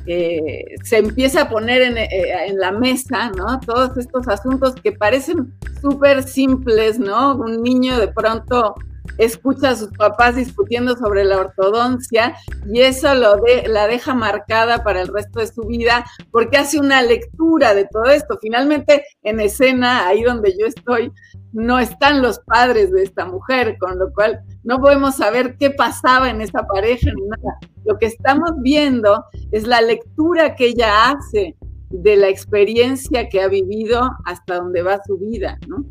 eh, 0.07 0.65
se 0.85 0.99
empieza 0.99 1.43
a 1.43 1.49
poner 1.49 1.83
en, 1.83 1.99
eh, 1.99 2.09
en, 2.47 2.59
la 2.59 2.73
mesa, 2.73 3.31
¿no? 3.31 3.59
Todos 3.61 3.97
estos 3.97 4.29
asuntos 4.29 4.75
que 4.77 4.93
parecen 4.93 5.53
súper 5.81 6.23
simples, 6.23 6.99
¿no? 6.99 7.37
Un 7.37 7.63
niño 7.63 7.99
de 7.99 8.09
pronto 8.09 8.75
escucha 9.19 9.71
a 9.71 9.77
sus 9.77 9.91
papás 9.91 10.37
discutiendo 10.37 10.97
sobre 10.97 11.25
la 11.25 11.39
ortodoncia 11.39 12.37
y 12.67 12.81
eso 12.81 13.15
lo 13.15 13.37
de, 13.37 13.69
la 13.69 13.87
deja 13.87 14.15
marcada 14.15 14.83
para 14.85 15.03
el 15.03 15.09
resto 15.09 15.41
de 15.41 15.47
su 15.47 15.63
vida 15.63 16.05
porque 16.31 16.59
hace 16.59 16.79
una 16.79 17.03
lectura 17.03 17.75
de 17.75 17.87
todo 17.87 18.05
esto. 18.05 18.39
Finalmente, 18.41 19.05
en 19.23 19.41
escena, 19.41 20.07
ahí 20.07 20.23
donde 20.23 20.55
yo 20.59 20.67
estoy, 20.67 21.13
no 21.53 21.79
están 21.79 22.23
los 22.23 22.39
padres 22.41 22.93
de 22.93 23.03
esta 23.03 23.25
mujer, 23.25 23.77
con 23.79 23.99
lo 23.99 24.13
cual 24.13 24.41
no 24.63 24.79
podemos 24.79 25.17
saber 25.17 25.57
qué 25.59 25.71
pasaba 25.71 26.29
en 26.29 26.41
esa 26.41 26.67
pareja 26.67 27.11
ni 27.15 27.23
nada. 27.23 27.59
Lo 27.85 27.97
que 27.99 28.07
estamos 28.07 28.51
viendo 28.59 29.25
es 29.53 29.67
la 29.67 29.81
lectura 29.81 30.55
que 30.55 30.67
ella 30.67 31.11
hace 31.11 31.57
de 31.89 32.17
la 32.17 32.29
experiencia 32.29 33.29
que 33.29 33.41
ha 33.41 33.49
vivido 33.49 34.11
hasta 34.25 34.57
donde 34.57 34.83
va 34.83 35.01
su 35.07 35.17
vida, 35.19 35.59
¿no? 35.69 35.85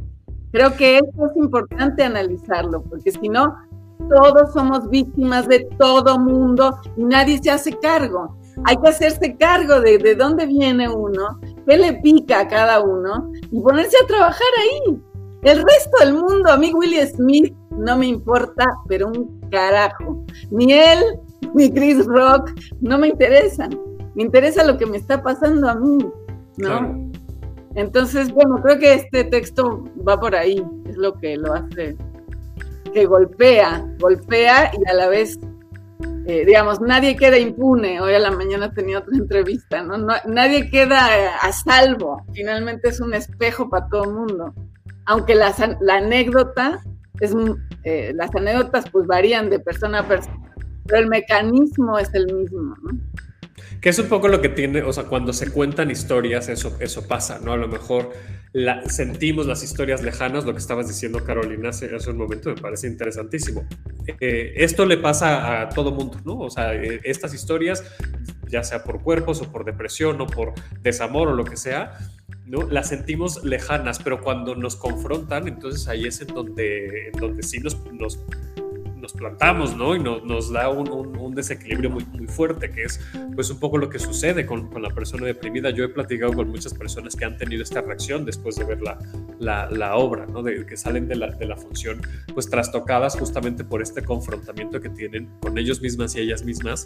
Creo 0.55 0.73
que 0.73 0.99
eso 0.99 1.25
es 1.29 1.35
importante 1.35 2.01
analizarlo, 2.01 2.81
porque 2.83 3.11
si 3.11 3.27
no, 3.27 3.53
todos 4.09 4.53
somos 4.53 4.89
víctimas 4.89 5.49
de 5.49 5.67
todo 5.77 6.17
mundo 6.17 6.79
y 6.95 7.03
nadie 7.03 7.39
se 7.43 7.51
hace 7.51 7.77
cargo. 7.77 8.37
Hay 8.63 8.77
que 8.77 8.87
hacerse 8.87 9.35
cargo 9.35 9.81
de, 9.81 9.97
de 9.97 10.15
dónde 10.15 10.45
viene 10.45 10.87
uno, 10.87 11.41
qué 11.67 11.77
le 11.77 11.95
pica 11.95 12.39
a 12.39 12.47
cada 12.47 12.79
uno 12.79 13.33
y 13.51 13.59
ponerse 13.59 13.97
a 14.01 14.07
trabajar 14.07 14.47
ahí. 14.61 14.97
El 15.41 15.57
resto 15.57 15.97
del 15.99 16.13
mundo, 16.13 16.49
a 16.49 16.55
mí 16.55 16.71
Willie 16.73 17.05
Smith 17.05 17.53
no 17.71 17.97
me 17.97 18.07
importa, 18.07 18.65
pero 18.87 19.09
un 19.09 19.41
carajo. 19.51 20.23
Ni 20.51 20.71
él, 20.71 21.19
ni 21.53 21.69
Chris 21.69 22.05
Rock, 22.05 22.51
no 22.79 22.97
me 22.97 23.09
interesan. 23.09 23.77
Me 24.15 24.23
interesa 24.23 24.63
lo 24.63 24.77
que 24.77 24.85
me 24.85 24.95
está 24.95 25.21
pasando 25.21 25.67
a 25.67 25.75
mí, 25.75 25.97
¿no? 26.55 27.11
Entonces, 27.75 28.31
bueno, 28.31 28.61
creo 28.61 28.79
que 28.79 28.93
este 28.93 29.25
texto 29.25 29.83
va 30.07 30.17
por 30.17 30.33
ahí, 30.33 30.65
es 30.87 30.95
lo 30.95 31.13
que 31.13 31.35
lo 31.35 31.53
hace, 31.53 31.97
que 32.93 33.05
golpea, 33.05 33.85
golpea 33.99 34.71
y 34.73 34.89
a 34.89 34.93
la 34.93 35.09
vez, 35.09 35.37
eh, 36.25 36.45
digamos, 36.45 36.79
nadie 36.79 37.17
queda 37.17 37.37
impune. 37.37 37.99
Hoy 37.99 38.13
a 38.13 38.19
la 38.19 38.31
mañana 38.31 38.73
tenía 38.73 38.99
otra 38.99 39.17
entrevista, 39.17 39.83
¿no? 39.83 39.97
nadie 40.25 40.69
queda 40.69 41.35
a 41.41 41.51
salvo, 41.51 42.23
finalmente 42.33 42.89
es 42.89 43.01
un 43.01 43.13
espejo 43.13 43.69
para 43.69 43.89
todo 43.89 44.05
el 44.05 44.13
mundo. 44.13 44.53
Aunque 45.05 45.35
la, 45.35 45.53
la 45.81 45.95
anécdota, 45.95 46.81
es, 47.19 47.35
eh, 47.83 48.13
las 48.15 48.33
anécdotas 48.33 48.89
pues 48.89 49.05
varían 49.05 49.49
de 49.49 49.59
persona 49.59 49.99
a 49.99 50.07
persona, 50.07 50.51
pero 50.85 50.99
el 50.99 51.07
mecanismo 51.07 51.99
es 51.99 52.13
el 52.13 52.33
mismo, 52.33 52.75
¿no? 52.81 52.99
Que 53.85 53.89
es 53.89 53.99
un 53.99 54.07
poco 54.07 54.29
lo 54.29 54.41
que 54.41 54.49
tiene, 54.49 54.81
o 54.81 54.91
sea, 54.91 55.03
cuando 55.03 55.31
se 55.31 55.51
cuentan 55.51 55.91
historias, 55.91 56.49
eso, 56.49 56.75
eso 56.79 57.07
pasa, 57.07 57.37
¿no? 57.37 57.53
A 57.53 57.55
lo 57.55 57.67
mejor 57.67 58.13
la, 58.51 58.81
sentimos 58.89 59.45
las 59.45 59.61
historias 59.61 60.01
lejanas, 60.01 60.43
lo 60.43 60.53
que 60.53 60.57
estabas 60.57 60.87
diciendo, 60.87 61.23
Carolina, 61.23 61.69
hace, 61.69 61.95
hace 61.95 62.09
un 62.09 62.17
momento, 62.17 62.49
me 62.49 62.59
parece 62.59 62.87
interesantísimo. 62.87 63.63
Eh, 64.19 64.53
esto 64.55 64.87
le 64.87 64.97
pasa 64.97 65.61
a 65.61 65.69
todo 65.69 65.91
mundo, 65.91 66.19
¿no? 66.25 66.39
O 66.39 66.49
sea, 66.49 66.73
eh, 66.73 66.99
estas 67.03 67.35
historias, 67.35 67.83
ya 68.47 68.63
sea 68.63 68.83
por 68.83 69.03
cuerpos 69.03 69.43
o 69.43 69.51
por 69.51 69.65
depresión 69.65 70.19
o 70.19 70.25
por 70.25 70.53
desamor 70.81 71.27
o 71.27 71.35
lo 71.35 71.45
que 71.45 71.55
sea, 71.55 71.95
¿no? 72.47 72.67
Las 72.67 72.89
sentimos 72.89 73.43
lejanas, 73.43 73.99
pero 73.99 74.19
cuando 74.19 74.55
nos 74.55 74.77
confrontan, 74.77 75.47
entonces 75.47 75.87
ahí 75.87 76.05
es 76.05 76.19
en 76.21 76.29
donde, 76.29 77.09
en 77.09 77.19
donde 77.19 77.43
sí 77.43 77.59
nos, 77.59 77.77
nos 77.93 78.17
nos 79.05 79.13
plantamos, 79.13 79.77
¿no? 79.77 79.95
Y 79.95 79.99
nos 79.99 80.51
da 80.51 80.67
un, 80.69 81.35
desequilibrio 81.35 81.91
muy, 81.91 82.03
muy 82.05 82.25
fuerte, 82.25 82.71
que 82.71 82.85
es 82.85 82.99
pues 83.35 83.51
un 83.51 83.59
poco 83.59 83.77
lo 83.77 83.87
que 83.87 83.99
sucede 83.99 84.47
con, 84.47 84.69
la 84.81 84.89
persona 84.89 85.27
deprimida. 85.27 85.69
Yo 85.69 85.83
he 85.83 85.89
platicado 85.89 86.33
con 86.33 86.49
muchas 86.49 86.73
personas 86.73 87.15
que 87.15 87.23
han 87.23 87.37
tenido 87.37 87.61
esta 87.61 87.81
reacción 87.81 88.25
después 88.25 88.55
de 88.55 88.63
ver 88.63 88.81
la, 88.81 88.97
la, 89.69 89.95
obra, 89.95 90.25
¿no? 90.25 90.41
De 90.41 90.65
que 90.65 90.75
salen 90.75 91.07
de 91.07 91.17
la, 91.17 91.27
de 91.27 91.45
la 91.45 91.55
función 91.55 92.01
pues 92.33 92.49
trastocadas 92.49 93.15
justamente 93.15 93.63
por 93.63 93.83
este 93.83 94.03
confrontamiento 94.03 94.81
que 94.81 94.89
tienen 94.89 95.29
con 95.39 95.55
ellos 95.59 95.81
mismas 95.81 96.15
y 96.15 96.21
ellas 96.21 96.43
mismas 96.43 96.85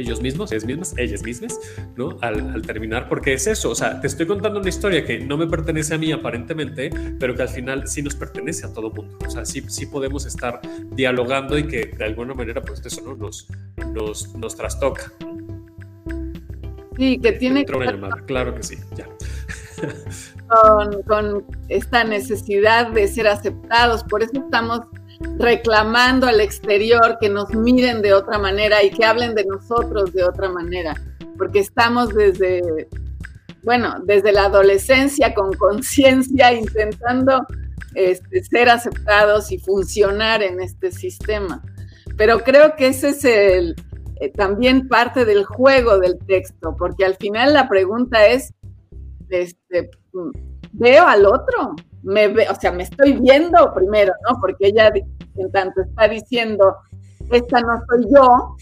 ellos 0.00 0.20
mismos, 0.20 0.52
ellas 0.52 0.64
mismas, 0.64 0.94
ellas 0.96 1.22
mismas, 1.22 1.58
¿no? 1.96 2.18
Al, 2.20 2.62
terminar, 2.62 3.08
porque 3.08 3.32
es 3.32 3.46
eso, 3.46 3.70
o 3.70 3.74
sea, 3.74 4.00
te 4.00 4.06
estoy 4.06 4.26
contando 4.26 4.60
una 4.60 4.68
historia 4.68 5.04
que 5.04 5.18
no 5.20 5.36
me 5.36 5.46
pertenece 5.46 5.94
a 5.94 5.98
mí 5.98 6.12
aparentemente, 6.12 6.90
pero 7.18 7.34
que 7.34 7.42
al 7.42 7.48
final 7.48 7.88
sí 7.88 8.02
nos 8.02 8.14
pertenece 8.14 8.66
a 8.66 8.72
todo 8.72 8.90
mundo, 8.90 9.16
o 9.26 9.30
sea, 9.30 9.44
sí, 9.44 9.62
sí 9.68 9.86
podemos 9.86 10.26
estar 10.26 10.60
dialogando 10.92 11.58
y 11.58 11.66
que 11.66 11.86
de 11.86 12.04
alguna 12.04 12.34
manera, 12.34 12.62
pues 12.62 12.84
eso 12.84 13.02
¿no? 13.02 13.16
nos, 13.16 13.48
nos, 13.92 14.34
nos 14.34 14.56
trastoca. 14.56 15.12
Sí, 16.96 17.18
que 17.18 17.32
tiene 17.32 17.64
que... 17.64 17.72
claro 18.26 18.54
que 18.54 18.62
sí, 18.62 18.76
ya. 18.94 19.08
Con, 20.48 21.02
con 21.04 21.44
esta 21.68 22.04
necesidad 22.04 22.90
de 22.90 23.08
ser 23.08 23.28
aceptados, 23.28 24.04
por 24.04 24.22
eso 24.22 24.32
estamos 24.34 24.82
reclamando 25.38 26.26
al 26.26 26.40
exterior 26.40 27.18
que 27.20 27.28
nos 27.28 27.50
miren 27.54 28.02
de 28.02 28.12
otra 28.14 28.38
manera 28.38 28.82
y 28.82 28.90
que 28.90 29.04
hablen 29.04 29.34
de 29.34 29.44
nosotros 29.44 30.12
de 30.12 30.24
otra 30.24 30.48
manera, 30.48 30.94
porque 31.36 31.60
estamos 31.60 32.14
desde, 32.14 32.88
bueno, 33.62 33.96
desde 34.04 34.32
la 34.32 34.46
adolescencia 34.46 35.34
con 35.34 35.52
conciencia 35.52 36.52
intentando 36.52 37.46
este, 37.94 38.44
ser 38.44 38.68
aceptados 38.68 39.52
y 39.52 39.58
funcionar 39.58 40.42
en 40.42 40.60
este 40.60 40.92
sistema. 40.92 41.62
Pero 42.16 42.40
creo 42.40 42.76
que 42.76 42.88
ese 42.88 43.10
es 43.10 43.24
el, 43.24 43.76
eh, 44.20 44.30
también 44.30 44.88
parte 44.88 45.24
del 45.24 45.44
juego 45.44 45.98
del 45.98 46.18
texto, 46.18 46.76
porque 46.78 47.04
al 47.04 47.16
final 47.16 47.54
la 47.54 47.68
pregunta 47.68 48.26
es, 48.26 48.52
este, 49.30 49.90
¿veo 50.72 51.06
al 51.06 51.26
otro? 51.26 51.74
me 52.02 52.26
o 52.48 52.54
sea, 52.54 52.72
me 52.72 52.84
estoy 52.84 53.14
viendo 53.14 53.72
primero, 53.74 54.12
¿no? 54.28 54.40
Porque 54.40 54.68
ella, 54.68 54.90
en 55.36 55.52
tanto 55.52 55.82
está 55.82 56.08
diciendo, 56.08 56.76
esta 57.30 57.60
no 57.60 57.80
soy 57.88 58.06
yo, 58.14 58.56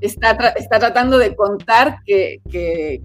está, 0.00 0.32
está 0.56 0.78
tratando 0.78 1.18
de 1.18 1.34
contar 1.34 1.98
que, 2.04 2.40
que, 2.50 3.02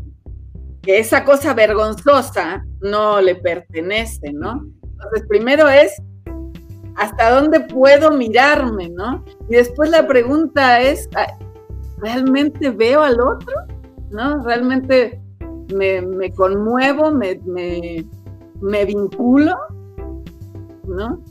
esa 0.86 1.24
cosa 1.24 1.54
vergonzosa 1.54 2.66
no 2.82 3.22
le 3.22 3.36
pertenece, 3.36 4.34
¿no? 4.34 4.66
Entonces, 4.84 5.24
primero 5.30 5.70
es, 5.70 5.94
¿hasta 6.98 7.32
dónde 7.32 7.62
puedo 7.62 8.12
mirarme, 8.12 8.90
¿no? 8.90 9.24
Y 9.50 9.56
después 9.56 9.90
la 9.90 10.06
pregunta 10.06 10.82
es, 10.82 11.08
¿realmente 12.00 12.70
veo 12.70 13.02
al 13.02 13.22
otro? 13.22 13.54
¿No? 14.10 14.44
¿Realmente 14.44 15.22
me, 15.74 16.02
me 16.02 16.34
conmuevo, 16.34 17.12
me 17.12 17.40
me 18.64 18.86
vinculo, 18.86 19.56
¿no? 20.88 21.22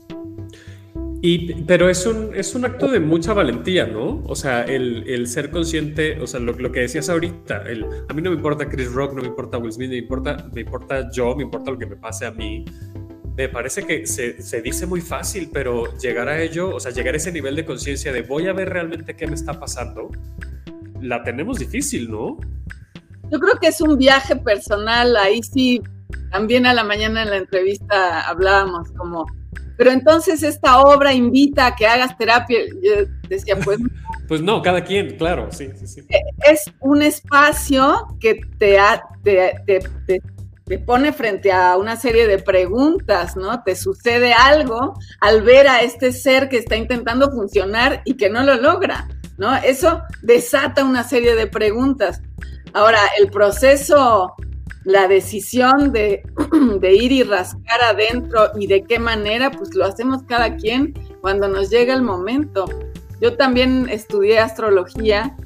Y, 1.25 1.62
pero 1.62 1.88
es 1.88 2.05
un, 2.05 2.35
es 2.35 2.55
un 2.55 2.64
acto 2.64 2.88
de 2.88 2.99
mucha 2.99 3.33
valentía, 3.33 3.87
¿no? 3.87 4.23
O 4.27 4.35
sea, 4.35 4.64
el, 4.64 5.27
ser 5.29 5.51
consciente, 5.51 6.21
o 6.21 6.27
sea, 6.27 6.40
lo, 6.40 6.53
lo, 6.53 6.73
que 6.73 6.81
decías 6.81 7.09
ahorita, 7.09 7.62
el, 7.68 7.87
a 8.09 8.12
mí 8.12 8.23
no 8.23 8.31
me 8.31 8.37
importa 8.37 8.68
Chris 8.68 8.92
Rock, 8.92 9.14
no 9.14 9.23
me 9.23 9.29
importa 9.29 9.57
Will 9.57 9.73
Smith, 9.73 9.90
me 9.90 9.99
importa, 9.99 10.49
me 10.53 10.62
importa 10.62 11.11
yo, 11.12 11.37
me 11.37 11.45
importa 11.45 11.71
lo 11.71 11.79
que 11.79 11.87
me 11.87 11.97
pase 11.97 12.27
a 12.27 12.33
mí. 12.33 12.64
Me 13.37 13.49
parece 13.49 13.87
que 13.87 14.07
se, 14.07 14.42
se 14.42 14.61
dice 14.61 14.85
muy 14.85 15.01
fácil, 15.01 15.49
pero 15.53 15.97
llegar 15.97 16.29
a 16.29 16.42
ello, 16.42 16.75
o 16.75 16.81
sea, 16.81 16.90
llegar 16.90 17.14
a 17.14 17.16
ese 17.16 17.31
nivel 17.31 17.55
de 17.57 17.64
conciencia 17.64 18.12
de 18.12 18.23
voy 18.23 18.49
a 18.49 18.53
ver 18.53 18.68
realmente 18.68 19.14
qué 19.14 19.27
me 19.27 19.35
está 19.35 19.59
pasando, 19.59 20.11
la 21.01 21.23
tenemos 21.23 21.59
difícil, 21.59 22.11
¿no? 22.11 22.38
Yo 23.31 23.38
creo 23.38 23.55
que 23.61 23.68
es 23.68 23.81
un 23.81 23.97
viaje 23.97 24.37
personal, 24.37 25.16
ahí 25.16 25.40
sí 25.42 25.81
también 26.31 26.66
a 26.66 26.75
la 26.75 26.85
mañana 26.85 27.22
en 27.22 27.31
la 27.31 27.37
entrevista 27.37 28.29
hablábamos 28.29 28.90
como, 28.92 29.27
pero 29.77 29.90
entonces 29.90 30.42
esta 30.42 30.81
obra 30.81 31.12
invita 31.12 31.66
a 31.66 31.77
que 31.77 31.87
hagas 31.87 32.16
terapia. 32.16 32.59
Yo 32.83 33.07
decía, 33.29 33.57
pues... 33.62 33.79
pues 34.29 34.40
no, 34.40 34.62
cada 34.62 34.83
quien, 34.83 35.16
claro, 35.16 35.48
sí, 35.51 35.70
sí, 35.75 35.87
sí. 35.87 36.01
E, 36.09 36.20
es 36.51 36.72
un 36.81 37.03
espacio 37.03 38.07
que 38.20 38.40
te, 38.59 38.79
te, 39.22 39.59
te, 39.66 40.22
te, 40.66 40.78
pone 40.78 41.12
frente 41.12 41.53
a 41.53 41.76
una 41.76 41.97
serie 41.97 42.26
de 42.26 42.39
preguntas, 42.39 43.37
¿no? 43.37 43.62
Te 43.62 43.76
sucede 43.76 44.32
algo 44.32 44.95
al 45.20 45.43
ver 45.43 45.68
a 45.68 45.82
este 45.82 46.12
ser 46.12 46.49
que 46.49 46.57
está 46.57 46.76
intentando 46.76 47.30
funcionar 47.30 48.01
y 48.07 48.14
que 48.14 48.30
no 48.30 48.43
lo 48.43 48.55
logra, 48.55 49.07
¿no? 49.37 49.55
Eso 49.57 50.03
desata 50.22 50.84
una 50.84 51.05
serie 51.05 51.34
de 51.34 51.47
preguntas. 51.47 52.22
Ahora, 52.72 53.01
el 53.18 53.30
proceso 53.30 54.34
la 54.85 55.09
decisión 55.09 55.93
de, 55.93 56.22
ir 56.83 57.12
y 57.12 57.22
rascar 57.22 57.80
adentro 57.83 58.51
y 58.59 58.66
de 58.66 58.85
qué 58.85 58.99
manera, 58.99 59.51
pues 59.51 59.74
lo 59.74 59.85
hacemos 59.85 60.22
cada 60.24 60.57
quien 60.57 60.95
cuando 61.20 61.49
nos 61.49 61.70
llega 61.70 61.95
el 61.95 62.03
momento. 62.03 62.66
Yo 63.20 63.37
también 63.37 63.89
estudié 63.89 64.41
astrología 64.41 65.37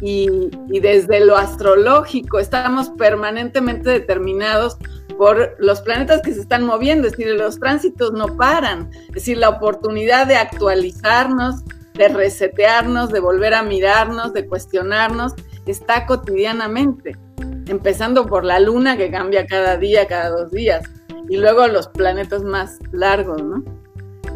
y, 0.00 0.50
desde 0.80 1.24
lo 1.24 1.36
astrológico 1.36 2.38
estamos 2.38 2.90
permanentemente 2.90 3.90
determinados 3.90 4.76
por 5.16 5.54
los 5.58 5.80
planetas 5.80 6.20
que 6.20 6.34
se 6.34 6.40
están 6.40 6.64
moviendo, 6.64 7.06
es 7.06 7.16
decir, 7.16 7.34
los 7.34 7.58
tránsitos 7.58 8.12
no 8.12 8.36
paran, 8.36 8.90
es 9.08 9.14
decir, 9.14 9.38
la 9.38 9.48
oportunidad 9.48 10.26
de 10.26 10.36
actualizarnos, 10.36 11.64
de 11.94 12.08
resetearnos, 12.08 13.10
de 13.10 13.20
volver 13.20 13.54
a 13.54 13.62
mirarnos, 13.62 14.34
de 14.34 14.46
cuestionarnos, 14.46 15.32
está 15.64 16.04
cotidianamente, 16.04 17.16
empezando 17.66 18.26
por 18.26 18.44
la 18.44 18.60
luna 18.60 18.96
que 18.96 19.10
cambia 19.10 19.46
cada 19.46 19.76
día, 19.76 20.06
cada 20.06 20.30
dos 20.30 20.50
días, 20.50 20.84
y 21.28 21.36
luego 21.36 21.66
los 21.66 21.88
planetas 21.88 22.42
más 22.42 22.78
largos, 22.92 23.42
¿no? 23.42 23.64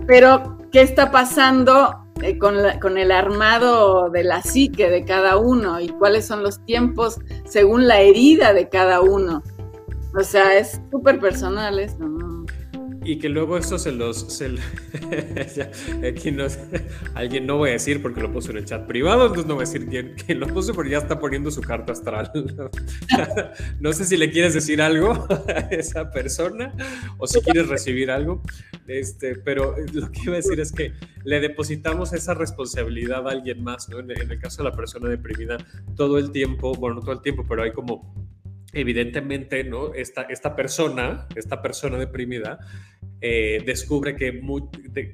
Pero, 0.06 0.58
¿qué 0.72 0.82
está 0.82 1.10
pasando 1.10 1.96
eh, 2.22 2.38
con, 2.38 2.56
con, 2.80 2.98
el 2.98 3.12
armado 3.12 4.10
de 4.10 4.24
la 4.24 4.42
psique 4.42 4.90
de 4.90 5.04
cada 5.04 5.36
uno 5.36 5.80
y 5.80 5.88
cuáles 5.88 6.26
son 6.26 6.42
los 6.42 6.64
tiempos 6.64 7.18
según 7.44 7.86
la 7.86 8.00
herida 8.00 8.52
de 8.52 8.68
cada 8.68 9.00
uno? 9.00 9.42
O 10.18 10.24
sea, 10.24 10.58
es 10.58 10.80
súper 10.90 11.20
personal 11.20 11.78
eso, 11.78 12.08
¿no? 12.08 12.44
Y 13.10 13.18
que 13.18 13.28
luego 13.28 13.58
eso 13.58 13.76
se 13.76 13.90
los... 13.90 14.40
Alguien 17.14 17.44
no 17.44 17.56
voy 17.56 17.70
a 17.70 17.72
decir 17.72 18.00
porque 18.00 18.20
lo 18.20 18.32
puso 18.32 18.52
en 18.52 18.58
el 18.58 18.64
chat 18.66 18.86
privado, 18.86 19.22
entonces 19.22 19.46
no 19.46 19.54
voy 19.56 19.64
a 19.64 19.66
decir 19.66 19.88
quién, 19.88 20.14
quién 20.14 20.38
lo 20.38 20.46
puso, 20.46 20.74
pero 20.74 20.88
ya 20.88 20.98
está 20.98 21.18
poniendo 21.18 21.50
su 21.50 21.60
carta 21.60 21.92
astral. 21.92 22.30
no 23.80 23.92
sé 23.92 24.04
si 24.04 24.16
le 24.16 24.30
quieres 24.30 24.54
decir 24.54 24.80
algo 24.80 25.26
a 25.48 25.58
esa 25.72 26.12
persona 26.12 26.72
o 27.18 27.26
si 27.26 27.40
quieres 27.40 27.68
recibir 27.68 28.12
algo, 28.12 28.44
este, 28.86 29.34
pero 29.34 29.74
lo 29.92 30.12
que 30.12 30.20
iba 30.22 30.34
a 30.34 30.36
decir 30.36 30.60
es 30.60 30.70
que 30.70 30.92
le 31.24 31.40
depositamos 31.40 32.12
esa 32.12 32.34
responsabilidad 32.34 33.26
a 33.26 33.32
alguien 33.32 33.64
más, 33.64 33.88
¿no? 33.88 33.98
En, 33.98 34.12
en 34.12 34.30
el 34.30 34.38
caso 34.38 34.62
de 34.62 34.70
la 34.70 34.76
persona 34.76 35.08
deprimida, 35.08 35.56
todo 35.96 36.16
el 36.16 36.30
tiempo, 36.30 36.74
bueno, 36.74 36.94
no 36.94 37.00
todo 37.00 37.14
el 37.14 37.22
tiempo, 37.22 37.44
pero 37.48 37.64
hay 37.64 37.72
como 37.72 38.14
evidentemente, 38.72 39.64
¿no? 39.64 39.94
Esta, 39.94 40.22
esta 40.22 40.56
persona, 40.56 41.26
esta 41.34 41.62
persona 41.62 41.98
deprimida, 41.98 42.58
eh, 43.22 43.62
descubre 43.66 44.16
que 44.16 44.40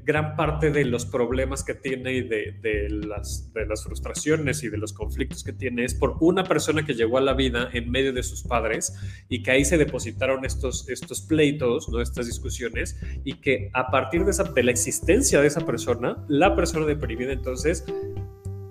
gran 0.04 0.36
parte 0.36 0.70
de 0.70 0.84
los 0.84 1.06
problemas 1.06 1.64
que 1.64 1.74
tiene 1.74 2.12
y 2.14 2.20
de, 2.22 2.88
las, 2.88 3.52
de 3.52 3.66
las 3.66 3.82
frustraciones 3.82 4.62
y 4.62 4.68
de 4.68 4.78
los 4.78 4.92
conflictos 4.92 5.42
que 5.42 5.52
tiene 5.52 5.84
es 5.84 5.94
por 5.94 6.16
una 6.20 6.44
persona 6.44 6.86
que 6.86 6.94
llegó 6.94 7.18
a 7.18 7.20
la 7.20 7.34
vida 7.34 7.68
en 7.72 7.90
medio 7.90 8.12
de 8.12 8.22
sus 8.22 8.44
padres 8.44 8.94
y 9.28 9.42
que 9.42 9.50
ahí 9.50 9.64
se 9.64 9.76
depositaron 9.76 10.44
estos, 10.44 10.88
estos 10.88 11.22
pleitos, 11.22 11.88
¿no? 11.88 12.00
estas 12.00 12.26
discusiones, 12.26 12.96
y 13.24 13.40
que 13.40 13.70
a 13.72 13.90
partir 13.90 14.24
de, 14.24 14.30
esa, 14.30 14.44
de 14.44 14.62
la 14.62 14.70
existencia 14.70 15.40
de 15.40 15.48
esa 15.48 15.66
persona, 15.66 16.24
la 16.28 16.54
persona 16.54 16.86
deprimida 16.86 17.32
entonces 17.32 17.84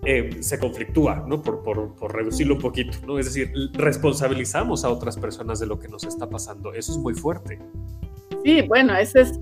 eh, 0.05 0.37
se 0.41 0.59
conflictúa, 0.59 1.25
¿no? 1.27 1.41
Por, 1.41 1.63
por, 1.63 2.15
reducirlo 2.15 2.55
un 2.55 2.61
poquito, 2.61 2.97
¿no? 3.07 3.17
Es 3.17 3.25
decir, 3.25 3.51
responsabilizamos 3.73 4.85
a 4.85 4.89
otras 4.89 5.17
personas 5.17 5.59
de 5.59 5.65
lo 5.65 5.79
que 5.79 5.87
nos 5.87 6.03
está 6.03 6.29
pasando. 6.29 6.73
Eso 6.73 6.91
es 6.91 6.97
muy 6.97 7.13
fuerte. 7.13 7.59
Sí, 8.43 8.61
bueno, 8.63 8.95
ese 8.95 9.21
es... 9.21 9.39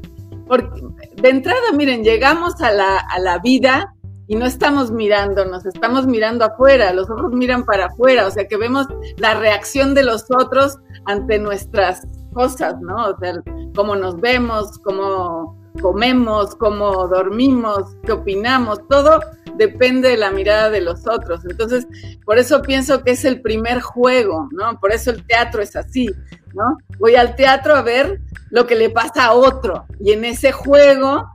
Porque, 0.47 0.82
de 1.22 1.30
entrada, 1.30 1.72
miren, 1.74 2.03
llegamos 2.03 2.59
a 2.61 2.72
la, 2.72 2.97
a 2.97 3.20
la 3.20 3.39
vida 3.39 3.93
y 4.28 4.36
no 4.36 4.45
estamos 4.45 4.91
mirando, 4.91 5.45
nos 5.45 5.66
estamos 5.66 6.07
mirando 6.07 6.45
afuera, 6.45 6.93
los 6.93 7.09
otros 7.09 7.32
miran 7.34 7.66
para 7.66 7.88
afuera, 7.88 8.28
o 8.28 8.32
sea 8.32 8.47
que 8.47 8.57
vemos 8.57 8.88
la 9.18 9.36
reacción 9.36 9.93
de 9.93 10.03
los 10.03 10.26
otros 10.32 10.78
ante 11.05 11.39
nuestras 11.39 12.07
cosas, 12.34 12.80
¿no? 12.82 13.07
O 13.07 13.18
sea, 13.20 13.41
cómo 13.76 13.95
nos 13.95 14.20
vemos, 14.20 14.80
cómo 14.80 15.57
comemos, 15.82 16.55
cómo 16.55 17.07
dormimos, 17.07 17.95
qué 18.03 18.14
opinamos, 18.14 18.80
todo 18.89 19.20
depende 19.57 20.09
de 20.09 20.17
la 20.17 20.31
mirada 20.31 20.69
de 20.69 20.81
los 20.81 21.07
otros. 21.07 21.41
Entonces, 21.49 21.87
por 22.25 22.37
eso 22.37 22.61
pienso 22.61 23.03
que 23.03 23.11
es 23.11 23.25
el 23.25 23.41
primer 23.41 23.81
juego, 23.81 24.49
¿no? 24.51 24.79
Por 24.79 24.91
eso 24.91 25.11
el 25.11 25.25
teatro 25.25 25.61
es 25.61 25.75
así, 25.75 26.09
¿no? 26.53 26.77
Voy 26.99 27.15
al 27.15 27.35
teatro 27.35 27.75
a 27.75 27.81
ver 27.81 28.19
lo 28.49 28.65
que 28.67 28.75
le 28.75 28.89
pasa 28.89 29.25
a 29.25 29.33
otro 29.33 29.85
y 29.99 30.11
en 30.11 30.25
ese 30.25 30.51
juego, 30.51 31.27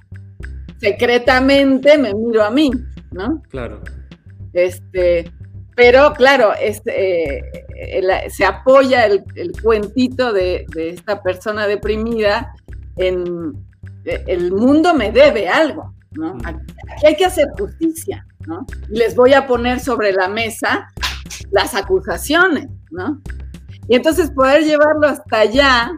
secretamente, 0.79 1.99
me 1.99 2.15
miro 2.15 2.45
a 2.45 2.51
mí, 2.51 2.71
¿no? 3.11 3.43
Claro. 3.51 3.81
Este, 4.53 5.31
pero 5.77 6.13
claro, 6.13 6.53
este, 6.61 7.39
eh, 7.77 8.31
se 8.31 8.45
apoya 8.45 9.07
el, 9.07 9.25
cuentito 9.63 10.33
de, 10.33 10.67
de, 10.75 10.91
esta 10.91 11.23
persona 11.23 11.67
deprimida 11.67 12.55
en 12.97 13.55
el 14.05 14.53
mundo 14.53 14.95
me 14.95 15.13
debe 15.13 15.49
algo, 15.49 15.95
¿no? 16.13 16.37
Aquí 16.45 17.07
hay 17.07 17.17
que 17.17 17.25
hacer 17.25 17.49
justicia, 17.59 18.27
¿no? 18.47 18.67
Y 18.91 18.99
les 18.99 19.15
voy 19.15 19.35
a 19.35 19.47
poner 19.47 19.81
sobre 19.81 20.13
la 20.13 20.29
mesa 20.29 20.89
las 21.51 21.75
acusaciones, 21.75 22.69
¿no? 22.91 23.21
Y 23.89 23.97
entonces 23.97 24.31
poder 24.31 24.65
llevarlo 24.65 25.07
hasta 25.07 25.41
allá 25.41 25.93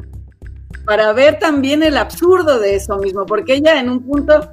para 0.84 1.12
ver 1.12 1.38
también 1.38 1.82
el 1.82 1.96
absurdo 1.96 2.58
de 2.58 2.76
eso 2.76 2.96
mismo, 2.98 3.26
porque 3.26 3.54
ella 3.54 3.78
en 3.78 3.88
un 3.88 4.02
punto 4.04 4.52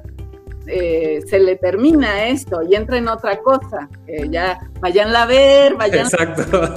eh, 0.66 1.20
se 1.26 1.38
le 1.38 1.56
termina 1.56 2.26
esto 2.26 2.62
y 2.62 2.74
entra 2.74 2.98
en 2.98 3.08
otra 3.08 3.38
cosa, 3.38 3.88
ya 4.28 4.58
vayan 4.80 5.14
a 5.14 5.26
ver, 5.26 5.74
vayan. 5.74 6.06
Exacto. 6.06 6.74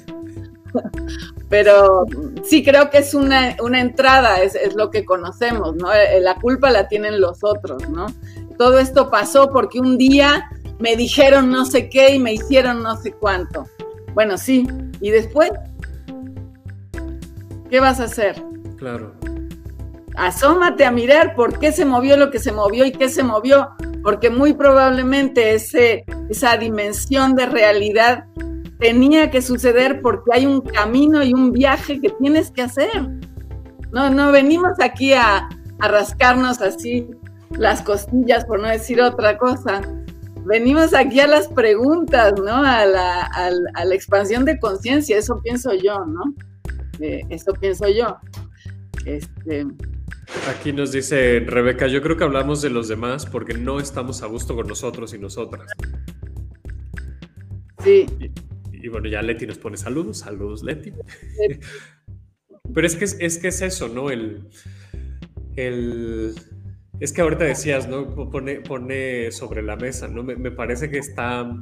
Pero 1.48 2.04
sí 2.42 2.64
creo 2.64 2.90
que 2.90 2.98
es 2.98 3.14
una, 3.14 3.56
entrada, 3.78 4.42
es, 4.42 4.74
lo 4.74 4.90
que 4.90 5.04
conocemos, 5.04 5.76
¿no? 5.76 5.92
Eh, 5.92 6.20
la 6.20 6.34
culpa 6.36 6.70
la 6.70 6.88
tienen 6.88 7.20
los 7.20 7.44
otros, 7.44 7.88
¿no? 7.88 8.06
Todo 8.58 8.78
esto 8.78 9.10
pasó 9.10 9.50
porque 9.50 9.78
un 9.78 9.96
día 9.98 10.50
me 10.78 10.96
dijeron 10.96 11.50
no 11.50 11.64
sé 11.64 11.88
qué 11.88 12.14
y 12.14 12.18
me 12.18 12.34
hicieron 12.34 12.82
no 12.82 12.96
sé 12.96 13.12
cuánto. 13.12 13.66
Bueno, 14.14 14.38
sí. 14.38 14.66
¿Y 15.00 15.10
después? 15.10 15.50
¿Qué 17.70 17.80
vas 17.80 18.00
a 18.00 18.04
hacer? 18.04 18.42
Claro. 18.76 19.12
Asómate 20.16 20.84
a 20.84 20.90
mirar 20.90 21.34
por 21.34 21.58
qué 21.58 21.72
se 21.72 21.84
movió 21.84 22.16
lo 22.16 22.30
que 22.30 22.38
se 22.38 22.52
movió 22.52 22.86
y 22.86 22.92
qué 22.92 23.08
se 23.08 23.22
movió, 23.22 23.68
porque 24.02 24.30
muy 24.30 24.54
probablemente 24.54 25.54
ese, 25.54 26.06
esa 26.30 26.56
dimensión 26.56 27.34
de 27.34 27.46
realidad 27.46 28.24
tenía 28.78 29.30
que 29.30 29.42
suceder 29.42 30.00
porque 30.02 30.30
hay 30.32 30.46
un 30.46 30.60
camino 30.60 31.22
y 31.22 31.32
un 31.32 31.52
viaje 31.52 32.00
que 32.00 32.10
tienes 32.10 32.50
que 32.50 32.62
hacer. 32.62 33.08
No, 33.92 34.10
no 34.10 34.32
venimos 34.32 34.72
aquí 34.80 35.12
a, 35.12 35.48
rascarnos 35.78 36.62
así 36.62 37.06
las 37.50 37.82
costillas, 37.82 38.44
por 38.46 38.60
no 38.60 38.68
decir 38.68 39.00
otra 39.00 39.36
cosa. 39.38 39.82
Venimos 40.46 40.94
aquí 40.94 41.20
a 41.20 41.26
las 41.26 41.48
preguntas, 41.48 42.32
¿no? 42.38 42.56
A 42.56 42.86
la, 42.86 43.30
la 43.84 43.94
expansión 43.94 44.44
de 44.44 44.58
conciencia, 44.58 45.18
eso 45.18 45.40
pienso 45.42 45.74
yo, 45.74 46.04
¿no? 46.06 46.34
Eh, 47.00 47.22
eso 47.28 47.52
pienso 47.52 47.88
yo. 47.88 48.16
Este, 49.04 49.66
Aquí 50.48 50.72
nos 50.72 50.92
dice 50.92 51.40
Rebeca, 51.40 51.86
yo 51.86 52.02
creo 52.02 52.16
que 52.16 52.24
hablamos 52.24 52.60
de 52.62 52.70
los 52.70 52.88
demás 52.88 53.26
porque 53.26 53.54
no 53.54 53.78
estamos 53.78 54.22
a 54.22 54.26
gusto 54.26 54.56
con 54.56 54.66
nosotros 54.66 55.14
y 55.14 55.18
nosotras. 55.18 55.70
Sí. 57.84 58.06
Y 58.86 58.88
bueno, 58.88 59.08
ya 59.08 59.20
Leti 59.20 59.48
nos 59.48 59.58
pone 59.58 59.76
saludos, 59.76 60.20
saludos 60.20 60.62
Leti. 60.62 60.92
Pero 62.72 62.86
es 62.86 62.94
que 62.94 63.04
es, 63.04 63.38
que 63.38 63.48
es 63.48 63.60
eso, 63.60 63.88
¿no? 63.88 64.10
El, 64.10 64.48
el, 65.56 66.32
es 67.00 67.12
que 67.12 67.20
ahorita 67.20 67.42
decías, 67.42 67.88
¿no? 67.88 68.14
Pone, 68.30 68.60
pone 68.60 69.32
sobre 69.32 69.64
la 69.64 69.74
mesa, 69.74 70.06
¿no? 70.06 70.22
Me, 70.22 70.52
parece 70.52 70.88
que 70.88 70.98
está, 70.98 71.52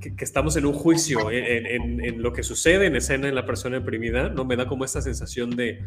que, 0.00 0.12
estamos 0.18 0.56
en 0.56 0.66
un 0.66 0.72
juicio 0.72 1.30
en, 1.30 1.66
en, 1.66 2.04
en, 2.04 2.22
lo 2.22 2.32
que 2.32 2.42
sucede 2.42 2.86
en 2.86 2.96
escena 2.96 3.28
en 3.28 3.36
la 3.36 3.46
persona 3.46 3.78
deprimida, 3.78 4.28
¿no? 4.28 4.44
Me 4.44 4.56
da 4.56 4.66
como 4.66 4.84
esta 4.84 5.00
sensación 5.00 5.54
de, 5.54 5.78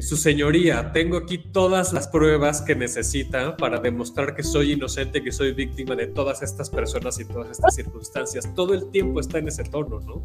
su 0.00 0.16
señoría, 0.16 0.92
tengo 0.92 1.16
aquí 1.16 1.38
todas 1.38 1.92
las 1.92 2.08
pruebas 2.08 2.60
que 2.62 2.74
necesita 2.74 3.56
para 3.56 3.80
demostrar 3.80 4.34
que 4.34 4.42
soy 4.42 4.72
inocente, 4.72 5.22
que 5.22 5.32
soy 5.32 5.52
víctima 5.52 5.96
de 5.96 6.08
todas 6.08 6.42
estas 6.42 6.68
personas 6.70 7.18
y 7.20 7.24
todas 7.24 7.50
estas 7.50 7.74
circunstancias. 7.74 8.52
Todo 8.54 8.74
el 8.74 8.90
tiempo 8.90 9.20
está 9.20 9.38
en 9.38 9.48
ese 9.48 9.64
tono, 9.64 10.00
¿no? 10.00 10.22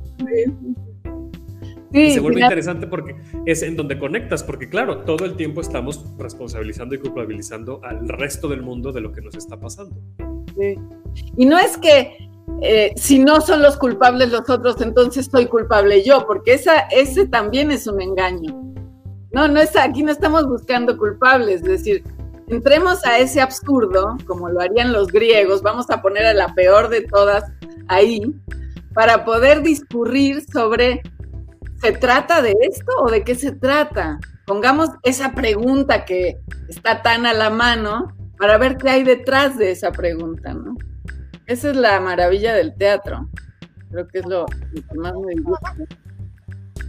Sí. 1.91 2.11
se 2.11 2.19
vuelve 2.19 2.41
interesante 2.41 2.87
porque 2.87 3.15
es 3.45 3.61
en 3.61 3.75
donde 3.75 3.99
conectas, 3.99 4.43
porque 4.43 4.67
claro, 4.67 5.03
todo 5.03 5.25
el 5.25 5.35
tiempo 5.35 5.61
estamos 5.61 6.03
responsabilizando 6.17 6.95
y 6.95 6.97
culpabilizando 6.97 7.79
al 7.83 8.09
resto 8.09 8.47
del 8.47 8.63
mundo 8.63 8.91
de 8.91 9.01
lo 9.01 9.11
que 9.11 9.21
nos 9.21 9.35
está 9.35 9.59
pasando. 9.59 9.95
Sí. 10.57 10.75
Y 11.37 11.45
no 11.45 11.59
es 11.59 11.77
que 11.77 12.17
eh, 12.61 12.93
si 12.95 13.19
no 13.19 13.41
son 13.41 13.61
los 13.61 13.77
culpables 13.77 14.31
los 14.31 14.49
otros, 14.49 14.81
entonces 14.81 15.27
soy 15.31 15.45
culpable 15.45 16.03
yo, 16.03 16.25
porque 16.25 16.53
esa, 16.53 16.79
ese 16.91 17.27
también 17.27 17.71
es 17.71 17.87
un 17.87 18.01
engaño. 18.01 18.72
No, 19.33 19.47
no 19.47 19.59
es, 19.59 19.75
aquí 19.75 20.03
no 20.03 20.11
estamos 20.11 20.47
buscando 20.47 20.95
culpables, 20.95 21.61
es 21.61 21.67
decir, 21.67 22.03
entremos 22.47 23.03
a 23.03 23.17
ese 23.17 23.41
absurdo, 23.41 24.15
como 24.27 24.47
lo 24.47 24.61
harían 24.61 24.93
los 24.93 25.07
griegos, 25.07 25.63
vamos 25.63 25.89
a 25.89 26.01
poner 26.03 26.25
a 26.25 26.33
la 26.35 26.53
peor 26.53 26.89
de 26.89 27.01
todas 27.01 27.43
ahí, 27.87 28.21
para 28.93 29.25
poder 29.25 29.63
discurrir 29.63 30.43
sobre, 30.51 31.01
¿se 31.81 31.93
trata 31.93 32.43
de 32.43 32.55
esto 32.61 32.91
o 32.99 33.09
de 33.09 33.23
qué 33.23 33.33
se 33.33 33.51
trata? 33.51 34.19
Pongamos 34.45 34.89
esa 35.01 35.33
pregunta 35.33 36.05
que 36.05 36.37
está 36.69 37.01
tan 37.01 37.25
a 37.25 37.33
la 37.33 37.49
mano 37.49 38.15
para 38.37 38.59
ver 38.59 38.77
qué 38.77 38.89
hay 38.89 39.03
detrás 39.03 39.57
de 39.57 39.71
esa 39.71 39.91
pregunta, 39.91 40.53
¿no? 40.53 40.75
Esa 41.47 41.71
es 41.71 41.75
la 41.75 41.99
maravilla 41.99 42.53
del 42.53 42.75
teatro. 42.75 43.29
Creo 43.89 44.07
que 44.07 44.19
es 44.19 44.25
lo, 44.27 44.45
que 44.45 44.97
más 44.97 45.13
me 45.13 45.41
gusta. 45.41 45.75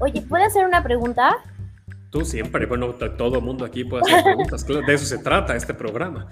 Oye, 0.00 0.20
¿puedo 0.22 0.44
hacer 0.44 0.66
una 0.66 0.82
pregunta? 0.82 1.36
Tú 2.14 2.24
siempre, 2.24 2.64
bueno, 2.66 2.94
todo 2.94 3.38
el 3.38 3.44
mundo 3.44 3.64
aquí 3.64 3.82
puede 3.82 4.04
hacer 4.04 4.22
preguntas, 4.22 4.64
de 4.64 4.94
eso 4.94 5.04
se 5.04 5.18
trata 5.18 5.56
este 5.56 5.74
programa. 5.74 6.28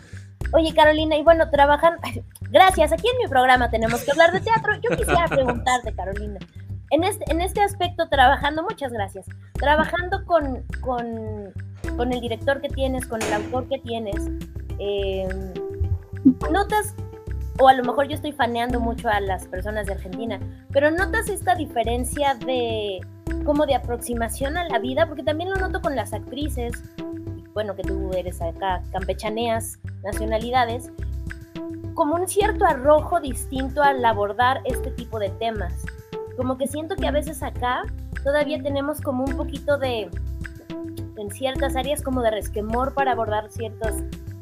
Oye, 0.52 0.72
Carolina, 0.72 1.16
y 1.16 1.24
bueno, 1.24 1.50
trabajan, 1.50 1.94
gracias, 2.52 2.92
aquí 2.92 3.08
en 3.08 3.18
mi 3.18 3.28
programa 3.28 3.68
tenemos 3.68 4.04
que 4.04 4.12
hablar 4.12 4.30
de 4.30 4.38
teatro. 4.38 4.74
Yo 4.76 4.96
quisiera 4.96 5.26
preguntarte, 5.28 5.92
Carolina, 5.92 6.38
en 6.90 7.02
este, 7.02 7.28
en 7.32 7.40
este 7.40 7.62
aspecto, 7.62 8.08
trabajando, 8.08 8.62
muchas 8.62 8.92
gracias, 8.92 9.26
trabajando 9.54 10.24
con, 10.24 10.62
con, 10.80 11.52
con 11.96 12.12
el 12.12 12.20
director 12.20 12.60
que 12.60 12.68
tienes, 12.68 13.04
con 13.08 13.20
el 13.20 13.32
autor 13.32 13.68
que 13.68 13.80
tienes, 13.80 14.30
eh, 14.78 15.26
¿notas 16.52 16.94
o 17.58 17.66
a 17.68 17.74
lo 17.74 17.82
mejor 17.82 18.06
yo 18.06 18.14
estoy 18.14 18.30
faneando 18.30 18.78
mucho 18.78 19.08
a 19.08 19.18
las 19.18 19.48
personas 19.48 19.86
de 19.86 19.94
Argentina, 19.94 20.38
pero 20.70 20.92
notas 20.92 21.28
esta 21.28 21.56
diferencia 21.56 22.34
de 22.34 23.00
como 23.44 23.66
de 23.66 23.74
aproximación 23.74 24.56
a 24.56 24.68
la 24.68 24.78
vida, 24.78 25.06
porque 25.06 25.22
también 25.22 25.50
lo 25.50 25.56
noto 25.56 25.80
con 25.80 25.96
las 25.96 26.12
actrices, 26.12 26.72
bueno, 27.54 27.74
que 27.74 27.82
tú 27.82 28.10
eres 28.16 28.40
acá, 28.40 28.82
campechaneas, 28.92 29.78
nacionalidades, 30.02 30.90
como 31.94 32.14
un 32.14 32.26
cierto 32.26 32.64
arrojo 32.64 33.20
distinto 33.20 33.82
al 33.82 34.04
abordar 34.04 34.60
este 34.64 34.90
tipo 34.92 35.18
de 35.18 35.28
temas. 35.30 35.74
Como 36.36 36.56
que 36.56 36.66
siento 36.66 36.96
que 36.96 37.06
a 37.06 37.10
veces 37.10 37.42
acá 37.42 37.82
todavía 38.24 38.62
tenemos 38.62 39.00
como 39.00 39.24
un 39.24 39.36
poquito 39.36 39.76
de, 39.76 40.08
en 41.16 41.30
ciertas 41.30 41.76
áreas 41.76 42.02
como 42.02 42.22
de 42.22 42.30
resquemor 42.30 42.94
para 42.94 43.12
abordar 43.12 43.50
ciertos, 43.50 43.92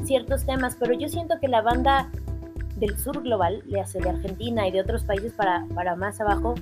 ciertos 0.04 0.46
temas, 0.46 0.76
pero 0.78 0.94
yo 0.94 1.08
siento 1.08 1.40
que 1.40 1.48
la 1.48 1.62
banda 1.62 2.10
del 2.76 2.98
sur 2.98 3.22
global, 3.22 3.62
le 3.66 3.80
hace 3.80 3.98
de 4.00 4.08
Argentina 4.08 4.66
y 4.66 4.70
de 4.70 4.80
otros 4.80 5.04
países 5.04 5.32
para, 5.34 5.66
para 5.74 5.96
más 5.96 6.20
abajo, 6.20 6.54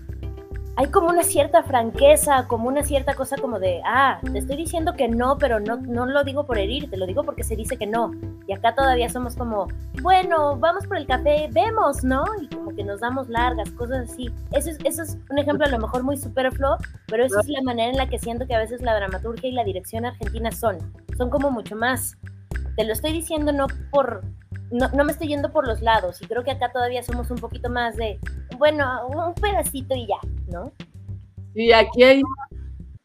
hay 0.78 0.86
como 0.92 1.08
una 1.08 1.24
cierta 1.24 1.64
franqueza, 1.64 2.46
como 2.46 2.68
una 2.68 2.84
cierta 2.84 3.14
cosa 3.14 3.36
como 3.36 3.58
de, 3.58 3.82
ah, 3.84 4.20
te 4.22 4.38
estoy 4.38 4.56
diciendo 4.56 4.94
que 4.94 5.08
no, 5.08 5.36
pero 5.36 5.58
no, 5.58 5.78
no 5.78 6.06
lo 6.06 6.22
digo 6.22 6.46
por 6.46 6.56
herir, 6.56 6.88
te 6.88 6.96
lo 6.96 7.04
digo 7.04 7.24
porque 7.24 7.42
se 7.42 7.56
dice 7.56 7.76
que 7.76 7.88
no. 7.88 8.12
Y 8.46 8.52
acá 8.52 8.76
todavía 8.76 9.08
somos 9.08 9.34
como, 9.34 9.66
bueno, 10.02 10.56
vamos 10.56 10.86
por 10.86 10.96
el 10.96 11.04
café, 11.08 11.48
vemos, 11.50 12.04
¿no? 12.04 12.24
Y 12.40 12.46
como 12.46 12.70
que 12.76 12.84
nos 12.84 13.00
damos 13.00 13.28
largas, 13.28 13.72
cosas 13.72 14.08
así. 14.08 14.30
Eso 14.52 14.70
es, 14.70 14.78
eso 14.84 15.02
es 15.02 15.18
un 15.28 15.38
ejemplo 15.40 15.66
a 15.66 15.68
lo 15.68 15.80
mejor 15.80 16.04
muy 16.04 16.16
superfluo, 16.16 16.76
pero 17.08 17.24
esa 17.24 17.40
es 17.40 17.48
la 17.48 17.62
manera 17.62 17.90
en 17.90 17.96
la 17.96 18.08
que 18.08 18.20
siento 18.20 18.46
que 18.46 18.54
a 18.54 18.60
veces 18.60 18.80
la 18.80 18.94
dramaturgia 18.94 19.50
y 19.50 19.54
la 19.54 19.64
dirección 19.64 20.06
argentina 20.06 20.52
son. 20.52 20.78
Son 21.16 21.28
como 21.28 21.50
mucho 21.50 21.74
más. 21.74 22.16
Te 22.76 22.84
lo 22.84 22.92
estoy 22.92 23.10
diciendo 23.10 23.50
no 23.52 23.66
por 23.90 24.22
no, 24.70 24.88
no, 24.90 25.04
me 25.04 25.12
estoy 25.12 25.28
yendo 25.28 25.50
por 25.50 25.66
los 25.66 25.80
lados 25.80 26.20
y 26.20 26.26
creo 26.26 26.44
que 26.44 26.50
acá 26.50 26.70
todavía 26.70 27.02
somos 27.02 27.30
un 27.30 27.38
poquito 27.38 27.70
más 27.70 27.96
de, 27.96 28.20
bueno, 28.58 29.06
un 29.08 29.34
pedacito 29.34 29.94
y 29.94 30.06
ya, 30.06 30.18
¿no? 30.52 30.72
Sí, 31.54 31.72
aquí 31.72 32.02
hay, 32.02 32.22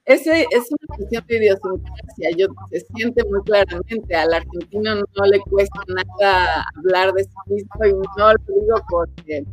ese 0.05 0.45
es 0.51 0.69
una 0.69 0.97
cuestión 0.97 1.25
de 1.27 1.37
idiosincrasia, 1.37 2.29
yo 2.37 2.47
se 2.71 2.81
siente 2.95 3.23
muy 3.25 3.41
claramente, 3.43 4.15
al 4.15 4.33
argentino 4.33 4.95
no 4.95 5.25
le 5.25 5.39
cuesta 5.39 5.79
nada 5.87 6.65
hablar 6.77 7.13
de 7.13 7.23
sí 7.23 7.29
mismo 7.47 7.85
y 7.85 7.93
no 8.17 8.31
lo 8.33 8.61
digo 8.61 8.75
porque 8.89 9.45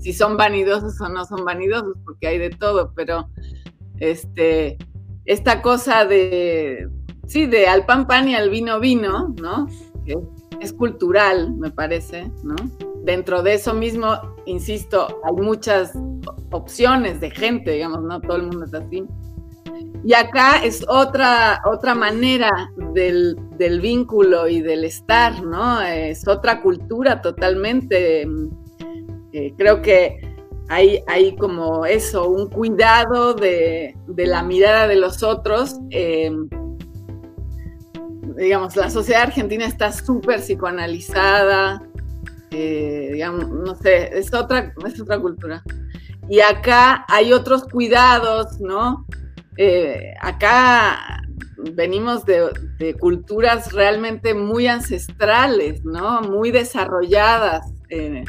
si 0.00 0.12
son 0.12 0.36
vanidosos 0.36 1.00
o 1.00 1.08
no 1.08 1.24
son 1.24 1.44
vanidosos, 1.44 1.96
porque 2.04 2.26
hay 2.26 2.38
de 2.38 2.50
todo, 2.50 2.92
pero 2.94 3.28
este, 4.00 4.78
esta 5.24 5.62
cosa 5.62 6.04
de, 6.04 6.88
sí, 7.26 7.46
de 7.46 7.68
al 7.68 7.86
pan 7.86 8.06
pan 8.06 8.28
y 8.28 8.34
al 8.34 8.50
vino 8.50 8.80
vino, 8.80 9.34
¿no? 9.40 9.68
es 10.60 10.72
cultural, 10.72 11.54
me 11.54 11.70
parece, 11.70 12.30
¿no? 12.42 12.54
Dentro 13.04 13.42
de 13.42 13.52
eso 13.52 13.74
mismo, 13.74 14.18
insisto, 14.46 15.20
hay 15.24 15.34
muchas 15.34 15.92
opciones 16.50 17.20
de 17.20 17.30
gente, 17.30 17.72
digamos, 17.72 18.02
no 18.02 18.18
todo 18.18 18.38
el 18.38 18.44
mundo 18.44 18.64
es 18.64 18.72
así. 18.72 19.04
Y 20.06 20.14
acá 20.14 20.64
es 20.64 20.82
otra, 20.88 21.60
otra 21.66 21.94
manera 21.94 22.50
del, 22.94 23.36
vínculo 23.82 24.48
y 24.48 24.62
del 24.62 24.84
estar, 24.84 25.42
¿no? 25.42 25.82
Es 25.82 26.26
otra 26.26 26.62
cultura 26.62 27.20
totalmente. 27.20 28.26
Eh, 29.32 29.52
creo 29.58 29.82
que 29.82 30.18
hay, 30.70 31.02
hay, 31.06 31.36
como 31.36 31.84
eso, 31.84 32.30
un 32.30 32.48
cuidado 32.48 33.34
de, 33.34 33.94
la 34.16 34.42
mirada 34.42 34.86
de 34.88 34.96
los 34.96 35.22
otros. 35.22 35.78
Eh, 35.90 36.32
digamos, 38.36 38.76
la 38.76 38.88
sociedad 38.88 39.24
argentina 39.24 39.66
está 39.66 39.92
súper 39.92 40.40
psicoanalizada, 40.40 41.82
eh, 42.54 43.28
no 43.28 43.74
sé, 43.74 44.16
es 44.16 44.32
otra, 44.32 44.72
es 44.86 45.00
otra 45.00 45.18
cultura. 45.18 45.62
Y 46.28 46.40
acá 46.40 47.04
hay 47.08 47.32
otros 47.32 47.64
cuidados, 47.64 48.60
¿no? 48.60 49.06
Eh, 49.56 50.14
acá 50.20 51.22
venimos 51.72 52.24
de, 52.24 52.94
culturas 53.00 53.72
realmente 53.72 54.34
muy 54.34 54.68
ancestrales, 54.68 55.84
¿no? 55.84 56.22
Muy 56.22 56.52
desarrolladas, 56.52 57.72
eh, 57.90 58.24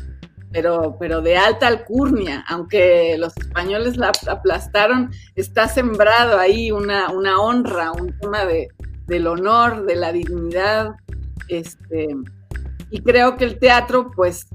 pero, 0.51 0.97
pero 0.99 1.21
de 1.21 1.37
alta 1.37 1.67
alcurnia, 1.67 2.43
aunque 2.47 3.15
los 3.19 3.35
españoles 3.37 3.97
la 3.97 4.11
aplastaron, 4.27 5.11
está 5.35 5.67
sembrado 5.67 6.39
ahí 6.39 6.71
una, 6.71 7.11
una 7.11 7.39
honra, 7.39 7.91
un 7.91 8.17
tema 8.19 8.45
de, 8.45 8.69
del 9.05 9.27
honor, 9.27 9.85
de 9.85 9.95
la 9.95 10.11
dignidad. 10.11 10.95
Este, 11.47 12.07
y 12.95 13.01
creo 13.01 13.35
que 13.35 13.43
el 13.43 13.59
teatro, 13.59 14.09
pues, 14.15 14.47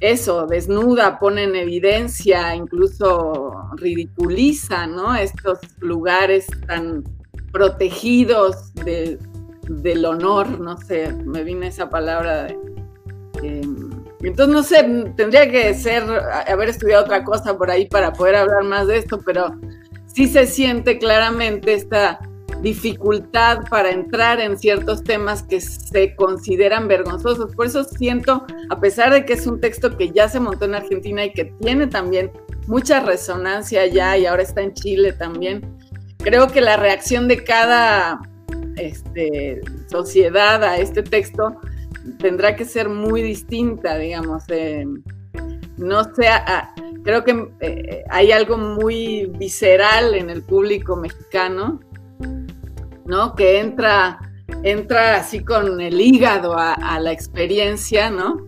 eso, 0.00 0.46
desnuda, 0.48 1.20
pone 1.20 1.44
en 1.44 1.54
evidencia, 1.54 2.52
incluso 2.56 3.52
ridiculiza, 3.76 4.88
¿no? 4.88 5.14
Estos 5.14 5.60
lugares 5.78 6.48
tan 6.66 7.04
protegidos 7.52 8.72
del 8.74 10.04
honor, 10.04 10.58
no 10.58 10.76
sé, 10.76 11.12
me 11.24 11.44
viene 11.44 11.68
esa 11.68 11.88
palabra. 11.88 12.48
Em, 13.44 13.90
entonces, 14.24 14.52
no 14.52 14.62
sé, 14.64 15.12
tendría 15.16 15.48
que 15.48 15.72
ser, 15.74 16.02
haber 16.48 16.70
estudiado 16.70 17.04
otra 17.04 17.22
cosa 17.22 17.56
por 17.56 17.70
ahí 17.70 17.86
para 17.86 18.12
poder 18.12 18.34
hablar 18.34 18.64
más 18.64 18.88
de 18.88 18.98
esto, 18.98 19.20
pero 19.24 19.54
sí 20.06 20.26
se 20.26 20.46
siente 20.46 20.98
claramente 20.98 21.74
esta 21.74 22.18
dificultad 22.62 23.60
para 23.70 23.90
entrar 23.90 24.40
en 24.40 24.58
ciertos 24.58 25.04
temas 25.04 25.42
que 25.42 25.60
se 25.60 26.14
consideran 26.16 26.88
vergonzosos. 26.88 27.54
Por 27.54 27.66
eso 27.66 27.84
siento, 27.84 28.44
a 28.70 28.80
pesar 28.80 29.12
de 29.12 29.24
que 29.24 29.34
es 29.34 29.46
un 29.46 29.60
texto 29.60 29.96
que 29.96 30.10
ya 30.10 30.28
se 30.28 30.40
montó 30.40 30.64
en 30.64 30.74
Argentina 30.74 31.24
y 31.24 31.32
que 31.32 31.46
tiene 31.60 31.86
también 31.86 32.30
mucha 32.66 33.00
resonancia 33.00 33.82
allá 33.82 34.16
y 34.16 34.26
ahora 34.26 34.42
está 34.42 34.62
en 34.62 34.74
Chile 34.74 35.12
también, 35.12 35.78
creo 36.18 36.48
que 36.48 36.60
la 36.60 36.76
reacción 36.76 37.28
de 37.28 37.42
cada 37.44 38.20
este, 38.76 39.60
sociedad 39.86 40.62
a 40.64 40.78
este 40.78 41.02
texto 41.02 41.56
tendrá 42.18 42.56
que 42.56 42.64
ser 42.64 42.88
muy 42.88 43.22
distinta, 43.22 43.96
digamos. 43.98 44.44
no 45.76 46.04
sé, 46.14 46.26
creo 47.04 47.24
que 47.24 47.48
eh, 47.60 48.04
hay 48.10 48.32
algo 48.32 48.58
muy 48.58 49.26
visceral 49.38 50.14
en 50.14 50.30
el 50.30 50.42
público 50.42 50.96
mexicano 50.96 51.80
¿no? 53.08 53.34
Que 53.34 53.58
entra, 53.58 54.18
entra 54.62 55.16
así 55.16 55.42
con 55.42 55.80
el 55.80 56.00
hígado 56.00 56.54
a, 56.56 57.00
la 57.00 57.10
experiencia, 57.10 58.10
¿no? 58.10 58.46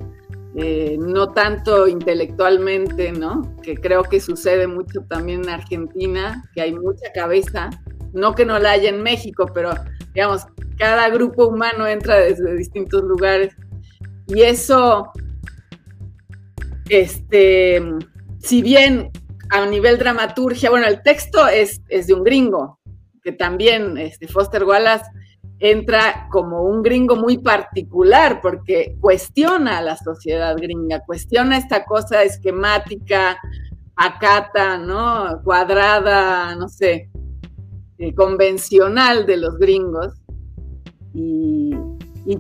Eh, 0.54 0.96
no 1.00 1.32
tanto 1.32 1.88
intelectualmente, 1.88 3.12
¿no? 3.12 3.56
Que 3.62 3.74
creo 3.74 4.02
que 4.02 4.20
sucede 4.20 4.66
mucho 4.66 5.00
también 5.08 5.42
en 5.44 5.50
Argentina, 5.50 6.44
que 6.54 6.60
hay 6.60 6.74
mucha 6.74 7.10
cabeza, 7.12 7.70
no 8.12 8.34
que 8.34 8.44
no 8.44 8.58
la 8.58 8.72
haya 8.72 8.90
en 8.90 9.02
México, 9.02 9.50
pero 9.54 9.72
digamos, 10.12 10.46
cada 10.76 11.08
grupo 11.08 11.46
humano 11.46 11.86
entra 11.86 12.16
desde 12.18 12.54
distintos 12.56 13.02
lugares. 13.02 13.54
Y 14.26 14.42
eso, 14.42 15.10
este, 16.88 17.82
si 18.40 18.60
bien 18.60 19.10
a 19.50 19.64
nivel 19.66 19.98
dramaturgia, 19.98 20.68
bueno, 20.68 20.86
el 20.86 21.02
texto 21.02 21.48
es, 21.48 21.80
es 21.88 22.08
de 22.08 22.14
un 22.14 22.24
gringo, 22.24 22.79
que 23.22 23.32
también 23.32 23.96
este, 23.98 24.26
Foster 24.26 24.64
Wallace 24.64 25.04
entra 25.58 26.28
como 26.30 26.62
un 26.62 26.82
gringo 26.82 27.16
muy 27.16 27.38
particular 27.38 28.40
porque 28.40 28.96
cuestiona 29.00 29.78
a 29.78 29.82
la 29.82 29.96
sociedad 29.96 30.56
gringa, 30.56 31.00
cuestiona 31.00 31.58
esta 31.58 31.84
cosa 31.84 32.22
esquemática, 32.22 33.38
acata, 33.94 34.78
¿no? 34.78 35.40
Cuadrada, 35.44 36.56
no 36.56 36.68
sé, 36.68 37.10
eh, 37.98 38.14
convencional 38.14 39.26
de 39.26 39.36
los 39.36 39.58
gringos. 39.58 40.14
Y, 41.12 41.76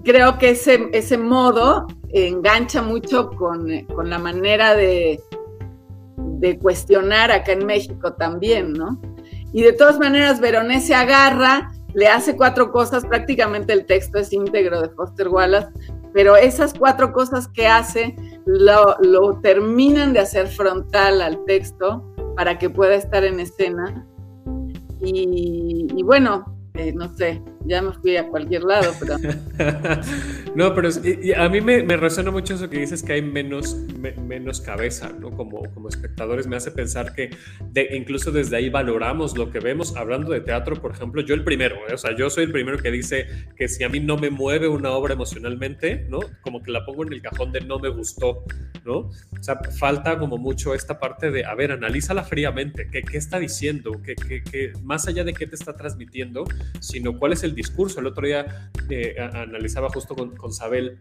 creo 0.04 0.38
que 0.38 0.50
ese, 0.50 0.88
ese 0.92 1.18
modo 1.18 1.86
engancha 2.10 2.80
mucho 2.80 3.30
con, 3.30 3.68
con 3.86 4.08
la 4.08 4.18
manera 4.18 4.74
de, 4.74 5.20
de 6.16 6.58
cuestionar 6.58 7.30
acá 7.30 7.52
en 7.52 7.66
México 7.66 8.12
también, 8.14 8.72
¿no? 8.72 9.00
Y 9.52 9.62
de 9.62 9.72
todas 9.72 9.98
maneras, 9.98 10.40
Veronese 10.40 10.88
se 10.88 10.94
agarra, 10.94 11.72
le 11.94 12.06
hace 12.06 12.36
cuatro 12.36 12.70
cosas, 12.70 13.04
prácticamente 13.04 13.72
el 13.72 13.84
texto 13.86 14.18
es 14.18 14.32
íntegro 14.32 14.80
de 14.80 14.90
Foster 14.90 15.28
Wallace, 15.28 15.68
pero 16.12 16.36
esas 16.36 16.74
cuatro 16.74 17.12
cosas 17.12 17.48
que 17.48 17.66
hace 17.66 18.14
lo, 18.46 19.40
terminan 19.42 20.12
de 20.12 20.20
hacer 20.20 20.48
frontal 20.48 21.20
al 21.20 21.44
texto 21.44 22.04
para 22.36 22.58
que 22.58 22.70
pueda 22.70 22.94
estar 22.94 23.24
en 23.24 23.40
escena. 23.40 24.06
Y, 25.02 26.02
bueno, 26.02 26.44
eh, 26.74 26.92
no 26.92 27.14
sé, 27.16 27.42
ya 27.66 27.82
me 27.82 27.92
fui 27.92 28.16
a 28.16 28.26
cualquier 28.28 28.62
lado, 28.62 28.92
pero... 28.98 29.16
no, 30.54 30.74
pero 30.74 30.88
a 31.36 31.48
mí 31.48 31.60
me, 31.60 31.82
me, 31.82 31.96
resuena 31.96 32.30
mucho 32.30 32.54
eso 32.54 32.70
que 32.70 32.78
dices 32.78 33.02
que 33.02 33.14
hay 33.14 33.22
menos, 33.22 33.76
menos 34.26 34.60
cabeza, 34.60 35.12
¿no? 35.18 35.30
Como, 35.30 35.62
como 35.74 35.88
espectadores 35.88 36.46
me 36.46 36.56
hace 36.56 36.70
pensar 36.70 37.14
que 37.14 37.30
de, 37.72 37.96
incluso 37.96 38.32
desde 38.32 38.56
ahí 38.56 38.70
valoramos 38.70 39.36
lo 39.36 39.50
que 39.50 39.60
vemos. 39.60 39.96
Hablando 39.96 40.32
de 40.32 40.40
teatro, 40.40 40.76
por 40.76 40.92
ejemplo, 40.92 41.22
yo 41.22 41.34
el 41.34 41.44
primero, 41.44 41.76
¿eh? 41.88 41.94
o 41.94 41.98
sea, 41.98 42.16
yo 42.16 42.30
soy 42.30 42.44
el 42.44 42.52
primero 42.52 42.78
que 42.78 42.90
dice 42.90 43.26
que 43.56 43.68
si 43.68 43.84
a 43.84 43.88
mí 43.88 44.00
no 44.00 44.16
me 44.16 44.30
mueve 44.30 44.68
una 44.68 44.90
obra 44.90 45.14
emocionalmente, 45.14 46.06
¿no? 46.08 46.20
Como 46.40 46.62
que 46.62 46.70
la 46.70 46.84
pongo 46.84 47.04
en 47.06 47.12
el 47.12 47.22
cajón 47.22 47.52
de 47.52 47.60
no 47.60 47.78
me 47.78 47.90
gustó, 47.90 48.44
¿no? 48.84 48.98
O 48.98 49.42
sea, 49.42 49.60
falta 49.78 50.18
como 50.18 50.38
mucho 50.38 50.74
esta 50.74 50.98
parte 50.98 51.30
de, 51.30 51.44
a 51.44 51.54
ver, 51.54 51.72
analízala 51.72 52.24
fríamente, 52.24 52.88
¿qué, 52.90 53.02
qué 53.02 53.18
está 53.18 53.38
diciendo? 53.38 54.00
¿Qué, 54.02 54.14
qué, 54.16 54.42
qué, 54.42 54.72
más 54.82 55.06
allá 55.06 55.24
de 55.24 55.34
qué 55.34 55.46
te 55.46 55.54
está 55.54 55.76
transmitiendo, 55.76 56.44
sino 56.80 57.18
cuál 57.18 57.32
es 57.32 57.42
el 57.42 57.49
discurso. 57.54 58.00
El 58.00 58.06
otro 58.06 58.26
día 58.26 58.70
eh, 58.88 59.16
analizaba 59.18 59.88
justo 59.90 60.14
con, 60.14 60.36
con 60.36 60.52
Sabel 60.52 60.98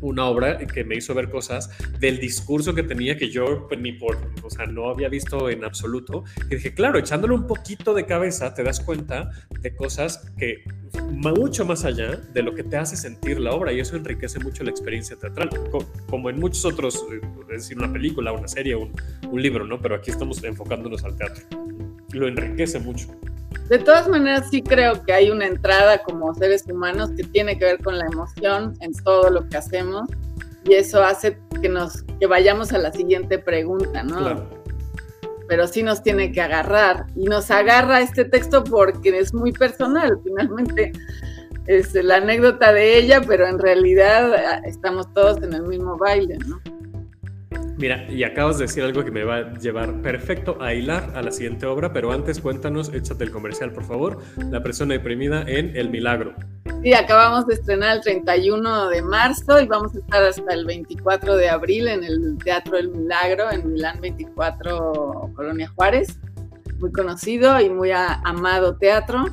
una 0.00 0.26
obra 0.26 0.58
que 0.58 0.84
me 0.84 0.96
hizo 0.96 1.14
ver 1.14 1.30
cosas 1.30 1.70
del 1.98 2.18
discurso 2.18 2.74
que 2.74 2.82
tenía 2.82 3.16
que 3.16 3.30
yo 3.30 3.66
pues, 3.68 3.80
ni 3.80 3.92
por, 3.92 4.16
o 4.42 4.50
sea, 4.50 4.66
no 4.66 4.88
había 4.90 5.08
visto 5.08 5.50
en 5.50 5.64
absoluto. 5.64 6.24
Y 6.50 6.56
dije, 6.56 6.74
claro, 6.74 6.98
echándole 6.98 7.34
un 7.34 7.46
poquito 7.46 7.94
de 7.94 8.06
cabeza 8.06 8.54
te 8.54 8.62
das 8.62 8.80
cuenta 8.80 9.30
de 9.60 9.74
cosas 9.74 10.30
que 10.38 10.64
mucho 11.10 11.64
más 11.64 11.84
allá 11.84 12.16
de 12.16 12.42
lo 12.42 12.54
que 12.54 12.62
te 12.62 12.76
hace 12.76 12.96
sentir 12.96 13.38
la 13.40 13.52
obra 13.52 13.72
y 13.72 13.80
eso 13.80 13.96
enriquece 13.96 14.38
mucho 14.38 14.64
la 14.64 14.70
experiencia 14.70 15.16
teatral, 15.16 15.50
como 16.08 16.30
en 16.30 16.38
muchos 16.38 16.64
otros, 16.64 17.04
eh, 17.12 17.20
es 17.42 17.62
decir, 17.62 17.78
una 17.78 17.92
película, 17.92 18.32
una 18.32 18.48
serie, 18.48 18.74
un, 18.74 18.92
un 19.30 19.42
libro, 19.42 19.66
¿no? 19.66 19.80
Pero 19.80 19.96
aquí 19.96 20.10
estamos 20.10 20.42
enfocándonos 20.42 21.04
al 21.04 21.16
teatro. 21.16 21.44
Lo 22.12 22.26
enriquece 22.26 22.78
mucho. 22.78 23.08
De 23.68 23.78
todas 23.78 24.08
maneras, 24.08 24.48
sí 24.50 24.62
creo 24.62 25.04
que 25.04 25.12
hay 25.12 25.30
una 25.30 25.46
entrada 25.46 25.98
como 25.98 26.34
seres 26.34 26.64
humanos 26.66 27.10
que 27.16 27.24
tiene 27.24 27.58
que 27.58 27.66
ver 27.66 27.82
con 27.82 27.98
la 27.98 28.06
emoción 28.06 28.74
en 28.80 28.92
todo 29.04 29.28
lo 29.30 29.46
que 29.48 29.58
hacemos 29.58 30.08
y 30.64 30.74
eso 30.74 31.02
hace 31.02 31.38
que 31.60 31.68
nos 31.68 32.02
que 32.20 32.26
vayamos 32.26 32.72
a 32.72 32.78
la 32.78 32.92
siguiente 32.92 33.38
pregunta, 33.38 34.02
¿no? 34.02 34.48
Pero 35.48 35.66
sí 35.66 35.82
nos 35.82 36.02
tiene 36.02 36.32
que 36.32 36.40
agarrar 36.40 37.06
y 37.16 37.24
nos 37.24 37.50
agarra 37.50 38.00
este 38.00 38.24
texto 38.24 38.64
porque 38.64 39.18
es 39.18 39.32
muy 39.32 39.52
personal, 39.52 40.18
finalmente 40.22 40.92
es 41.66 41.94
la 41.94 42.16
anécdota 42.16 42.72
de 42.72 42.98
ella, 42.98 43.20
pero 43.26 43.46
en 43.46 43.58
realidad 43.58 44.32
ah, 44.34 44.62
estamos 44.64 45.12
todos 45.12 45.42
en 45.42 45.52
el 45.52 45.62
mismo 45.62 45.96
baile, 45.96 46.38
¿no? 46.46 46.60
Mira, 47.78 48.10
y 48.10 48.24
acabas 48.24 48.58
de 48.58 48.66
decir 48.66 48.82
algo 48.82 49.04
que 49.04 49.12
me 49.12 49.22
va 49.22 49.36
a 49.36 49.54
llevar 49.54 50.02
perfecto 50.02 50.60
a 50.60 50.74
hilar 50.74 51.12
a 51.14 51.22
la 51.22 51.30
siguiente 51.30 51.64
obra, 51.64 51.92
pero 51.92 52.10
antes 52.10 52.40
cuéntanos, 52.40 52.92
échate 52.92 53.22
el 53.22 53.30
comercial, 53.30 53.72
por 53.72 53.84
favor, 53.84 54.18
La 54.50 54.60
persona 54.64 54.94
deprimida 54.94 55.42
en 55.42 55.76
El 55.76 55.88
Milagro. 55.88 56.34
Sí, 56.82 56.92
acabamos 56.92 57.46
de 57.46 57.54
estrenar 57.54 57.98
el 57.98 58.02
31 58.02 58.88
de 58.88 59.02
marzo 59.02 59.60
y 59.60 59.66
vamos 59.68 59.94
a 59.94 59.98
estar 59.98 60.24
hasta 60.24 60.52
el 60.52 60.66
24 60.66 61.36
de 61.36 61.48
abril 61.48 61.86
en 61.86 62.02
el 62.02 62.36
Teatro 62.42 62.76
El 62.76 62.88
Milagro 62.88 63.48
en 63.52 63.72
Milán 63.72 64.00
24, 64.00 65.30
Colonia 65.36 65.68
Juárez. 65.76 66.18
Muy 66.80 66.90
conocido 66.90 67.60
y 67.60 67.70
muy 67.70 67.92
amado 67.92 68.76
teatro. 68.76 69.26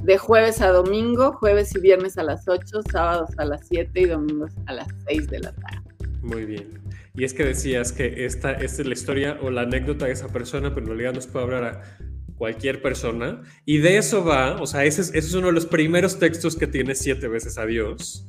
De 0.00 0.18
jueves 0.18 0.60
a 0.60 0.70
domingo, 0.70 1.32
jueves 1.32 1.74
y 1.74 1.80
viernes 1.80 2.16
a 2.16 2.22
las 2.22 2.46
8, 2.46 2.82
sábados 2.92 3.30
a 3.38 3.44
las 3.44 3.66
7 3.66 4.00
y 4.00 4.04
domingos 4.04 4.52
a 4.66 4.74
las 4.74 4.86
6 5.08 5.28
de 5.28 5.40
la 5.40 5.52
tarde. 5.52 5.82
Muy 6.22 6.44
bien. 6.44 6.87
Y 7.18 7.24
es 7.24 7.34
que 7.34 7.44
decías 7.44 7.90
que 7.90 8.26
esta, 8.26 8.52
esta 8.52 8.82
es 8.82 8.86
la 8.86 8.94
historia 8.94 9.38
o 9.42 9.50
la 9.50 9.62
anécdota 9.62 10.06
de 10.06 10.12
esa 10.12 10.28
persona, 10.28 10.72
pero 10.72 10.82
en 10.82 10.86
realidad 10.86 11.14
nos 11.14 11.26
puede 11.26 11.46
hablar 11.46 11.64
a 11.64 11.98
cualquier 12.36 12.80
persona. 12.80 13.42
Y 13.64 13.78
de 13.78 13.96
eso 13.98 14.24
va, 14.24 14.54
o 14.62 14.68
sea, 14.68 14.84
ese 14.84 15.00
es, 15.00 15.08
ese 15.08 15.26
es 15.26 15.34
uno 15.34 15.48
de 15.48 15.52
los 15.52 15.66
primeros 15.66 16.20
textos 16.20 16.54
que 16.54 16.68
tiene 16.68 16.94
siete 16.94 17.26
veces 17.26 17.58
a 17.58 17.66
Dios. 17.66 18.24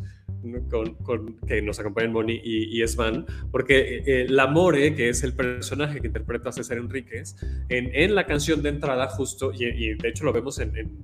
Con, 0.72 0.96
con, 1.04 1.36
que 1.46 1.62
nos 1.62 1.80
acompañan 1.82 2.14
Moni 2.14 2.40
y, 2.42 2.78
y 2.78 2.82
Esvan, 2.82 3.26
porque 3.52 3.98
eh, 3.98 4.04
eh 4.06 4.26
la 4.30 4.48
More, 4.48 4.96
que 4.96 5.10
es 5.10 5.22
el 5.24 5.34
personaje 5.34 6.00
que 6.00 6.08
interpreta 6.08 6.50
a 6.50 6.52
César 6.54 6.78
Enríquez, 6.78 7.36
en, 7.68 7.94
en 7.94 8.16
la 8.16 8.26
canción 8.26 8.64
de 8.64 8.70
entrada 8.70 9.10
justo, 9.10 9.52
y, 9.54 9.66
y 9.66 9.96
de 9.96 10.08
hecho 10.08 10.24
lo 10.24 10.32
vemos 10.32 10.58
en, 10.60 10.78
en 10.78 11.04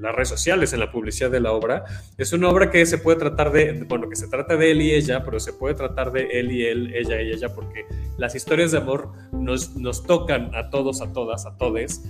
las 0.00 0.14
redes 0.14 0.28
sociales, 0.28 0.72
en 0.72 0.80
la 0.80 0.90
publicidad 0.90 1.30
de 1.30 1.40
la 1.40 1.52
obra. 1.52 1.84
Es 2.16 2.32
una 2.32 2.48
obra 2.48 2.70
que 2.70 2.84
se 2.86 2.98
puede 2.98 3.18
tratar 3.18 3.52
de, 3.52 3.84
bueno, 3.88 4.08
que 4.08 4.16
se 4.16 4.28
trata 4.28 4.56
de 4.56 4.70
él 4.70 4.82
y 4.82 4.92
ella, 4.92 5.24
pero 5.24 5.40
se 5.40 5.52
puede 5.52 5.74
tratar 5.74 6.12
de 6.12 6.28
él 6.32 6.52
y 6.52 6.64
él, 6.64 6.94
ella 6.94 7.20
y 7.20 7.32
ella, 7.32 7.54
porque 7.54 7.84
las 8.16 8.34
historias 8.34 8.72
de 8.72 8.78
amor 8.78 9.12
nos, 9.32 9.76
nos 9.76 10.04
tocan 10.04 10.54
a 10.54 10.70
todos, 10.70 11.00
a 11.02 11.12
todas, 11.12 11.46
a 11.46 11.56
todes. 11.56 12.04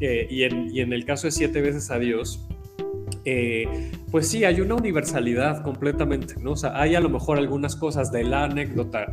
Eh, 0.00 0.26
y, 0.28 0.42
en, 0.42 0.74
y 0.74 0.80
en 0.80 0.92
el 0.92 1.04
caso 1.04 1.26
de 1.26 1.30
Siete 1.30 1.60
veces 1.62 1.90
a 1.90 1.98
Dios, 1.98 2.46
eh, 3.26 3.90
pues 4.10 4.28
sí, 4.28 4.44
hay 4.44 4.60
una 4.60 4.74
universalidad 4.74 5.62
completamente, 5.62 6.34
¿no? 6.40 6.52
O 6.52 6.56
sea, 6.56 6.78
hay 6.80 6.94
a 6.94 7.00
lo 7.00 7.08
mejor 7.08 7.38
algunas 7.38 7.74
cosas 7.74 8.12
de 8.12 8.22
la 8.22 8.44
anécdota 8.44 9.06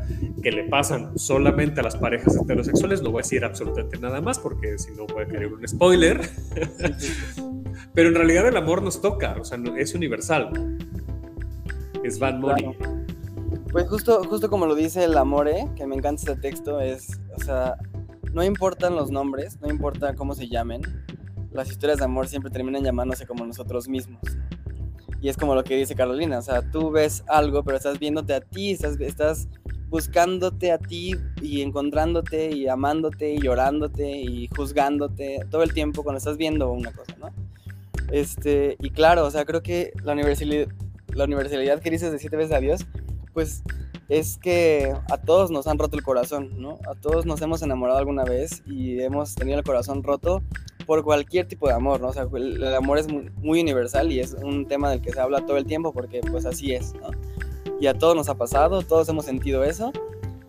que 0.43 0.51
le 0.51 0.65
pasan 0.65 1.17
solamente 1.17 1.79
a 1.79 1.84
las 1.84 1.95
parejas 1.95 2.36
heterosexuales, 2.36 3.01
no 3.01 3.11
voy 3.11 3.21
a 3.21 3.23
decir 3.23 3.45
absolutamente 3.45 3.97
nada 3.99 4.21
más 4.21 4.38
porque 4.38 4.77
si 4.77 4.91
no 4.91 5.05
puede 5.07 5.27
caer 5.27 5.47
un 5.47 5.65
spoiler, 5.65 6.19
pero 7.93 8.09
en 8.09 8.15
realidad 8.15 8.47
el 8.47 8.57
amor 8.57 8.82
nos 8.82 9.01
toca, 9.01 9.36
o 9.39 9.43
sea, 9.43 9.59
es 9.77 9.93
universal. 9.93 10.77
Es 12.03 12.19
Van 12.19 12.39
Money. 12.39 12.75
Pues 13.71 13.88
justo, 13.88 14.23
justo 14.25 14.49
como 14.49 14.65
lo 14.65 14.75
dice 14.75 15.03
el 15.03 15.17
Amore, 15.17 15.67
que 15.75 15.88
me 15.88 15.95
encanta 15.95 16.21
este 16.21 16.36
texto, 16.36 16.82
es, 16.82 17.19
o 17.36 17.41
sea, 17.41 17.75
no 18.34 18.43
importan 18.43 18.95
los 18.95 19.11
nombres, 19.11 19.59
no 19.61 19.69
importa 19.69 20.13
cómo 20.15 20.36
se 20.36 20.49
llamen, 20.49 20.82
las 21.51 21.69
historias 21.69 21.99
de 21.99 22.05
amor 22.05 22.27
siempre 22.27 22.51
terminan 22.51 22.84
llamándose 22.84 23.25
como 23.25 23.45
nosotros 23.45 23.88
mismos. 23.88 24.21
Y 25.21 25.29
es 25.29 25.38
como 25.38 25.53
lo 25.53 25.63
que 25.63 25.75
dice 25.75 25.95
Carolina, 25.95 26.39
o 26.39 26.41
sea, 26.41 26.69
tú 26.71 26.91
ves 26.91 27.23
algo, 27.27 27.63
pero 27.63 27.77
estás 27.77 27.99
viéndote 27.99 28.34
a 28.34 28.41
ti, 28.41 28.71
estás, 28.71 28.99
estás 28.99 29.47
buscándote 29.89 30.71
a 30.71 30.77
ti 30.77 31.13
y 31.41 31.61
encontrándote 31.61 32.55
y 32.55 32.67
amándote 32.67 33.34
y 33.34 33.39
llorándote 33.39 34.09
y 34.09 34.47
juzgándote 34.55 35.45
todo 35.49 35.63
el 35.63 35.73
tiempo 35.73 36.03
cuando 36.03 36.17
estás 36.17 36.38
viendo 36.38 36.71
una 36.71 36.91
cosa, 36.91 37.15
¿no? 37.19 37.29
Este, 38.12 38.76
y 38.80 38.91
claro, 38.91 39.26
o 39.26 39.32
sea, 39.32 39.45
creo 39.45 39.64
que 39.64 39.93
la 40.03 40.14
universalidad, 40.14 40.68
la 41.14 41.24
universalidad 41.24 41.80
que 41.80 41.89
dices 41.89 42.12
de 42.12 42.20
siete 42.20 42.38
veces 42.38 42.53
a 42.53 42.59
Dios, 42.59 42.86
pues 43.34 43.64
es 44.09 44.38
que 44.38 44.93
a 45.09 45.18
todos 45.18 45.51
nos 45.51 45.68
han 45.68 45.80
roto 45.80 45.95
el 45.95 46.03
corazón, 46.03 46.62
¿no? 46.62 46.80
A 46.89 46.95
todos 46.95 47.26
nos 47.26 47.41
hemos 47.41 47.62
enamorado 47.62 47.97
alguna 47.97 48.26
vez 48.26 48.62
y 48.66 48.99
hemos 48.99 49.36
tenido 49.36 49.57
el 49.57 49.64
corazón 49.64 50.03
roto 50.03 50.43
por 50.86 51.01
cualquier 51.03 51.47
tipo 51.47 51.70
de 51.70 51.74
amor, 51.74 52.01
¿no? 52.01 52.09
O 52.09 52.14
sea, 52.14 52.28
el, 52.34 52.76
amor 52.76 52.97
es 52.97 53.07
muy, 53.07 53.62
universal 53.62 54.12
y 54.12 54.20
es 54.20 54.34
un 54.34 54.68
tema 54.68 54.89
del 54.89 55.01
que 55.01 55.14
se 55.14 55.20
habla 55.22 55.45
todo 55.45 55.55
el 55.55 55.66
tiempo 55.66 55.93
porque 55.93 56.20
pues 56.20 56.45
así 56.45 56.74
es, 56.74 56.93
¿no? 56.95 57.12
Y 57.80 57.88
a 57.88 57.93
todos 57.93 58.16
nos 58.16 58.28
ha 58.28 58.36
pasado, 58.36 58.82
todos 58.82 59.07
hemos 59.07 59.24
sentido 59.24 59.64
eso 59.64 59.93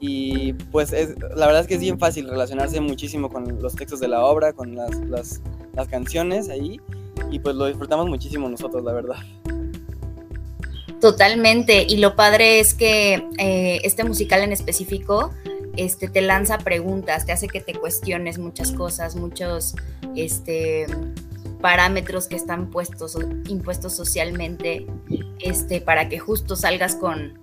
y 0.01 0.55
pues 0.73 0.93
es, 0.93 1.15
la 1.21 1.47
verdad 1.47 1.61
es 1.61 1.69
que 1.69 1.75
es 1.75 1.81
bien 1.81 2.01
fácil 2.01 2.29
relacionarse 2.29 2.81
muchísimo 2.81 3.29
con 3.29 3.63
los 3.63 3.77
textos 3.77 4.01
de 4.01 4.09
la 4.09 4.25
obra, 4.25 4.53
con 4.53 4.75
las, 4.75 4.99
las, 5.05 5.41
las 5.75 5.87
canciones 5.87 6.49
ahí 6.49 6.81
y 7.31 7.39
pues 7.39 7.57
lo 7.57 7.67
disfrutamos 7.67 8.09
muchísimo 8.09 8.49
nosotros, 8.49 8.83
la 8.85 8.93
verdad. 8.93 9.17
Totalmente, 11.01 11.85
y 11.89 11.97
lo 11.97 12.15
padre 12.15 12.61
es 12.61 12.75
que 12.75 13.27
eh, 13.39 13.81
este 13.83 14.05
musical 14.05 14.43
en 14.43 14.53
específico 14.53 15.33
este, 15.77 16.09
te 16.09 16.21
lanza 16.21 16.59
preguntas, 16.59 17.27
te 17.27 17.33
hace 17.33 17.49
que 17.49 17.61
te 17.61 17.75
cuestiones 17.75 18.39
muchas 18.39 18.73
cosas, 18.73 19.17
muchos 19.17 19.75
este, 20.15 20.87
parámetros 21.61 22.29
que 22.29 22.37
están 22.37 22.71
puestos, 22.71 23.17
impuestos 23.49 23.95
socialmente, 23.95 24.87
este, 25.41 25.81
para 25.81 26.09
que 26.09 26.19
justo 26.19 26.57
salgas 26.57 26.95
con 26.95 27.39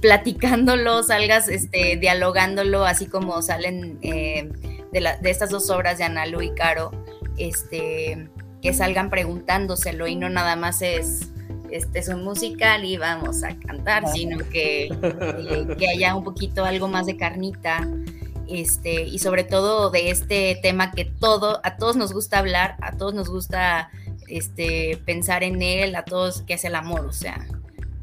platicándolo, 0.00 1.02
salgas 1.02 1.48
este, 1.48 1.96
dialogándolo, 1.96 2.84
así 2.84 3.06
como 3.06 3.42
salen 3.42 3.98
eh, 4.02 4.50
de, 4.92 5.00
la, 5.00 5.16
de, 5.16 5.30
estas 5.30 5.50
dos 5.50 5.70
obras 5.70 5.98
de 5.98 6.04
Analu 6.04 6.42
y 6.42 6.54
Caro, 6.54 6.92
este, 7.36 8.28
que 8.62 8.72
salgan 8.72 9.10
preguntándoselo 9.10 10.06
y 10.06 10.16
no 10.16 10.28
nada 10.28 10.56
más 10.56 10.82
es 10.82 11.30
este 11.70 11.98
es 11.98 12.08
un 12.08 12.24
musical 12.24 12.84
y 12.84 12.96
vamos 12.96 13.42
a 13.44 13.54
cantar, 13.58 14.08
sino 14.08 14.38
que, 14.48 14.86
eh, 14.86 15.76
que 15.78 15.88
haya 15.88 16.14
un 16.14 16.24
poquito 16.24 16.64
algo 16.64 16.88
más 16.88 17.06
de 17.06 17.16
carnita. 17.16 17.88
Este, 18.48 19.02
y 19.02 19.18
sobre 19.18 19.44
todo 19.44 19.90
de 19.90 20.10
este 20.10 20.58
tema 20.62 20.92
que 20.92 21.04
todo, 21.04 21.60
a 21.64 21.76
todos 21.76 21.96
nos 21.96 22.14
gusta 22.14 22.38
hablar, 22.38 22.76
a 22.80 22.96
todos 22.96 23.12
nos 23.12 23.28
gusta 23.28 23.90
este, 24.26 24.98
pensar 25.04 25.42
en 25.42 25.60
él, 25.60 25.94
a 25.94 26.04
todos 26.06 26.40
que 26.42 26.54
es 26.54 26.64
el 26.64 26.74
amor, 26.74 27.04
o 27.04 27.12
sea, 27.12 27.46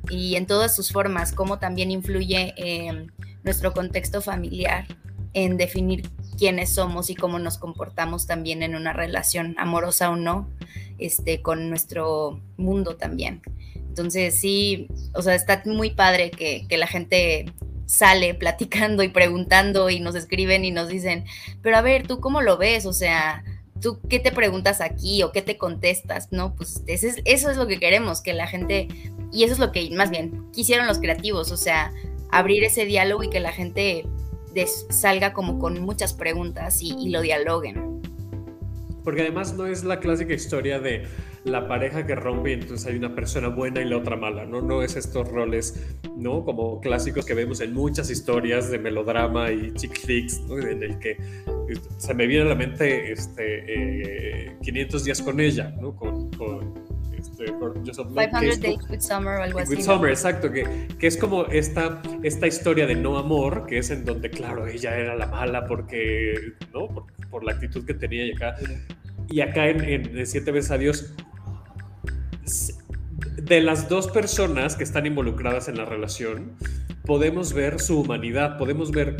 y 0.07 0.35
en 0.35 0.45
todas 0.45 0.75
sus 0.75 0.91
formas, 0.91 1.31
cómo 1.31 1.57
también 1.57 1.89
influye 1.89 2.53
en 2.57 3.11
nuestro 3.43 3.73
contexto 3.73 4.21
familiar 4.21 4.85
en 5.33 5.57
definir 5.57 6.09
quiénes 6.37 6.73
somos 6.73 7.09
y 7.09 7.15
cómo 7.15 7.39
nos 7.39 7.57
comportamos 7.57 8.27
también 8.27 8.63
en 8.63 8.75
una 8.75 8.93
relación 8.93 9.55
amorosa 9.57 10.09
o 10.09 10.15
no, 10.15 10.49
este, 10.97 11.41
con 11.41 11.69
nuestro 11.69 12.41
mundo 12.57 12.95
también. 12.95 13.41
Entonces 13.75 14.37
sí, 14.37 14.87
o 15.13 15.21
sea, 15.21 15.35
está 15.35 15.63
muy 15.65 15.91
padre 15.91 16.29
que, 16.29 16.67
la 16.77 16.87
gente 16.87 17.45
sale 17.85 18.33
platicando 18.33 19.03
y 19.03 19.09
preguntando 19.09 19.89
y 19.89 19.99
nos 19.99 20.15
escriben 20.15 20.65
y 20.65 20.71
nos 20.71 20.89
dicen, 20.89 21.23
pero 21.61 21.77
a 21.77 21.81
ver, 21.81 22.05
¿tú 22.05 22.19
cómo 22.19 22.41
lo 22.41 22.57
ves? 22.57 22.85
O 22.85 22.93
sea, 22.93 23.43
¿tú 23.79 23.99
qué 24.09 24.19
te 24.19 24.31
preguntas 24.31 24.81
aquí 24.81 25.23
o 25.23 25.31
qué 25.31 25.41
te 25.41 25.57
contestas? 25.57 26.27
No, 26.31 26.55
pues 26.55 26.83
eso 26.87 27.07
es, 27.07 27.21
eso 27.23 27.49
es 27.49 27.57
lo 27.57 27.67
que 27.67 27.79
queremos, 27.79 28.21
que 28.21 28.33
la 28.33 28.47
gente, 28.47 28.89
y 29.31 29.43
eso 29.43 29.53
es 29.53 29.59
lo 29.59 29.71
que 29.71 29.89
más 29.91 30.09
bien 30.09 30.51
quisieron 30.51 30.87
los 30.87 30.99
creativos, 30.99 31.51
o 31.51 31.57
sea, 31.57 31.93
abrir 32.31 32.65
ese 32.65 32.85
diálogo 32.85 33.23
y 33.23 33.29
que 33.29 33.39
la 33.39 33.53
gente 33.53 34.05
salga 34.89 35.33
como 35.33 35.59
con 35.59 35.79
muchas 35.81 36.13
preguntas 36.13 36.81
y, 36.81 37.09
lo 37.09 37.21
dialoguen. 37.21 38.01
Porque 39.03 39.21
además 39.21 39.53
no 39.53 39.67
es 39.67 39.83
la 39.83 39.99
clásica 39.99 40.33
historia 40.33 40.79
de 40.79 41.05
la 41.43 41.67
pareja 41.67 42.07
que 42.07 42.15
rompe 42.15 42.53
entonces 42.53 42.87
hay 42.87 42.97
una 42.97 43.13
persona 43.13 43.49
buena 43.49 43.79
y 43.81 43.85
la 43.85 43.97
otra 43.97 44.15
mala, 44.15 44.45
¿no? 44.45 44.61
No 44.61 44.81
es 44.81 44.95
estos 44.95 45.27
roles, 45.27 45.95
¿no? 46.17 46.43
Como 46.43 46.81
clásicos 46.81 47.23
que 47.23 47.35
vemos 47.35 47.61
en 47.61 47.73
muchas 47.73 48.09
historias 48.09 48.71
de 48.71 48.79
melodrama 48.79 49.51
y 49.51 49.71
chick 49.73 49.99
flicks, 49.99 50.41
¿no? 50.47 50.57
En 50.57 50.81
el 50.81 50.97
que 50.97 51.17
este, 51.69 51.89
se 51.97 52.13
me 52.15 52.25
viene 52.25 52.45
a 52.45 52.49
la 52.49 52.55
mente 52.55 53.11
este, 53.11 54.57
500 54.63 55.01
eh, 55.01 55.05
días 55.05 55.21
con 55.21 55.39
ella, 55.39 55.69
¿no? 55.79 55.95
Este, 57.39 57.53
500 57.53 58.61
Days 58.61 58.89
with 58.89 58.99
Summer 58.99 59.39
o 59.39 59.43
algo 59.43 59.59
así. 59.59 59.75
With 59.75 59.81
Summer, 59.81 60.09
exacto, 60.09 60.51
que, 60.51 60.87
que, 60.99 61.07
es 61.07 61.17
como 61.17 61.45
esta, 61.45 62.01
esta 62.23 62.47
historia 62.47 62.87
de 62.87 62.95
no 62.95 63.17
amor, 63.17 63.65
que 63.67 63.77
es 63.77 63.89
en 63.91 64.05
donde, 64.05 64.29
claro, 64.29 64.67
ella 64.67 64.97
era 64.97 65.15
la 65.15 65.27
mala 65.27 65.65
porque, 65.65 66.53
¿no? 66.73 66.87
Por, 66.87 67.05
por 67.29 67.43
la 67.43 67.53
actitud 67.53 67.85
que 67.85 67.93
tenía 67.93 68.25
y 68.25 68.31
acá. 68.31 68.55
Y 69.29 69.41
acá 69.41 69.67
en, 69.67 69.83
en 69.83 70.27
Siete 70.27 70.51
veces 70.51 70.71
a 70.71 70.77
Dios 70.77 71.13
de 73.41 73.61
las 73.61 73.89
dos 73.89 74.07
personas 74.07 74.75
que 74.75 74.83
están 74.83 75.05
involucradas 75.05 75.67
en 75.67 75.77
la 75.77 75.85
relación, 75.85 76.53
podemos 77.05 77.53
ver 77.53 77.79
su 77.79 78.01
humanidad, 78.01 78.57
podemos 78.57 78.91
ver 78.91 79.17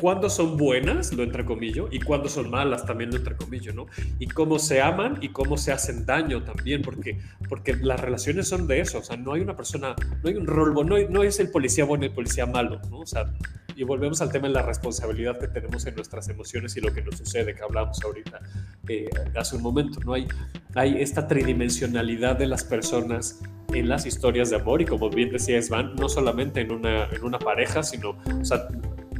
cuándo 0.00 0.30
son 0.30 0.56
buenas, 0.56 1.12
lo 1.12 1.22
entrecomillo, 1.22 1.88
y 1.90 2.00
cuándo 2.00 2.28
son 2.28 2.50
malas, 2.50 2.86
también 2.86 3.10
lo 3.10 3.16
entrecomillo, 3.16 3.72
¿no? 3.74 3.86
Y 4.18 4.26
cómo 4.26 4.58
se 4.58 4.80
aman 4.80 5.18
y 5.20 5.28
cómo 5.28 5.56
se 5.56 5.72
hacen 5.72 6.06
daño 6.06 6.42
también, 6.42 6.82
porque, 6.82 7.18
porque 7.48 7.76
las 7.76 8.00
relaciones 8.00 8.48
son 8.48 8.66
de 8.66 8.80
eso, 8.80 8.98
o 8.98 9.02
sea, 9.02 9.16
no 9.16 9.34
hay 9.34 9.42
una 9.42 9.56
persona, 9.56 9.94
no 10.22 10.28
hay 10.28 10.36
un 10.36 10.46
rol, 10.46 10.74
no, 10.86 10.98
no 11.08 11.22
es 11.22 11.40
el 11.40 11.50
policía 11.50 11.84
bueno 11.84 12.04
y 12.04 12.08
el 12.08 12.14
policía 12.14 12.46
malo, 12.46 12.80
¿no? 12.90 13.00
O 13.00 13.06
sea, 13.06 13.26
y 13.76 13.84
volvemos 13.84 14.20
al 14.20 14.30
tema 14.30 14.48
de 14.48 14.54
la 14.54 14.62
responsabilidad 14.62 15.38
que 15.38 15.48
tenemos 15.48 15.86
en 15.86 15.94
nuestras 15.94 16.28
emociones 16.28 16.76
y 16.76 16.80
lo 16.80 16.92
que 16.92 17.02
nos 17.02 17.16
sucede, 17.16 17.54
que 17.54 17.62
hablamos 17.62 18.02
ahorita 18.02 18.40
eh, 18.88 19.08
hace 19.36 19.56
un 19.56 19.62
momento, 19.62 20.00
¿no? 20.00 20.14
Hay, 20.14 20.28
hay 20.74 21.00
esta 21.00 21.26
tridimensionalidad 21.26 22.36
de 22.36 22.46
las 22.46 22.64
personas 22.64 23.40
en 23.72 23.88
las 23.88 24.04
historias 24.04 24.50
de 24.50 24.56
amor 24.56 24.82
y 24.82 24.84
como 24.84 25.08
bien 25.10 25.30
decía 25.30 25.60
Svan, 25.62 25.94
no 25.96 26.08
solamente 26.08 26.60
en 26.60 26.72
una, 26.72 27.04
en 27.06 27.24
una 27.24 27.38
pareja, 27.38 27.82
sino, 27.82 28.10
o 28.10 28.44
sea, 28.44 28.68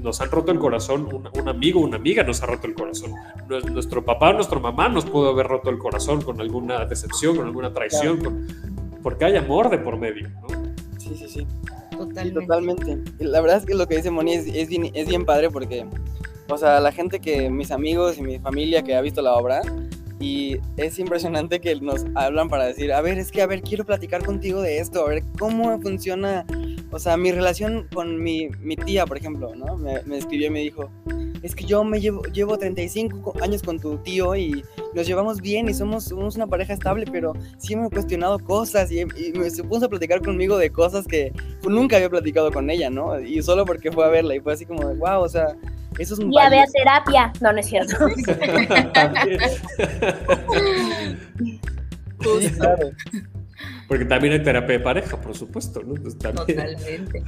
nos 0.03 0.21
han 0.21 0.31
roto 0.31 0.53
el 0.53 0.59
corazón, 0.59 1.09
un, 1.13 1.49
amigo, 1.49 1.81
una 1.81 1.97
amiga 1.97 2.23
nos 2.23 2.43
ha 2.43 2.47
roto 2.47 2.67
el 2.67 2.75
corazón. 2.75 3.13
Nuestro 3.49 4.05
papá, 4.05 4.33
nuestra 4.33 4.59
mamá 4.59 4.89
nos 4.89 5.05
pudo 5.05 5.31
haber 5.31 5.47
roto 5.47 5.71
el 5.71 5.79
corazón 5.79 6.23
con 6.23 6.41
alguna 6.41 6.85
decepción, 6.85 7.37
con 7.37 7.47
alguna 7.47 7.73
traición, 7.73 8.47
porque 9.03 9.25
hay 9.25 9.37
amor 9.37 9.71
de 9.71 9.79
por 9.79 9.97
medio, 9.99 10.29
¿no? 10.29 10.49
Sí, 10.99 11.15
sí, 11.17 11.29
sí. 11.29 11.47
Totalmente. 11.91 12.41
totalmente. 12.41 12.99
La 13.19 13.41
verdad 13.41 13.59
es 13.59 13.67
que 13.67 13.75
lo 13.75 13.87
que 13.87 13.97
dice 13.97 14.11
Moni 14.11 14.35
es, 14.35 14.47
es, 14.47 14.69
bien, 14.69 14.91
es 14.95 15.07
bien 15.07 15.27
padre 15.27 15.51
porque, 15.51 15.87
o 16.49 16.57
sea, 16.57 16.81
la 16.81 16.93
gente 16.93 17.21
que, 17.21 17.51
mis 17.51 17.71
amigos 17.71 18.17
y 18.19 18.23
mi 18.23 18.39
familia 18.39 18.83
que 18.83 18.95
ha 18.95 19.01
visto 19.01 19.21
la 19.21 19.35
obra, 19.35 19.61
y 20.21 20.59
es 20.77 20.99
impresionante 20.99 21.61
que 21.61 21.75
nos 21.81 22.05
hablan 22.15 22.49
para 22.49 22.67
decir, 22.67 22.93
a 22.93 23.01
ver, 23.01 23.19
es 23.19 23.33
que, 23.33 23.43
a 23.43 23.47
ver, 23.47 23.63
quiero 23.63 23.85
platicar 23.85 24.25
contigo 24.25 24.61
de 24.61 24.79
esto, 24.79 25.05
a 25.05 25.09
ver, 25.09 25.23
cómo 25.39 25.81
funciona 25.81 26.47
o 26.93 26.99
sea, 26.99 27.17
mi 27.17 27.31
relación 27.31 27.87
con 27.95 28.21
mi, 28.21 28.49
mi 28.61 28.77
tía, 28.77 29.07
por 29.07 29.17
ejemplo, 29.17 29.55
¿no? 29.55 29.77
Me, 29.77 30.03
me, 30.03 30.19
escribió 30.19 30.49
y 30.49 30.51
me 30.51 30.61
dijo, 30.61 30.91
es 31.43 31.55
que 31.55 31.65
yo 31.65 31.85
me 31.85 32.01
llevo, 32.01 32.23
llevo 32.25 32.59
35 32.59 33.35
años 33.41 33.63
con 33.63 33.79
tu 33.79 33.97
tío 33.99 34.35
y 34.35 34.65
nos 34.95 35.07
llevamos 35.07 35.41
bien 35.41 35.69
y 35.69 35.75
somos, 35.75 36.05
somos 36.05 36.35
una 36.35 36.49
pareja 36.49 36.73
estable, 36.73 37.07
pero 37.11 37.33
sí 37.59 37.77
me 37.77 37.87
he 37.87 37.91
cuestionado 37.91 38.41
cosas 38.41 38.91
y, 38.91 39.05
me 39.05 39.51
se 39.51 39.63
puso 39.63 39.87
a 39.87 39.89
platicar 39.89 40.21
conmigo 40.21 40.59
de 40.59 40.71
cosas 40.71 41.07
que 41.07 41.33
nunca 41.63 41.97
había 41.97 42.11
platicado 42.11 42.51
con 42.51 42.69
ella, 42.71 42.91
¿no? 42.91 43.21
Y 43.21 43.41
solo 43.43 43.65
porque 43.65 43.93
fue 43.93 44.05
a 44.05 44.09
verla 44.09 44.35
y 44.35 44.41
fue 44.41 44.53
así 44.53 44.67
como, 44.67 44.93
wow, 44.97 45.23
o 45.23 45.29
sea, 45.29 45.57
eso 45.99 46.15
es 46.15 46.21
un... 46.21 46.33
Y 46.33 46.39
a 46.39 46.49
ver 46.49 46.69
terapia. 46.73 47.33
No, 47.41 47.53
no 47.53 47.59
es 47.59 47.67
cierto. 47.67 47.97
Justo. 52.19 52.77
Porque 53.89 54.05
también 54.05 54.35
hay 54.35 54.43
terapia 54.43 54.79
de 54.79 54.85
pareja, 54.85 55.21
por 55.21 55.37
supuesto, 55.37 55.83
¿no? 55.83 55.95
Totalmente. 55.95 57.25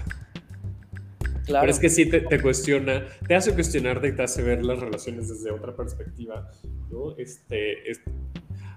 Claro. 1.45 1.63
Pero 1.63 1.73
es 1.73 1.81
que 1.81 1.89
sí 1.89 2.07
te, 2.07 2.41
cuestiona, 2.41 3.05
te 3.27 3.35
hace 3.35 3.53
cuestionarte 3.53 4.09
y 4.09 4.13
te 4.13 4.23
hace 4.23 4.43
ver 4.43 4.65
las 4.65 4.79
relaciones 4.79 5.29
desde 5.29 5.51
otra 5.51 5.75
perspectiva, 5.75 6.49
¿no? 6.89 7.17
Este, 7.19 7.91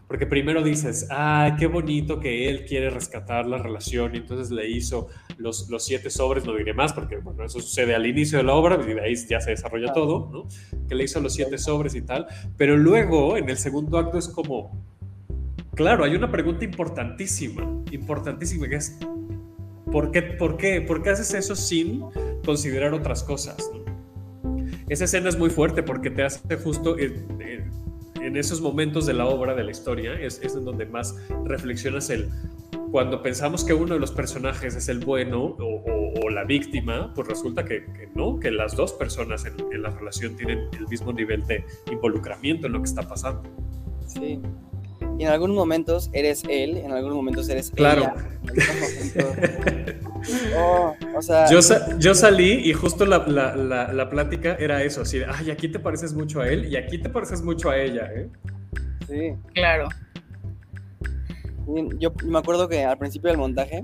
porque 0.07 0.27
primero 0.27 0.63
dices, 0.63 1.07
ah, 1.11 1.55
qué 1.59 1.67
bonito 1.67 2.19
que 2.19 2.49
él 2.49 2.65
quiere 2.65 2.89
rescatar 2.89 3.47
la 3.47 3.57
relación 3.57 4.15
y 4.15 4.19
entonces 4.19 4.51
le 4.51 4.69
hizo 4.69 5.07
los, 5.37 5.69
los 5.69 5.85
siete 5.85 6.09
sobres, 6.09 6.45
no 6.45 6.55
diré 6.55 6.73
más 6.73 6.93
porque, 6.93 7.17
bueno, 7.17 7.43
eso 7.43 7.59
sucede 7.59 7.95
al 7.95 8.05
inicio 8.05 8.37
de 8.37 8.43
la 8.43 8.53
obra 8.53 8.79
y 8.81 8.93
de 8.93 9.01
ahí 9.01 9.15
ya 9.27 9.39
se 9.41 9.51
desarrolla 9.51 9.93
todo, 9.93 10.29
¿no? 10.31 10.47
Que 10.87 10.95
le 10.95 11.03
hizo 11.03 11.19
los 11.19 11.33
siete 11.33 11.57
sobres 11.57 11.95
y 11.95 12.01
tal, 12.01 12.27
pero 12.57 12.77
luego 12.77 13.37
en 13.37 13.49
el 13.49 13.57
segundo 13.57 13.97
acto 13.97 14.17
es 14.17 14.27
como, 14.27 14.85
Claro, 15.75 16.05
hay 16.05 16.15
una 16.15 16.31
pregunta 16.31 16.63
importantísima, 16.63 17.83
importantísima, 17.91 18.69
que 18.69 18.77
es, 18.77 18.97
¿por 19.91 20.09
qué, 20.09 20.21
por 20.21 20.55
qué, 20.55 20.79
por 20.79 21.03
qué 21.03 21.09
haces 21.09 21.33
eso 21.33 21.53
sin 21.53 22.01
considerar 22.45 22.93
otras 22.93 23.23
cosas? 23.23 23.57
Esa 24.87 25.03
escena 25.03 25.27
es 25.27 25.37
muy 25.37 25.49
fuerte 25.49 25.83
porque 25.83 26.09
te 26.09 26.23
hace 26.23 26.55
justo 26.55 26.95
en, 28.25 28.37
esos 28.37 28.61
momentos 28.61 29.05
de 29.05 29.13
la 29.13 29.25
obra, 29.27 29.53
de 29.53 29.63
la 29.63 29.71
historia, 29.71 30.13
es, 30.19 30.39
es 30.41 30.55
en 30.55 30.65
donde 30.65 30.85
más 30.85 31.15
reflexionas 31.45 32.09
el, 32.09 32.29
cuando 32.91 33.21
pensamos 33.21 33.63
que 33.63 33.73
uno 33.73 33.93
de 33.93 33.99
los 33.99 34.11
personajes 34.11 34.75
es 34.75 34.89
el 34.89 34.99
bueno 34.99 35.55
o, 35.59 36.29
la 36.29 36.43
víctima, 36.43 37.13
pues 37.13 37.27
resulta 37.27 37.63
que, 37.63 37.85
no, 38.13 38.39
que 38.39 38.51
las 38.51 38.75
dos 38.75 38.91
personas 38.93 39.45
en, 39.45 39.53
en, 39.71 39.83
la 39.83 39.89
relación 39.89 40.35
tienen 40.35 40.67
el 40.77 40.87
mismo 40.87 41.13
nivel 41.13 41.45
de 41.45 41.63
involucramiento 41.89 42.67
en 42.67 42.73
lo 42.73 42.79
que 42.79 42.89
está 42.89 43.03
pasando. 43.03 43.43
Sí, 44.05 44.41
y 45.17 45.23
en 45.23 45.29
algunos 45.29 45.55
momentos 45.55 46.09
eres 46.13 46.43
él, 46.49 46.77
en 46.77 46.91
algunos 46.91 47.15
momentos 47.15 47.47
eres 47.47 47.71
claro. 47.71 48.13
ella. 48.53 49.99
Oh, 50.57 50.95
o 51.15 51.21
sea, 51.21 51.49
yo, 51.49 51.59
yo, 51.99 52.15
salí 52.15 52.53
y 52.53 52.73
justo 52.73 53.05
la, 53.05 53.19
la, 53.27 53.91
la, 53.91 54.09
plática 54.09 54.55
era 54.59 54.83
eso, 54.83 55.01
así 55.01 55.19
de, 55.19 55.25
ay, 55.25 55.51
aquí 55.51 55.67
te 55.67 55.79
pareces 55.79 56.13
mucho 56.13 56.41
a 56.41 56.47
él 56.47 56.65
y 56.65 56.77
aquí 56.77 56.97
te 56.97 57.09
pareces 57.09 57.41
mucho 57.41 57.69
a 57.69 57.77
ella, 57.77 58.09
¿eh? 58.13 58.29
Sí. 59.07 59.35
Claro. 59.53 59.89
Yo 61.97 62.13
me 62.23 62.39
acuerdo 62.39 62.67
que 62.67 62.83
al 62.83 62.97
principio 62.97 63.29
del 63.29 63.37
montaje, 63.37 63.83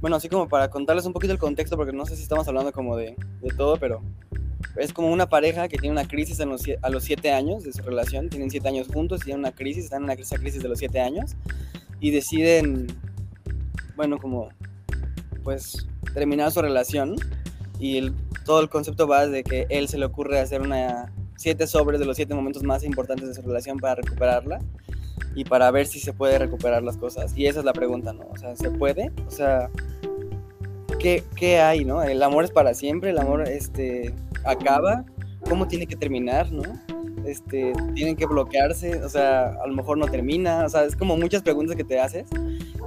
bueno, 0.00 0.16
así 0.16 0.28
como 0.28 0.48
para 0.48 0.68
contarles 0.68 1.06
un 1.06 1.12
poquito 1.12 1.32
el 1.32 1.38
contexto, 1.38 1.76
porque 1.76 1.92
no 1.92 2.06
sé 2.06 2.16
si 2.16 2.22
estamos 2.22 2.46
hablando 2.48 2.72
como 2.72 2.96
de, 2.96 3.16
de 3.40 3.48
todo, 3.56 3.76
pero 3.78 4.02
es 4.76 4.92
como 4.92 5.12
una 5.12 5.28
pareja 5.28 5.68
que 5.68 5.78
tiene 5.78 5.92
una 5.92 6.06
crisis 6.06 6.40
a 6.40 6.90
los 6.90 7.04
siete 7.04 7.32
años 7.32 7.64
de 7.64 7.72
su 7.72 7.82
relación, 7.82 8.28
tienen 8.28 8.50
siete 8.50 8.68
años 8.68 8.88
juntos 8.88 9.22
y 9.22 9.24
tienen 9.26 9.40
una 9.40 9.52
crisis, 9.52 9.84
están 9.84 10.02
en 10.02 10.04
una 10.04 10.16
crisis 10.16 10.62
de 10.62 10.68
los 10.68 10.78
siete 10.78 11.00
años 11.00 11.36
y 12.00 12.10
deciden, 12.10 12.86
bueno, 13.96 14.18
como, 14.18 14.50
pues, 15.44 15.86
terminar 16.14 16.50
su 16.50 16.62
relación 16.62 17.16
y 17.78 18.10
todo 18.44 18.60
el 18.60 18.68
concepto 18.68 19.06
va 19.06 19.26
de 19.26 19.44
que 19.44 19.66
él 19.68 19.88
se 19.88 19.98
le 19.98 20.06
ocurre 20.06 20.40
hacer 20.40 20.60
una 20.62 21.12
siete 21.36 21.66
sobres 21.66 22.00
de 22.00 22.06
los 22.06 22.16
siete 22.16 22.34
momentos 22.34 22.62
más 22.62 22.84
importantes 22.84 23.28
de 23.28 23.34
su 23.34 23.42
relación 23.42 23.78
para 23.78 23.96
recuperarla 23.96 24.60
y 25.34 25.44
para 25.44 25.70
ver 25.70 25.86
si 25.86 25.98
se 25.98 26.12
puede 26.12 26.38
recuperar 26.38 26.82
las 26.82 26.96
cosas. 26.96 27.36
Y 27.36 27.46
esa 27.46 27.60
es 27.60 27.64
la 27.64 27.72
pregunta, 27.72 28.12
¿no? 28.12 28.26
O 28.30 28.36
sea, 28.36 28.54
¿se 28.56 28.70
puede? 28.70 29.12
O 29.26 29.30
sea, 29.30 29.68
¿qué, 30.98 31.24
qué 31.36 31.60
hay, 31.60 31.84
no? 31.84 32.02
El 32.02 32.22
amor 32.22 32.44
es 32.44 32.50
para 32.50 32.74
siempre, 32.74 33.10
el 33.10 33.18
amor, 33.18 33.48
este, 33.48 34.14
acaba, 34.44 35.04
cómo 35.48 35.66
tiene 35.66 35.86
que 35.86 35.96
terminar, 35.96 36.52
¿no? 36.52 36.62
Este, 37.26 37.72
tienen 37.94 38.16
que 38.16 38.26
bloquearse, 38.26 39.02
o 39.02 39.08
sea, 39.08 39.48
a 39.62 39.66
lo 39.66 39.74
mejor 39.74 39.98
no 39.98 40.06
termina, 40.06 40.64
o 40.64 40.68
sea, 40.68 40.84
es 40.84 40.94
como 40.94 41.16
muchas 41.16 41.42
preguntas 41.42 41.74
que 41.76 41.84
te 41.84 41.98
haces. 41.98 42.28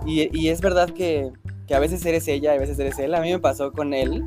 Y, 0.05 0.29
y 0.37 0.49
es 0.49 0.61
verdad 0.61 0.89
que, 0.89 1.31
que, 1.67 1.75
a 1.75 1.79
veces 1.79 2.05
eres 2.05 2.27
ella, 2.27 2.53
a 2.53 2.57
veces 2.57 2.79
eres 2.79 2.97
él. 2.99 3.13
A 3.13 3.21
mí 3.21 3.31
me 3.31 3.39
pasó 3.39 3.71
con 3.71 3.93
él 3.93 4.23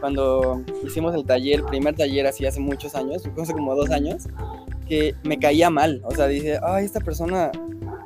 cuando 0.00 0.62
hicimos 0.84 1.14
el 1.14 1.24
taller, 1.24 1.60
el 1.60 1.64
primer 1.66 1.94
taller 1.94 2.26
así 2.26 2.46
hace 2.46 2.60
muchos 2.60 2.94
años, 2.94 3.22
hace 3.40 3.52
como 3.52 3.74
dos 3.76 3.90
años, 3.90 4.28
que 4.88 5.14
me 5.22 5.38
caía 5.38 5.70
mal, 5.70 6.02
o 6.04 6.10
sea, 6.10 6.26
dije, 6.26 6.58
ay, 6.62 6.84
esta 6.84 7.00
persona 7.00 7.52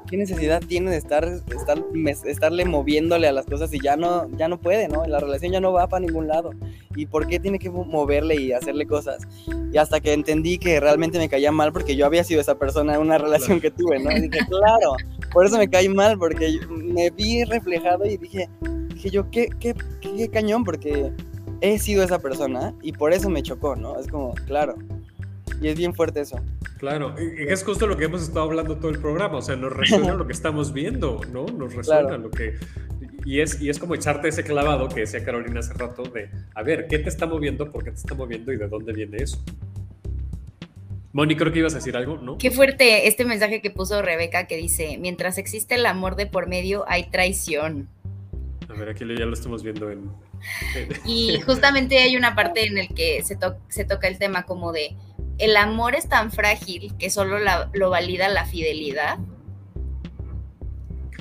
¿qué 0.09 0.17
necesidad 0.17 0.63
tiene 0.67 0.91
de 0.91 0.97
estar, 0.97 1.25
estar 1.25 1.79
estarle 2.27 2.65
moviéndole 2.65 3.29
a 3.29 3.33
las 3.33 3.47
cosas 3.47 3.73
y 3.73 3.81
ya 3.81 3.97
no, 3.97 4.29
ya 4.37 4.49
no 4.49 4.59
puede, 4.59 4.89
¿no? 4.89 5.05
La 5.07 5.21
relación 5.21 5.53
ya 5.53 5.61
no 5.61 5.73
va 5.73 5.89
para 5.89 6.05
ningún 6.05 6.29
lado. 6.29 6.51
¿Y 6.97 7.07
por 7.07 7.27
qué 7.27 7.41
tiene 7.41 7.59
que 7.59 7.71
moverle 7.71 8.37
y 8.37 8.53
hacerle 8.53 8.87
cosas? 8.87 9.27
Y 9.73 9.79
hasta 9.79 10.01
que 10.01 10.13
entendí 10.13 10.59
que 10.59 10.79
realmente 10.81 11.19
me 11.19 11.29
caía 11.29 11.51
mal 11.51 11.73
porque 11.73 11.97
yo 11.97 12.07
había 12.07 12.25
sido 12.25 12.41
esa 12.41 12.57
persona 12.57 12.95
en 12.95 13.01
una 13.01 13.19
relación 13.19 13.61
que 13.61 13.71
tuve, 13.71 13.99
¿no? 13.99 14.11
Y 14.13 14.29
dije, 14.29 14.47
claro, 14.49 14.95
por 15.33 15.47
eso 15.47 15.59
me 15.59 15.69
caí 15.69 15.89
mal, 15.89 16.19
porque 16.19 16.59
me 16.71 17.11
vi 17.11 17.45
reflejado 17.45 18.07
y 18.07 18.17
dije, 18.17 18.49
dije 18.95 19.11
yo, 19.11 19.31
qué, 19.31 19.49
qué, 19.59 19.75
qué 20.01 20.29
cañón, 20.29 20.65
porque 20.65 21.13
he 21.61 21.79
sido 21.79 22.05
esa 22.05 22.19
persona 22.19 22.75
y 22.83 22.93
por 22.93 23.13
eso 23.13 23.31
me 23.31 23.43
chocó, 23.43 23.75
¿no? 23.75 23.99
Es 23.99 24.07
como, 24.07 24.35
claro. 24.47 24.77
Y 25.61 25.69
es 25.69 25.77
bien 25.77 25.95
fuerte 25.95 26.21
eso. 26.21 26.41
Claro, 26.79 27.15
y 27.19 27.51
es 27.51 27.65
justo 27.65 27.87
lo 27.87 27.97
que 27.97 28.05
hemos 28.05 28.23
estado 28.23 28.43
hablando 28.43 28.77
todo 28.77 28.91
el 28.91 28.99
programa, 28.99 29.39
o 29.39 29.43
sea, 29.43 29.57
nos 29.57 29.73
resuena 29.73 30.15
lo 30.15 30.27
que 30.27 30.33
estamos 30.33 30.73
viendo, 30.73 31.21
¿no? 31.33 31.47
Nos 31.47 31.75
resuena 31.75 32.19
lo 32.19 32.31
que... 32.31 32.59
Y 33.25 33.41
es, 33.41 33.61
y 33.63 33.71
es 33.71 33.79
como 33.79 33.95
echarte 33.95 34.29
ese 34.29 34.45
clavado 34.45 34.89
que 34.89 35.01
decía 35.01 35.25
Carolina 35.25 35.61
hace 35.61 35.73
rato 35.73 36.03
de, 36.03 36.29
a 36.55 36.63
ver, 36.63 36.87
¿qué 36.89 36.99
te 36.99 37.09
está 37.09 37.27
moviendo? 37.27 37.71
¿Por 37.71 37.83
qué 37.83 37.91
te 37.91 37.97
está 37.97 38.15
moviendo? 38.15 38.53
¿Y 38.53 38.59
de 38.59 38.69
dónde 38.69 38.93
viene 38.93 39.17
eso? 39.19 39.43
Moni, 41.15 41.37
creo 41.37 41.53
que 41.53 41.61
ibas 41.61 41.73
a 41.73 41.77
decir 41.77 41.97
algo, 41.97 42.19
¿no? 42.19 42.37
Qué 42.37 42.51
fuerte 42.51 43.07
este 43.07 43.25
mensaje 43.25 43.63
que 43.63 43.71
puso 43.71 44.03
Rebeca 44.03 44.47
que 44.47 44.57
dice, 44.57 44.99
mientras 44.99 45.39
existe 45.39 45.77
el 45.77 45.87
amor 45.87 46.17
de 46.17 46.27
por 46.27 46.49
medio, 46.49 46.85
hay 46.89 47.05
traición. 47.05 47.89
A 48.69 48.73
ver, 48.73 48.89
aquí 48.89 49.05
ya 49.07 49.25
lo 49.25 49.33
estamos 49.33 49.63
viendo 49.63 49.91
en... 49.91 50.11
y 51.07 51.41
justamente 51.41 51.99
hay 51.99 52.17
una 52.17 52.35
parte 52.35 52.67
en 52.67 52.77
el 52.77 52.89
que 52.89 53.23
se, 53.23 53.39
se 53.69 53.85
toca 53.85 54.09
el 54.09 54.19
tema 54.19 54.43
como 54.43 54.73
de, 54.73 54.97
el 55.39 55.57
amor 55.57 55.95
es 55.95 56.09
tan 56.09 56.31
frágil 56.31 56.95
que 56.99 57.11
solo 57.11 57.39
lo 57.73 57.91
valida 57.91 58.29
la 58.29 58.45
fidelidad. 58.47 59.19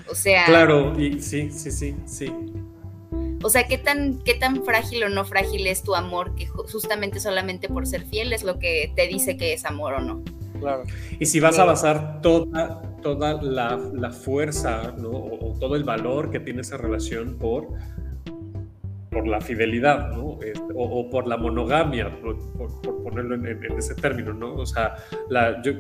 O 0.10 0.16
sea... 0.16 0.46
Claro, 0.46 1.00
y 1.00 1.22
sí, 1.22 1.50
sí, 1.52 1.72
sí, 1.72 1.96
sí. 2.06 2.34
O 3.44 3.50
sea, 3.50 3.68
¿qué 3.68 3.78
tan, 3.78 4.20
qué 4.24 4.36
tan 4.36 4.64
frágil 4.64 5.04
o 5.04 5.10
no 5.10 5.26
frágil 5.26 5.68
es 5.68 5.84
tu 5.84 5.96
amor 5.96 6.34
que 6.36 6.48
justamente 6.48 7.20
solamente 7.20 7.68
por 7.68 7.86
ser 7.86 8.06
fiel 8.06 8.32
es 8.32 8.44
lo 8.44 8.58
que 8.58 8.94
te 8.96 9.08
dice 9.08 9.36
que 9.36 9.54
es 9.54 9.66
amor 9.66 9.96
o 9.96 10.00
no. 10.00 10.24
Claro. 10.60 10.84
Y 11.20 11.26
si 11.26 11.42
vas 11.42 11.60
a 11.60 11.66
basar 11.66 12.22
toda, 12.22 12.82
toda 13.02 13.42
la, 13.42 14.12
fuerza 14.12 14.94
¿no? 14.98 15.10
o, 15.10 15.58
todo 15.60 15.76
el 15.76 15.84
valor 15.84 16.32
que 16.32 16.40
tiene 16.40 16.62
esa 16.62 16.78
relación 16.78 17.38
por, 17.38 17.68
por 19.14 19.28
la 19.28 19.40
fidelidad, 19.40 20.12
¿no? 20.12 20.40
Este, 20.42 20.62
o, 20.76 21.10
por 21.10 21.28
la 21.28 21.38
monogamia, 21.38 22.10
por, 22.22 22.38
ponerlo 23.04 23.36
en, 23.36 23.46
en, 23.46 23.78
ese 23.78 23.96
término, 23.96 24.34
¿no? 24.34 24.56
O 24.56 24.66
sea, 24.66 24.96
la, 25.30 25.62
yo, 25.62 25.74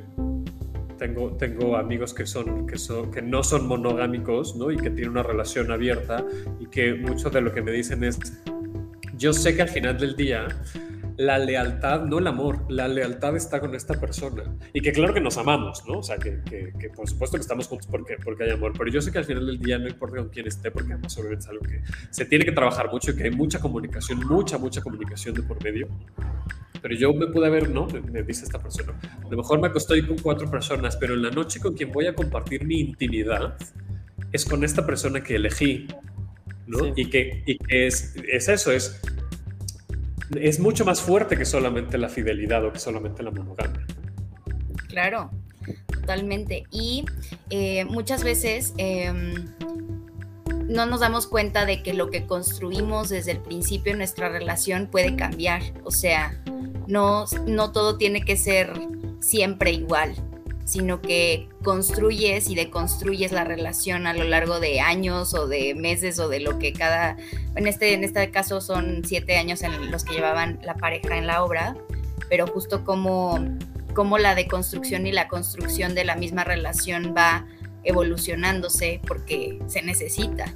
tengo, 0.98 1.32
tengo 1.32 1.76
amigos 1.76 2.14
que, 2.14 2.26
son, 2.26 2.66
que, 2.66 2.78
son, 2.78 3.12
que 3.12 3.22
no 3.22 3.44
son 3.44 3.68
monogámicos, 3.68 4.56
¿no? 4.56 4.72
Y 4.72 4.78
que 4.78 4.90
tienen 4.90 5.10
una 5.10 5.24
relación 5.24 5.72
abierta 5.72 6.24
y 6.60 6.68
que 6.68 6.94
mucho 6.94 7.30
de 7.30 7.42
lo 7.42 7.52
que 7.52 7.62
me 7.62 7.72
dicen 7.72 8.04
es, 8.04 8.20
yo 9.18 9.34
sé 9.34 9.56
que 9.56 9.64
al 9.64 9.70
final 9.70 9.98
del 9.98 10.16
día 10.16 10.48
la 11.18 11.38
lealtad, 11.38 12.04
no 12.06 12.20
el 12.20 12.28
amor, 12.28 12.66
la 12.70 12.88
lealtad 12.88 13.36
está 13.36 13.60
con 13.60 13.76
esta 13.76 14.00
persona. 14.00 14.44
Y 14.74 14.82
que 14.82 14.92
claro 14.92 15.14
que 15.14 15.22
nos 15.22 15.38
amamos, 15.38 15.84
¿no? 15.88 16.00
O 16.00 16.04
sea, 16.04 16.18
que, 16.18 16.42
que, 16.44 16.90
por 16.90 17.08
supuesto 17.08 17.38
que 17.38 17.42
estamos 17.42 17.68
juntos 17.68 17.88
porque, 17.90 18.18
porque 18.24 18.44
hay 18.46 18.52
amor, 18.52 18.74
pero 18.78 18.92
yo 18.92 19.02
sé 19.02 19.12
que 19.12 19.20
al 19.20 19.26
final 19.26 19.46
del 19.46 19.60
día 19.60 19.78
no 19.78 19.88
importa 19.88 20.18
con 20.18 20.30
quién 20.30 20.48
esté, 20.48 20.72
porque 20.72 20.94
además 20.94 21.18
obviamente 21.18 21.44
es 21.44 21.50
algo 21.50 21.64
que 21.64 21.82
se 22.12 22.26
tiene 22.26 22.46
que 22.46 22.52
trabajar 22.52 22.92
mucho 22.92 23.12
y 23.12 23.16
que 23.16 23.24
hay 23.24 23.32
mucha 23.32 23.60
comunicación, 23.60 24.20
mucha, 24.28 24.58
mucha 24.58 24.82
comunicación 24.82 25.36
de 25.36 25.44
por 25.44 25.64
medio 25.64 25.88
pero 26.84 26.96
yo 26.96 27.14
me 27.14 27.28
pude 27.28 27.50
ver, 27.50 27.70
¿no? 27.70 27.88
Me, 27.88 28.24
dice 28.24 28.44
esta 28.44 28.60
persona. 28.60 29.00
A 29.02 29.30
lo 29.30 29.38
mejor 29.38 29.62
me 29.62 29.68
acosté 29.68 30.06
con 30.06 30.18
cuatro 30.18 30.52
personas, 30.52 30.98
pero 30.98 31.14
en 31.14 31.22
la 31.22 31.32
noche 31.32 31.62
con 31.62 31.76
quien 31.76 31.94
voy 31.94 32.08
a 32.08 32.14
compartir 32.14 32.66
mi 32.66 32.82
intimidad 32.82 33.56
es 34.34 34.44
con 34.44 34.66
esta 34.66 34.86
persona 34.86 35.24
que 35.24 35.36
elegí, 35.36 35.88
¿no? 36.68 36.92
Y, 36.94 37.10
que, 37.10 37.42
y 37.46 37.58
que 37.58 37.88
es, 37.88 38.16
es 38.30 38.50
eso, 38.50 38.74
es, 38.74 39.00
es 40.40 40.60
mucho 40.60 40.86
más 40.86 41.02
fuerte 41.02 41.38
que 41.38 41.46
solamente 41.46 41.98
la 41.98 42.10
fidelidad 42.10 42.66
o 42.66 42.72
que 42.72 42.80
solamente 42.80 43.24
la 43.24 43.32
monogamia. 43.32 43.86
Claro, 44.88 45.32
totalmente. 45.88 46.64
Y 46.72 47.06
eh, 47.50 47.86
muchas 47.86 48.24
veces... 48.24 48.74
Em, 48.78 49.46
no 50.68 50.86
nos 50.86 51.02
damos 51.02 51.28
cuenta 51.28 51.66
de 51.66 51.84
que 51.84 51.94
lo 51.94 52.10
que 52.10 52.26
construimos 52.26 53.10
desde 53.10 53.32
el 53.32 53.40
principio 53.40 53.92
en 53.92 54.00
nuestra 54.00 54.30
relación 54.30 54.88
puede 54.88 55.16
cambiar. 55.16 55.62
O 55.84 55.92
sea, 55.92 56.42
no, 56.88 57.26
no 57.46 57.72
todo 57.72 57.98
tiene 57.98 58.22
que 58.22 58.38
ser 58.38 58.74
siempre 59.20 59.72
igual, 59.72 60.16
sino 60.74 61.02
que 61.02 61.48
construyes 61.64 62.50
y 62.50 62.56
deconstruyes 62.56 63.32
la 63.32 63.44
relación 63.44 64.08
a 64.08 64.14
lo 64.14 64.24
largo 64.24 64.60
de 64.60 64.82
años 64.82 65.36
o 65.36 65.48
de 65.48 65.76
meses 65.76 66.18
o 66.18 66.30
de 66.30 66.40
lo 66.40 66.58
que 66.58 66.74
cada, 66.74 67.16
en 67.56 67.68
este, 67.68 67.94
en 67.94 68.04
este 68.04 68.32
caso 68.32 68.60
son 68.60 69.04
siete 69.06 69.38
años 69.38 69.62
en 69.62 69.92
los 69.92 70.04
que 70.04 70.16
llevaban 70.16 70.60
la 70.64 70.74
pareja 70.74 71.16
en 71.18 71.28
la 71.28 71.44
obra, 71.44 71.78
pero 72.28 72.48
justo 72.48 72.84
como, 72.84 73.40
como 73.94 74.18
la 74.18 74.34
deconstrucción 74.34 75.06
y 75.06 75.12
la 75.12 75.28
construcción 75.28 75.94
de 75.94 76.06
la 76.06 76.16
misma 76.16 76.44
relación 76.44 77.14
va 77.16 77.46
evolucionándose 77.84 79.00
porque 79.08 79.60
se 79.68 79.84
necesita. 79.84 80.52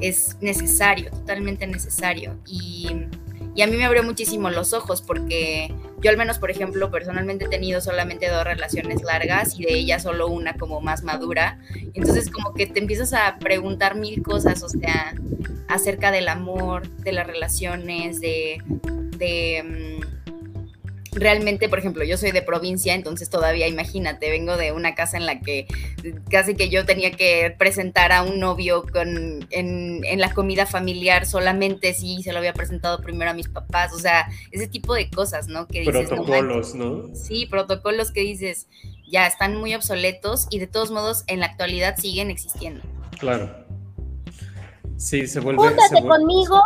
Es 0.00 0.36
necesario, 0.40 1.10
totalmente 1.10 1.68
necesario. 1.68 2.36
Y 2.44 3.06
y 3.54 3.62
a 3.62 3.66
mí 3.66 3.76
me 3.76 3.84
abrió 3.84 4.02
muchísimo 4.02 4.50
los 4.50 4.72
ojos 4.72 5.02
porque 5.02 5.72
yo 6.02 6.10
al 6.10 6.16
menos, 6.16 6.38
por 6.38 6.50
ejemplo, 6.50 6.90
personalmente 6.90 7.44
he 7.44 7.48
tenido 7.48 7.80
solamente 7.80 8.28
dos 8.28 8.44
relaciones 8.44 9.02
largas 9.02 9.58
y 9.58 9.64
de 9.64 9.74
ellas 9.74 10.02
solo 10.02 10.26
una 10.26 10.54
como 10.54 10.80
más 10.80 11.04
madura. 11.04 11.58
Entonces 11.94 12.28
como 12.28 12.54
que 12.54 12.66
te 12.66 12.80
empiezas 12.80 13.12
a 13.12 13.38
preguntar 13.38 13.94
mil 13.94 14.22
cosas, 14.22 14.62
o 14.64 14.68
sea, 14.68 15.14
acerca 15.68 16.10
del 16.10 16.28
amor, 16.28 16.88
de 16.98 17.12
las 17.12 17.26
relaciones, 17.26 18.20
de... 18.20 18.58
mm, 19.64 20.01
realmente, 21.12 21.68
por 21.68 21.78
ejemplo, 21.78 22.04
yo 22.04 22.16
soy 22.16 22.32
de 22.32 22.42
provincia, 22.42 22.94
entonces 22.94 23.28
todavía 23.28 23.68
imagínate, 23.68 24.30
vengo 24.30 24.56
de 24.56 24.72
una 24.72 24.94
casa 24.94 25.16
en 25.16 25.26
la 25.26 25.40
que 25.40 25.66
casi 26.30 26.54
que 26.54 26.70
yo 26.70 26.86
tenía 26.86 27.12
que 27.12 27.54
presentar 27.58 28.12
a 28.12 28.22
un 28.22 28.40
novio 28.40 28.84
con, 28.90 29.46
en, 29.50 30.04
en, 30.04 30.20
la 30.20 30.32
comida 30.32 30.66
familiar 30.66 31.26
solamente 31.26 31.94
si 31.94 32.22
se 32.22 32.32
lo 32.32 32.38
había 32.38 32.54
presentado 32.54 33.00
primero 33.02 33.30
a 33.30 33.34
mis 33.34 33.48
papás, 33.48 33.92
o 33.92 33.98
sea, 33.98 34.28
ese 34.50 34.66
tipo 34.66 34.94
de 34.94 35.10
cosas, 35.10 35.48
¿no? 35.48 35.66
Que 35.66 35.80
dices, 35.80 36.08
protocolos, 36.08 36.74
¿no? 36.74 37.14
Sí, 37.14 37.46
protocolos 37.46 38.10
que 38.10 38.20
dices, 38.20 38.66
ya 39.06 39.26
están 39.26 39.56
muy 39.56 39.74
obsoletos 39.74 40.46
y 40.50 40.58
de 40.58 40.66
todos 40.66 40.90
modos 40.90 41.24
en 41.26 41.40
la 41.40 41.46
actualidad 41.46 41.96
siguen 41.96 42.30
existiendo. 42.30 42.82
Claro. 43.18 43.61
Sí, 45.02 45.26
se 45.26 45.40
vuelve. 45.40 45.66
Júntate 45.66 46.00
conmigo. 46.06 46.60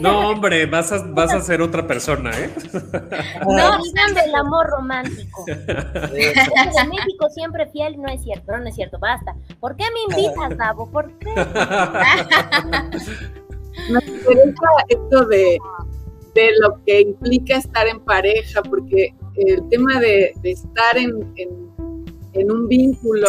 No, 0.00 0.30
hombre, 0.30 0.64
vas 0.64 0.90
a, 0.90 1.04
vas 1.08 1.34
a 1.34 1.42
ser 1.42 1.60
otra 1.60 1.86
persona, 1.86 2.30
¿eh? 2.30 2.50
No, 3.42 3.78
digan 3.84 4.14
del 4.14 4.34
amor 4.34 4.68
romántico. 4.68 5.44
de 5.46 6.32
México 6.88 7.28
siempre 7.28 7.68
fiel, 7.70 8.00
no 8.00 8.08
es 8.08 8.22
cierto, 8.22 8.56
no, 8.56 8.66
es 8.66 8.74
cierto, 8.74 8.98
basta. 8.98 9.36
¿Por 9.60 9.76
qué 9.76 9.84
me 9.92 10.16
invitas, 10.16 10.56
Davo? 10.56 10.90
¿Por 10.90 11.12
qué? 11.18 11.28
Me 13.90 14.00
interesa 14.04 14.66
esto 14.88 15.26
de, 15.26 15.58
de 16.34 16.50
lo 16.60 16.82
que 16.84 17.02
implica 17.02 17.58
estar 17.58 17.86
en 17.86 18.00
pareja, 18.00 18.62
porque 18.62 19.14
el 19.36 19.68
tema 19.68 20.00
de, 20.00 20.32
de 20.42 20.50
estar 20.50 20.96
en, 20.96 21.32
en, 21.36 21.70
en 22.32 22.50
un 22.50 22.66
vínculo 22.66 23.28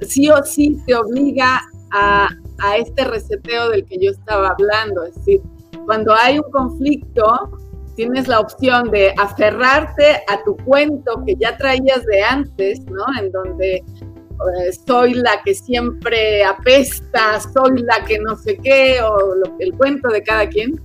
sí 0.00 0.30
o 0.30 0.42
sí 0.44 0.78
te 0.86 0.94
obliga 0.94 1.60
a 1.92 2.28
a 2.58 2.76
este 2.76 3.04
reseteo 3.04 3.70
del 3.70 3.84
que 3.84 3.98
yo 3.98 4.10
estaba 4.10 4.48
hablando. 4.48 5.04
Es 5.04 5.14
decir, 5.16 5.42
cuando 5.86 6.14
hay 6.14 6.38
un 6.38 6.50
conflicto, 6.50 7.58
tienes 7.96 8.28
la 8.28 8.40
opción 8.40 8.90
de 8.90 9.14
aferrarte 9.18 10.22
a 10.28 10.42
tu 10.44 10.56
cuento 10.58 11.22
que 11.26 11.36
ya 11.36 11.56
traías 11.56 12.04
de 12.06 12.22
antes, 12.22 12.80
¿no? 12.86 13.04
En 13.20 13.30
donde 13.30 13.76
eh, 13.76 14.72
soy 14.86 15.14
la 15.14 15.40
que 15.44 15.54
siempre 15.54 16.44
apesta, 16.44 17.40
soy 17.40 17.82
la 17.82 18.04
que 18.04 18.18
no 18.18 18.36
sé 18.36 18.56
qué, 18.58 19.00
o 19.02 19.34
el 19.58 19.72
cuento 19.74 20.08
de 20.08 20.22
cada 20.22 20.48
quien. 20.48 20.80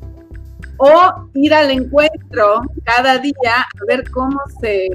O 0.78 1.30
ir 1.34 1.54
al 1.54 1.72
encuentro 1.72 2.62
cada 2.86 3.18
día 3.18 3.34
a 3.44 3.86
ver 3.86 4.10
cómo 4.12 4.40
se, 4.62 4.88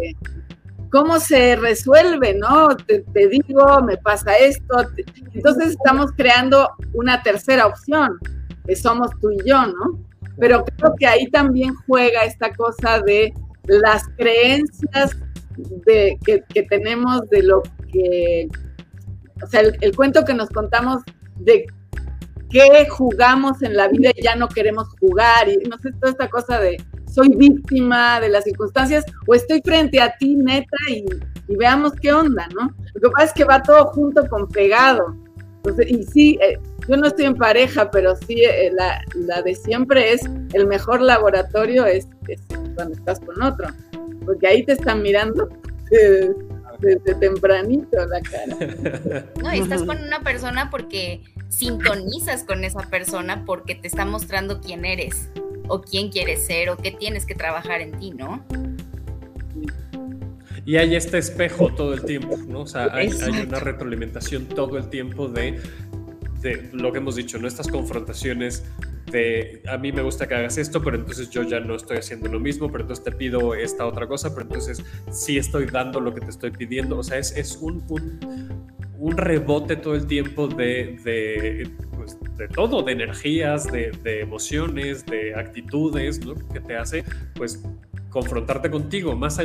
cómo 0.94 1.18
se 1.18 1.56
resuelve, 1.56 2.34
¿no? 2.34 2.68
Te, 2.76 3.28
digo, 3.28 3.82
me 3.82 3.96
pasa 3.96 4.36
esto. 4.36 4.76
Entonces 5.32 5.70
estamos 5.70 6.12
creando 6.16 6.70
una 6.92 7.20
tercera 7.20 7.66
opción, 7.66 8.16
que 8.64 8.76
somos 8.76 9.10
tú 9.20 9.32
y 9.32 9.38
yo, 9.44 9.66
¿no? 9.66 9.98
Pero 10.38 10.64
creo 10.64 10.94
que 10.96 11.08
ahí 11.08 11.28
también 11.32 11.74
juega 11.88 12.22
esta 12.22 12.54
cosa 12.54 13.00
de 13.00 13.34
las 13.64 14.04
creencias 14.16 15.16
que, 15.84 16.62
tenemos 16.70 17.28
de 17.28 17.42
lo 17.42 17.62
que, 17.92 18.46
o 19.42 19.46
sea, 19.48 19.62
el, 19.62 19.76
el 19.80 19.96
cuento 19.96 20.24
que 20.24 20.34
nos 20.34 20.48
contamos 20.48 21.02
de 21.40 21.66
qué 22.50 22.86
jugamos 22.88 23.60
en 23.62 23.76
la 23.76 23.88
vida 23.88 24.12
y 24.14 24.22
ya 24.22 24.36
no 24.36 24.46
queremos 24.46 24.86
jugar, 25.00 25.48
y 25.48 25.56
no 25.68 25.76
sé, 25.78 25.90
toda 25.94 26.12
esta 26.12 26.28
cosa 26.28 26.60
de 26.60 26.76
soy 27.14 27.28
víctima 27.28 28.20
de 28.20 28.28
las 28.28 28.44
circunstancias 28.44 29.04
o 29.26 29.34
estoy 29.34 29.62
frente 29.64 30.00
a 30.00 30.16
ti, 30.16 30.34
neta, 30.34 30.76
y, 30.90 31.04
veamos 31.56 31.92
qué 32.00 32.12
onda, 32.12 32.48
¿no? 32.54 32.74
Lo 32.94 33.00
que 33.00 33.10
pasa 33.10 33.24
es 33.26 33.32
que 33.32 33.44
va 33.44 33.62
todo 33.62 33.86
junto 33.86 34.26
con 34.28 34.48
pegado. 34.48 35.14
Entonces, 35.58 35.86
y 35.88 36.02
sí, 36.04 36.38
eh, 36.42 36.58
yo 36.88 36.96
no 36.96 37.06
estoy 37.06 37.26
en 37.26 37.36
pareja, 37.36 37.90
pero 37.90 38.16
sí, 38.16 38.42
eh, 38.44 38.72
la, 38.72 39.42
de 39.42 39.54
siempre 39.54 40.12
es 40.12 40.22
el 40.52 40.66
mejor 40.66 41.00
laboratorio 41.00 41.86
es, 41.86 42.08
cuando 42.74 42.94
estás 42.94 43.20
con 43.20 43.40
otro, 43.42 43.68
porque 44.24 44.48
ahí 44.48 44.64
te 44.64 44.72
están 44.72 45.02
mirando 45.02 45.48
desde 46.80 47.14
tempranito 47.14 48.04
la 48.06 48.20
cara. 48.20 49.26
No, 49.40 49.54
y 49.54 49.60
estás 49.60 49.84
con 49.84 50.02
una 50.02 50.20
persona 50.20 50.70
porque 50.70 51.22
sintonizas 51.50 52.42
con 52.42 52.64
esa 52.64 52.80
persona 52.90 53.44
porque 53.44 53.76
te 53.76 53.86
está 53.86 54.04
mostrando 54.04 54.60
quién 54.60 54.84
eres 54.84 55.30
o 55.68 55.80
quién 55.82 56.10
quieres 56.10 56.46
ser 56.46 56.70
o 56.70 56.76
qué 56.76 56.90
tienes 56.90 57.26
que 57.26 57.34
trabajar 57.34 57.80
en 57.80 57.98
ti, 57.98 58.10
¿no? 58.10 58.44
y 60.66 60.76
hay 60.76 60.94
este 60.94 61.18
espejo 61.18 61.74
todo 61.74 61.92
el 61.92 62.04
tiempo, 62.04 62.36
¿no? 62.48 62.62
O 62.62 62.66
sea, 62.66 62.88
hay, 62.92 63.10
hay 63.10 63.40
una 63.42 63.60
retroalimentación 63.60 64.46
todo 64.46 64.78
el 64.78 64.88
tiempo 64.88 65.28
de, 65.28 65.60
de 66.40 66.70
lo 66.72 66.90
que 66.92 66.98
hemos 66.98 67.16
dicho, 67.16 67.38
¿no? 67.38 67.46
Estas 67.46 67.68
confrontaciones 67.68 68.64
de 69.10 69.62
a 69.68 69.76
mí 69.76 69.92
me 69.92 70.02
gusta 70.02 70.26
que 70.26 70.34
hagas 70.34 70.56
esto, 70.56 70.82
pero 70.82 70.96
entonces 70.96 71.28
yo 71.30 71.42
ya 71.42 71.60
no 71.60 71.74
estoy 71.74 71.98
haciendo 71.98 72.28
lo 72.28 72.40
mismo, 72.40 72.70
pero 72.70 72.84
entonces 72.84 73.04
te 73.04 73.12
pido 73.12 73.54
esta 73.54 73.86
otra 73.86 74.06
cosa, 74.06 74.30
pero 74.30 74.42
entonces 74.42 74.82
sí 75.10 75.36
estoy 75.36 75.66
dando 75.66 76.00
lo 76.00 76.14
que 76.14 76.20
te 76.20 76.30
estoy 76.30 76.50
pidiendo. 76.50 76.98
O 76.98 77.02
sea, 77.02 77.18
es, 77.18 77.36
es 77.36 77.56
un, 77.56 77.84
un, 77.88 78.18
un, 79.04 79.16
rebote 79.16 79.76
todo 79.76 79.94
el 79.94 80.06
tiempo 80.06 80.48
de, 80.48 80.98
de, 81.04 81.70
pues, 81.94 82.18
de 82.36 82.48
todo, 82.48 82.82
de 82.82 82.92
energías, 82.92 83.70
de, 83.70 83.92
emociones, 84.20 85.04
de 85.06 85.34
actitudes, 85.34 86.24
¿no? 86.24 86.34
Que 86.52 86.60
te 86.60 86.76
hace, 86.76 87.04
pues, 87.34 87.62
confrontarte 88.08 88.70
contigo, 88.70 89.14
más 89.14 89.38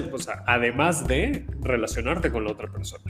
además 0.46 1.08
de 1.08 1.46
relacionarte 1.62 2.32
con 2.32 2.46
la 2.46 2.52
otra 2.52 2.68
persona. 2.72 3.04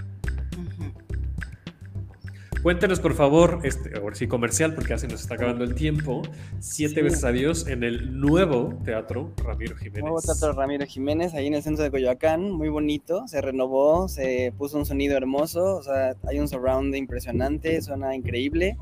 Cuéntenos, 2.61 2.99
por 2.99 3.13
favor, 3.13 3.61
este, 3.63 3.97
ahora 3.97 4.15
sí 4.15 4.27
comercial, 4.27 4.75
porque 4.75 4.93
así 4.93 5.07
nos 5.07 5.21
está 5.21 5.35
acabando 5.35 5.63
el 5.63 5.75
tiempo. 5.75 6.23
Siete 6.59 6.95
sí. 6.95 7.01
veces 7.01 7.23
adiós 7.23 7.67
en 7.67 7.85
el 7.85 8.19
nuevo 8.19 8.77
Teatro 8.83 9.31
Ramiro 9.37 9.77
Jiménez. 9.77 10.01
Nuevo 10.01 10.21
Teatro 10.21 10.51
Ramiro 10.51 10.85
Jiménez, 10.85 11.33
ahí 11.33 11.47
en 11.47 11.53
el 11.53 11.63
centro 11.63 11.85
de 11.85 11.89
Coyoacán, 11.89 12.51
muy 12.51 12.67
bonito, 12.67 13.25
se 13.29 13.39
renovó, 13.39 14.09
se 14.09 14.53
puso 14.57 14.77
un 14.77 14.85
sonido 14.85 15.15
hermoso, 15.15 15.77
o 15.77 15.83
sea, 15.83 16.17
hay 16.27 16.39
un 16.39 16.49
surround 16.49 16.93
impresionante, 16.95 17.81
suena 17.81 18.13
increíble. 18.13 18.75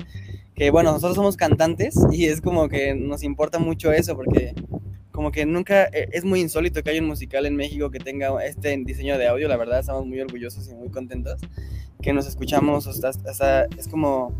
Que 0.56 0.72
bueno, 0.72 0.90
nosotros 0.90 1.14
somos 1.14 1.36
cantantes 1.36 1.94
y 2.10 2.24
es 2.24 2.40
como 2.40 2.68
que 2.68 2.96
nos 2.96 3.22
importa 3.22 3.60
mucho 3.60 3.92
eso, 3.92 4.16
porque 4.16 4.54
como 5.12 5.30
que 5.30 5.46
nunca, 5.46 5.84
eh, 5.84 6.08
es 6.10 6.24
muy 6.24 6.40
insólito 6.40 6.82
que 6.82 6.90
haya 6.90 7.00
un 7.00 7.06
musical 7.06 7.46
en 7.46 7.54
México 7.54 7.92
que 7.92 8.00
tenga 8.00 8.44
este 8.44 8.76
diseño 8.84 9.18
de 9.18 9.28
audio, 9.28 9.46
la 9.46 9.56
verdad, 9.56 9.78
estamos 9.78 10.04
muy 10.04 10.20
orgullosos 10.20 10.68
y 10.68 10.74
muy 10.74 10.90
contentos 10.90 11.40
que 12.02 12.12
nos 12.12 12.26
escuchamos, 12.26 12.86
o 12.86 12.92
sea, 12.92 13.66
es 13.76 13.88
como 13.88 14.32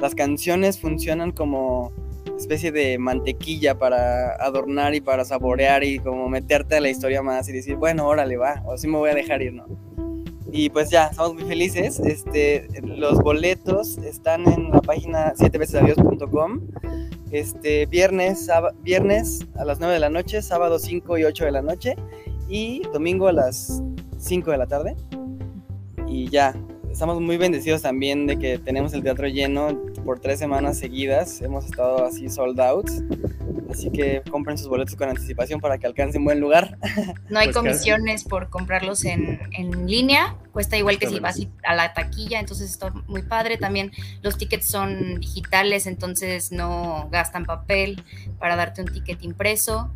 las 0.00 0.14
canciones 0.14 0.80
funcionan 0.80 1.32
como 1.32 1.92
especie 2.38 2.72
de 2.72 2.98
mantequilla 2.98 3.78
para 3.78 4.34
adornar 4.36 4.94
y 4.94 5.00
para 5.00 5.24
saborear 5.24 5.84
y 5.84 5.98
como 5.98 6.28
meterte 6.28 6.76
a 6.76 6.80
la 6.80 6.88
historia 6.88 7.22
más 7.22 7.48
y 7.48 7.52
decir, 7.52 7.76
bueno, 7.76 8.06
órale, 8.06 8.36
va, 8.36 8.62
o 8.64 8.72
así 8.72 8.88
me 8.88 8.96
voy 8.96 9.10
a 9.10 9.14
dejar 9.14 9.42
ir, 9.42 9.52
¿no? 9.52 9.66
Y 10.52 10.70
pues 10.70 10.90
ya, 10.90 11.06
estamos 11.06 11.34
muy 11.34 11.44
felices. 11.44 12.00
Este, 12.00 12.68
los 12.82 13.18
boletos 13.18 13.98
están 13.98 14.50
en 14.50 14.70
la 14.70 14.80
página 14.80 15.32
7vecesadios.com. 15.34 16.60
Este, 17.30 17.86
viernes, 17.86 18.48
viernes 18.82 19.46
a 19.56 19.64
las 19.64 19.78
9 19.78 19.94
de 19.94 20.00
la 20.00 20.10
noche, 20.10 20.42
sábado 20.42 20.80
5 20.80 21.18
y 21.18 21.24
8 21.24 21.44
de 21.44 21.50
la 21.52 21.62
noche 21.62 21.94
y 22.48 22.82
domingo 22.92 23.28
a 23.28 23.32
las 23.32 23.80
5 24.18 24.50
de 24.50 24.58
la 24.58 24.66
tarde. 24.66 24.96
Y 26.08 26.28
ya, 26.28 26.52
estamos 26.90 27.20
muy 27.20 27.36
bendecidos 27.36 27.82
también 27.82 28.26
de 28.26 28.38
que 28.38 28.58
tenemos 28.58 28.92
el 28.92 29.02
teatro 29.02 29.28
lleno 29.28 29.78
por 30.04 30.20
tres 30.20 30.38
semanas 30.38 30.78
seguidas. 30.78 31.40
Hemos 31.40 31.64
estado 31.64 32.04
así 32.04 32.28
sold 32.28 32.60
out. 32.60 32.90
Así 33.70 33.90
que 33.90 34.22
compren 34.30 34.58
sus 34.58 34.66
boletos 34.66 34.96
con 34.96 35.08
anticipación 35.08 35.60
para 35.60 35.78
que 35.78 35.86
alcancen 35.86 36.24
buen 36.24 36.40
lugar. 36.40 36.76
No 37.28 37.38
hay 37.38 37.46
pues 37.46 37.56
comisiones 37.56 38.24
por 38.24 38.50
comprarlos 38.50 39.04
en, 39.04 39.40
en, 39.52 39.86
línea. 39.86 40.36
Cuesta 40.52 40.76
igual 40.76 40.98
que 40.98 41.06
si 41.06 41.20
vas 41.20 41.40
a 41.62 41.74
la 41.74 41.94
taquilla, 41.94 42.40
entonces 42.40 42.70
está 42.70 42.90
muy 43.06 43.22
padre. 43.22 43.56
También 43.58 43.92
los 44.22 44.36
tickets 44.36 44.66
son 44.66 45.20
digitales, 45.20 45.86
entonces 45.86 46.50
no 46.50 47.08
gastan 47.12 47.44
papel 47.44 48.02
para 48.40 48.56
darte 48.56 48.82
un 48.82 48.88
ticket 48.88 49.22
impreso. 49.22 49.92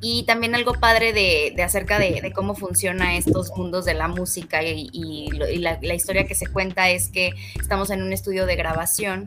Y 0.00 0.22
también 0.24 0.54
algo 0.54 0.74
padre 0.74 1.12
de, 1.12 1.60
acerca 1.62 1.98
de, 1.98 2.32
cómo 2.32 2.54
funciona 2.54 3.16
estos 3.16 3.50
mundos 3.56 3.84
de 3.84 3.94
la 3.94 4.06
música 4.06 4.62
y 4.62 5.28
la, 5.32 5.78
la, 5.82 5.94
historia 5.94 6.24
que 6.24 6.36
se 6.36 6.46
cuenta 6.46 6.88
es 6.88 7.08
que 7.08 7.32
estamos 7.60 7.90
en 7.90 8.02
un 8.02 8.12
estudio 8.12 8.46
de 8.46 8.54
grabación 8.54 9.26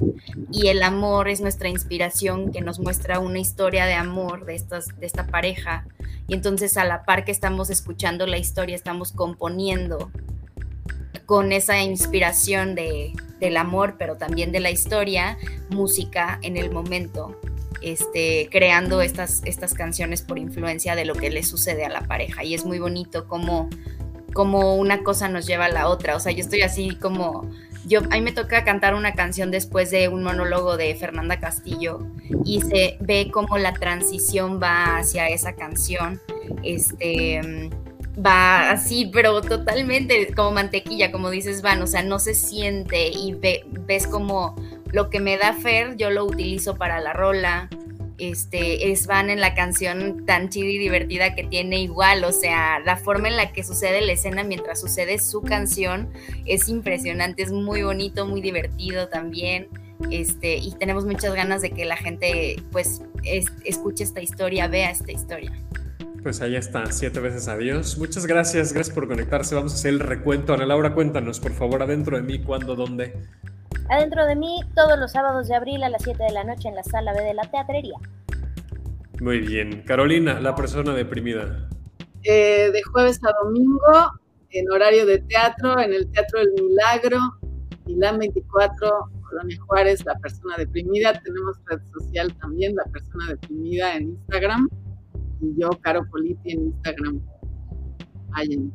y 0.49 0.67
el 0.67 0.82
amor 0.82 1.28
es 1.28 1.41
nuestra 1.41 1.67
inspiración 1.67 2.53
que 2.53 2.61
nos 2.61 2.80
muestra 2.80 3.19
una 3.19 3.39
historia 3.39 3.86
de 3.86 3.95
amor 3.95 4.45
de, 4.45 4.55
estas, 4.55 4.97
de 4.97 5.05
esta 5.05 5.28
pareja. 5.28 5.86
Y 6.28 6.36
entonces 6.36 6.78
a 6.78 6.86
la 6.86 7.03
par 7.03 7.26
que 7.26 7.32
estamos 7.32 7.69
escuchando 7.69 8.26
la 8.26 8.38
historia, 8.38 8.76
estamos 8.76 9.11
componiendo 9.11 10.09
con 11.26 11.51
esa 11.51 11.82
inspiración 11.82 12.76
de, 12.76 13.13
del 13.39 13.57
amor, 13.57 13.95
pero 13.97 14.15
también 14.15 14.51
de 14.51 14.61
la 14.61 14.72
historia, 14.72 15.38
música 15.69 16.39
en 16.41 16.55
el 16.55 16.72
momento 16.72 17.39
este, 17.82 18.48
creando 18.52 19.02
estas, 19.02 19.42
estas 19.46 19.74
canciones 19.74 20.22
por 20.22 20.38
influencia 20.38 20.96
de 20.96 21.06
lo 21.06 21.16
que 21.16 21.30
le 21.30 21.44
sucede 21.44 21.86
a 21.86 21.90
la 21.90 22.02
pareja. 22.02 22.44
Y 22.44 22.54
es 22.54 22.66
muy 22.66 22.80
bonito 22.80 23.28
como, 23.28 23.70
como 24.34 24.76
una 24.76 25.04
cosa 25.04 25.28
nos 25.28 25.46
lleva 25.46 25.66
a 25.66 25.70
la 25.70 25.88
otra. 25.88 26.16
O 26.16 26.20
sea, 26.20 26.32
yo 26.32 26.40
estoy 26.40 26.62
así 26.62 26.96
como... 26.96 27.50
Yo, 27.88 28.02
a 28.12 28.16
mí 28.16 28.22
me 28.22 28.32
toca 28.32 28.64
cantar 28.64 28.94
una 28.94 29.14
canción 29.14 29.50
después 29.50 29.90
de 29.90 30.08
un 30.08 30.22
monólogo 30.22 30.78
de 30.78 30.94
Fernanda 30.94 31.40
Castillo 31.40 32.06
y 32.46 32.62
se 32.62 32.98
ve 33.00 33.32
como 33.34 33.58
la 33.58 33.74
transición 33.74 34.62
va 34.62 34.98
hacia 34.98 35.30
esa 35.30 35.56
canción. 35.56 36.22
Este 36.62 37.42
va 38.16 38.72
así, 38.72 39.10
pero 39.12 39.42
totalmente 39.42 40.34
como 40.34 40.52
mantequilla, 40.52 41.12
como 41.12 41.30
dices, 41.30 41.62
Van, 41.62 41.82
o 41.82 41.88
sea, 41.88 42.04
no 42.04 42.20
se 42.20 42.34
siente 42.34 43.10
y 43.10 43.34
ve, 43.34 43.66
ves 43.68 44.08
como 44.08 44.56
lo 44.92 45.10
que 45.10 45.20
me 45.20 45.38
da 45.38 45.54
Fer, 45.54 45.96
yo 45.96 46.10
lo 46.10 46.26
utilizo 46.26 46.76
para 46.78 47.00
la 47.00 47.14
rola. 47.14 47.70
Este, 48.18 48.92
es 48.92 49.08
Van 49.08 49.32
en 49.32 49.39
la 49.39 49.56
canción 49.56 50.26
tan 50.28 50.50
chida 50.50 50.68
y 50.68 50.78
divertida 50.78 51.34
que 51.34 51.44
tiene 51.44 51.82
igual, 51.82 52.24
o 52.24 52.32
sea, 52.32 52.80
la 52.80 52.96
forma 52.96 53.30
en 53.30 53.36
la 53.36 53.52
que 53.52 53.64
sucede 53.64 54.00
la 54.02 54.12
escena 54.12 54.44
mientras 54.44 54.80
sucede 54.80 55.18
su 55.18 55.42
canción 55.42 56.08
es 56.46 56.70
impresionante, 56.70 57.42
es 57.42 57.52
muy 57.52 57.82
bonito, 57.82 58.28
muy 58.28 58.42
divertido 58.42 59.08
también. 59.08 59.70
Este, 60.12 60.58
y 60.58 60.72
tenemos 60.74 61.06
muchas 61.06 61.34
ganas 61.34 61.62
de 61.62 61.72
que 61.72 61.86
la 61.86 61.96
gente 61.96 62.62
pues 62.72 63.02
es, 63.24 63.46
escuche 63.66 64.04
esta 64.04 64.22
historia, 64.22 64.68
vea 64.68 64.92
esta 64.92 65.12
historia. 65.12 65.52
Pues 66.24 66.39
ahí 66.41 66.55
está, 66.55 66.86
siete 66.91 67.19
veces 67.19 67.47
adiós. 67.47 67.97
Muchas 67.97 68.28
gracias, 68.28 68.74
gracias 68.74 68.93
por 68.93 69.07
conectarse. 69.07 69.55
Vamos 69.55 69.72
a 69.72 69.76
hacer 69.76 69.93
el 69.93 69.99
recuento. 69.99 70.53
Ana 70.53 70.67
Laura, 70.67 70.93
cuéntanos, 70.93 71.39
por 71.39 71.51
favor, 71.51 71.82
adentro 71.82 72.15
de 72.15 72.22
mí, 72.22 72.39
cuándo, 72.39 72.76
dónde. 72.76 73.15
Adentro 73.89 74.28
de 74.28 74.36
mí, 74.36 74.61
todos 74.76 74.99
los 74.99 75.11
sábados 75.11 75.47
de 75.47 75.55
abril 75.55 75.84
a 75.84 75.89
las 75.89 76.03
7 76.03 76.24
de 76.24 76.32
la 76.32 76.43
noche 76.43 76.69
en 76.69 76.76
la 76.76 76.84
sala 76.84 77.13
B 77.13 77.24
de 77.24 77.34
la 77.34 77.49
teatrería. 77.49 77.97
Muy 79.19 79.39
bien. 79.39 79.82
Carolina, 79.82 80.39
la 80.39 80.53
persona 80.53 80.93
deprimida. 80.93 81.67
Eh, 82.24 82.69
de 82.72 82.84
jueves 82.84 83.19
a 83.24 83.34
domingo, 83.43 83.80
en 84.51 84.72
horario 84.72 85.07
de 85.07 85.19
teatro, 85.19 85.80
en 85.80 85.91
el 85.91 86.07
Teatro 86.11 86.39
del 86.39 86.53
Milagro, 86.53 87.17
Milán 87.88 88.19
24, 88.19 89.09
Colonia 89.28 89.57
Juárez, 89.65 90.05
la 90.05 90.15
persona 90.19 90.55
deprimida. 90.57 91.19
Tenemos 91.19 91.57
red 91.65 91.80
social 91.91 92.32
también, 92.38 92.76
la 92.76 92.84
persona 92.91 93.30
deprimida 93.30 93.95
en 93.95 94.09
Instagram 94.09 94.69
y 95.42 95.60
yo, 95.60 95.70
Caro 95.82 96.06
Politi, 96.10 96.52
en 96.54 96.66
Instagram. 96.68 97.22
Vayan. 98.30 98.72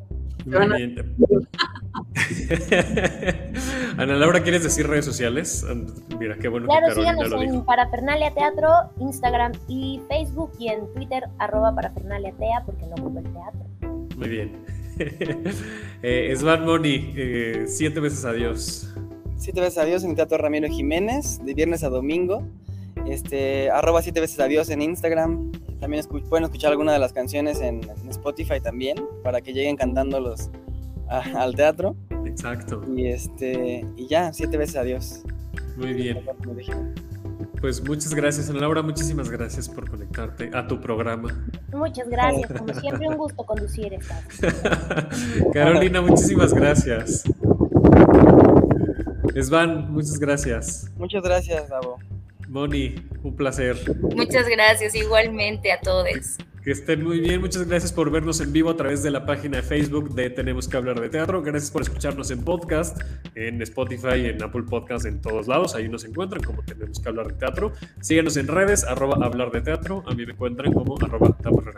Muy 0.47 0.77
bien. 0.77 1.17
Ana 3.99 4.15
Laura, 4.15 4.43
¿quieres 4.43 4.63
decir 4.63 4.87
redes 4.87 5.05
sociales? 5.05 5.67
Mira, 6.19 6.37
qué 6.39 6.49
bueno 6.49 6.67
claro, 6.67 6.89
que 6.89 6.95
síganos 6.95 7.31
lo 7.31 7.43
en 7.43 7.51
dijo. 7.51 7.65
Parafernalia 7.65 8.33
Teatro, 8.33 8.69
Instagram 9.01 9.53
y 9.67 10.01
Facebook 10.09 10.53
y 10.59 10.69
en 10.69 10.93
Twitter, 10.93 11.25
arroba 11.39 11.75
Parafernalia 11.75 12.33
Tea, 12.33 12.63
porque 12.65 12.87
no 12.87 12.95
ocupo 12.95 13.19
el 13.19 13.25
teatro. 13.25 13.67
Muy 14.17 14.29
bien. 14.29 14.53
eh, 16.03 16.35
Svan 16.37 16.65
Moni, 16.65 17.13
eh, 17.17 17.65
siete 17.67 18.01
veces 18.01 18.25
adiós. 18.25 18.95
Siete 19.37 19.61
veces 19.61 19.79
adiós 19.79 20.05
en 20.05 20.11
el 20.11 20.17
Teatro 20.17 20.39
Ramiro 20.39 20.69
Jiménez, 20.69 21.45
de 21.45 21.55
viernes 21.55 21.85
a 21.85 21.89
domingo. 21.89 22.43
Este, 23.09 23.71
arroba 23.71 24.03
siete 24.03 24.21
veces 24.21 24.39
adiós 24.41 24.69
en 24.71 24.83
Instagram. 24.83 25.53
También 25.81 26.01
escu 26.01 26.21
pueden 26.23 26.45
escuchar 26.45 26.73
alguna 26.73 26.93
de 26.93 26.99
las 26.99 27.13
canciones 27.13 27.61
en, 27.61 27.83
en, 27.85 28.09
Spotify 28.09 28.61
también, 28.61 28.97
para 29.23 29.41
que 29.41 29.53
lleguen 29.53 29.77
cantándolos 29.77 30.51
a, 31.09 31.21
al 31.43 31.55
teatro. 31.55 31.97
Exacto. 32.25 32.83
Y 32.95 33.07
este, 33.07 33.87
y 33.97 34.07
ya, 34.09 34.33
siete 34.33 34.57
veces 34.57 34.77
adiós. 34.77 35.23
Muy 35.77 35.93
bien. 35.93 36.25
Pues 37.61 37.83
muchas 37.83 38.15
gracias, 38.15 38.51
Ana 38.51 38.61
Laura. 38.61 38.83
Muchísimas 38.83 39.31
gracias 39.31 39.69
por 39.69 39.89
conectarte 39.89 40.51
a 40.53 40.67
tu 40.67 40.81
programa. 40.81 41.29
Muchas 41.73 42.09
gracias. 42.09 42.53
Como 42.53 42.75
siempre, 42.75 43.09
un 43.09 43.17
gusto 43.17 43.45
conducir 43.45 43.95
esta. 43.95 44.23
Carolina, 45.53 46.01
muchísimas 46.01 46.53
gracias. 46.53 47.25
Svan, 49.43 49.93
muchas 49.93 50.19
gracias. 50.19 50.91
Muchas 50.97 51.23
gracias, 51.23 51.69
Davo. 51.69 51.99
Moni, 52.57 52.95
un 53.23 53.37
placer. 53.37 53.77
Muchas 54.01 54.49
gracias, 54.49 54.95
igualmente 54.95 55.71
a 55.73 55.79
todos. 55.79 56.39
Que 56.67 56.73
estén 56.73 57.05
muy 57.05 57.21
bien. 57.21 57.41
Muchas 57.41 57.65
gracias 57.69 57.93
por 57.93 58.11
vernos 58.11 58.41
en 58.41 58.53
vivo 58.53 58.71
a 58.71 58.77
través 58.77 59.01
de 59.05 59.13
la 59.13 59.25
página 59.25 59.59
de 59.59 59.63
Facebook 59.63 60.13
de 60.17 60.31
Tenemos 60.31 60.67
que 60.67 60.77
hablar 60.77 61.01
de 61.01 61.09
teatro. 61.09 61.41
Gracias 61.41 61.71
por 61.71 61.83
escucharnos 61.83 62.33
en 62.33 62.43
podcast, 62.43 63.01
en 63.37 63.63
Spotify, 63.63 64.27
en 64.27 64.43
Apple 64.43 64.65
Podcast, 64.65 65.07
en 65.07 65.21
todos 65.21 65.47
lados. 65.47 65.77
Ahí 65.77 65.89
nos 65.89 66.05
encuentran 66.05 66.43
como 66.43 66.65
Tenemos 66.65 66.99
que 66.99 67.09
hablar 67.09 67.29
de 67.29 67.35
teatro. 67.35 67.73
Síguenos 68.01 68.37
en 68.37 68.49
redes, 68.49 68.83
arroba 68.83 69.25
hablar 69.25 69.53
de 69.53 69.61
teatro. 69.61 70.03
A 70.09 70.15
mí 70.15 70.27
me 70.27 70.33
encuentran 70.33 70.73
como 70.73 70.97
arroba 71.01 71.37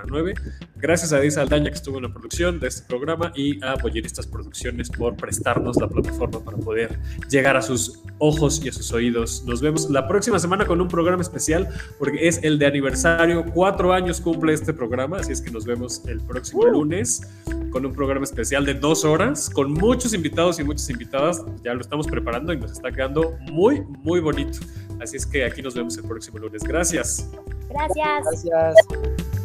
9. 0.09 0.35
Gracias 0.77 1.13
a 1.13 1.21
Diza 1.21 1.43
Aldaña 1.43 1.69
que 1.69 1.77
estuvo 1.77 1.99
en 1.99 2.05
la 2.05 2.09
producción 2.11 2.59
de 2.59 2.69
este 2.69 2.87
programa 2.89 3.31
y 3.37 3.63
a 3.63 3.75
Bolleristas 3.75 4.27
Producciones 4.27 4.89
por 4.89 5.17
prestarnos 5.17 5.77
la 5.77 5.89
plataforma 5.89 6.43
para 6.43 6.57
poder 6.57 6.99
llegar 7.29 7.59
a 7.59 7.61
sus 7.63 8.01
ojos 8.17 8.65
y 8.65 8.71
a 8.71 8.73
sus 8.73 8.91
oídos. 8.95 9.45
Nos 9.47 9.61
vemos 9.61 9.91
la 9.91 10.09
próxima 10.09 10.39
semana 10.39 10.65
con 10.65 10.81
un 10.81 10.89
programa 10.89 11.21
especial 11.21 11.69
porque 11.99 12.27
es 12.27 12.43
el 12.43 12.59
de 12.59 12.65
aniversario. 12.65 13.45
Cuatro 13.53 13.93
años 13.93 14.23
cumple 14.23 14.55
este 14.55 14.78
programa, 14.79 15.19
así 15.19 15.33
es 15.33 15.43
que 15.43 15.51
nos 15.51 15.67
vemos 15.67 16.03
el 16.07 16.21
próximo 16.21 16.63
uh. 16.63 16.69
lunes 16.69 17.21
con 17.71 17.85
un 17.85 17.93
programa 17.93 18.25
especial 18.25 18.65
de 18.65 18.75
dos 18.75 19.05
horas, 19.05 19.51
con 19.51 19.73
muchos 19.73 20.15
invitados 20.15 20.59
y 20.61 20.65
muchas 20.65 20.89
invitadas. 20.89 21.45
Ya 21.65 21.75
lo 21.75 21.81
estamos 21.81 22.07
preparando 22.07 22.53
y 22.53 22.57
nos 22.57 22.73
está 22.73 22.93
quedando 22.93 23.37
muy, 23.51 23.83
muy 24.03 24.21
bonito. 24.21 24.61
Así 25.01 25.17
es 25.17 25.27
que 25.27 25.45
aquí 25.45 25.61
nos 25.61 25.75
vemos 25.75 25.97
el 25.99 26.05
próximo 26.05 26.39
lunes. 26.39 26.63
Gracias. 26.63 27.29
Gracias. 27.69 28.45
Gracias. 28.45 29.38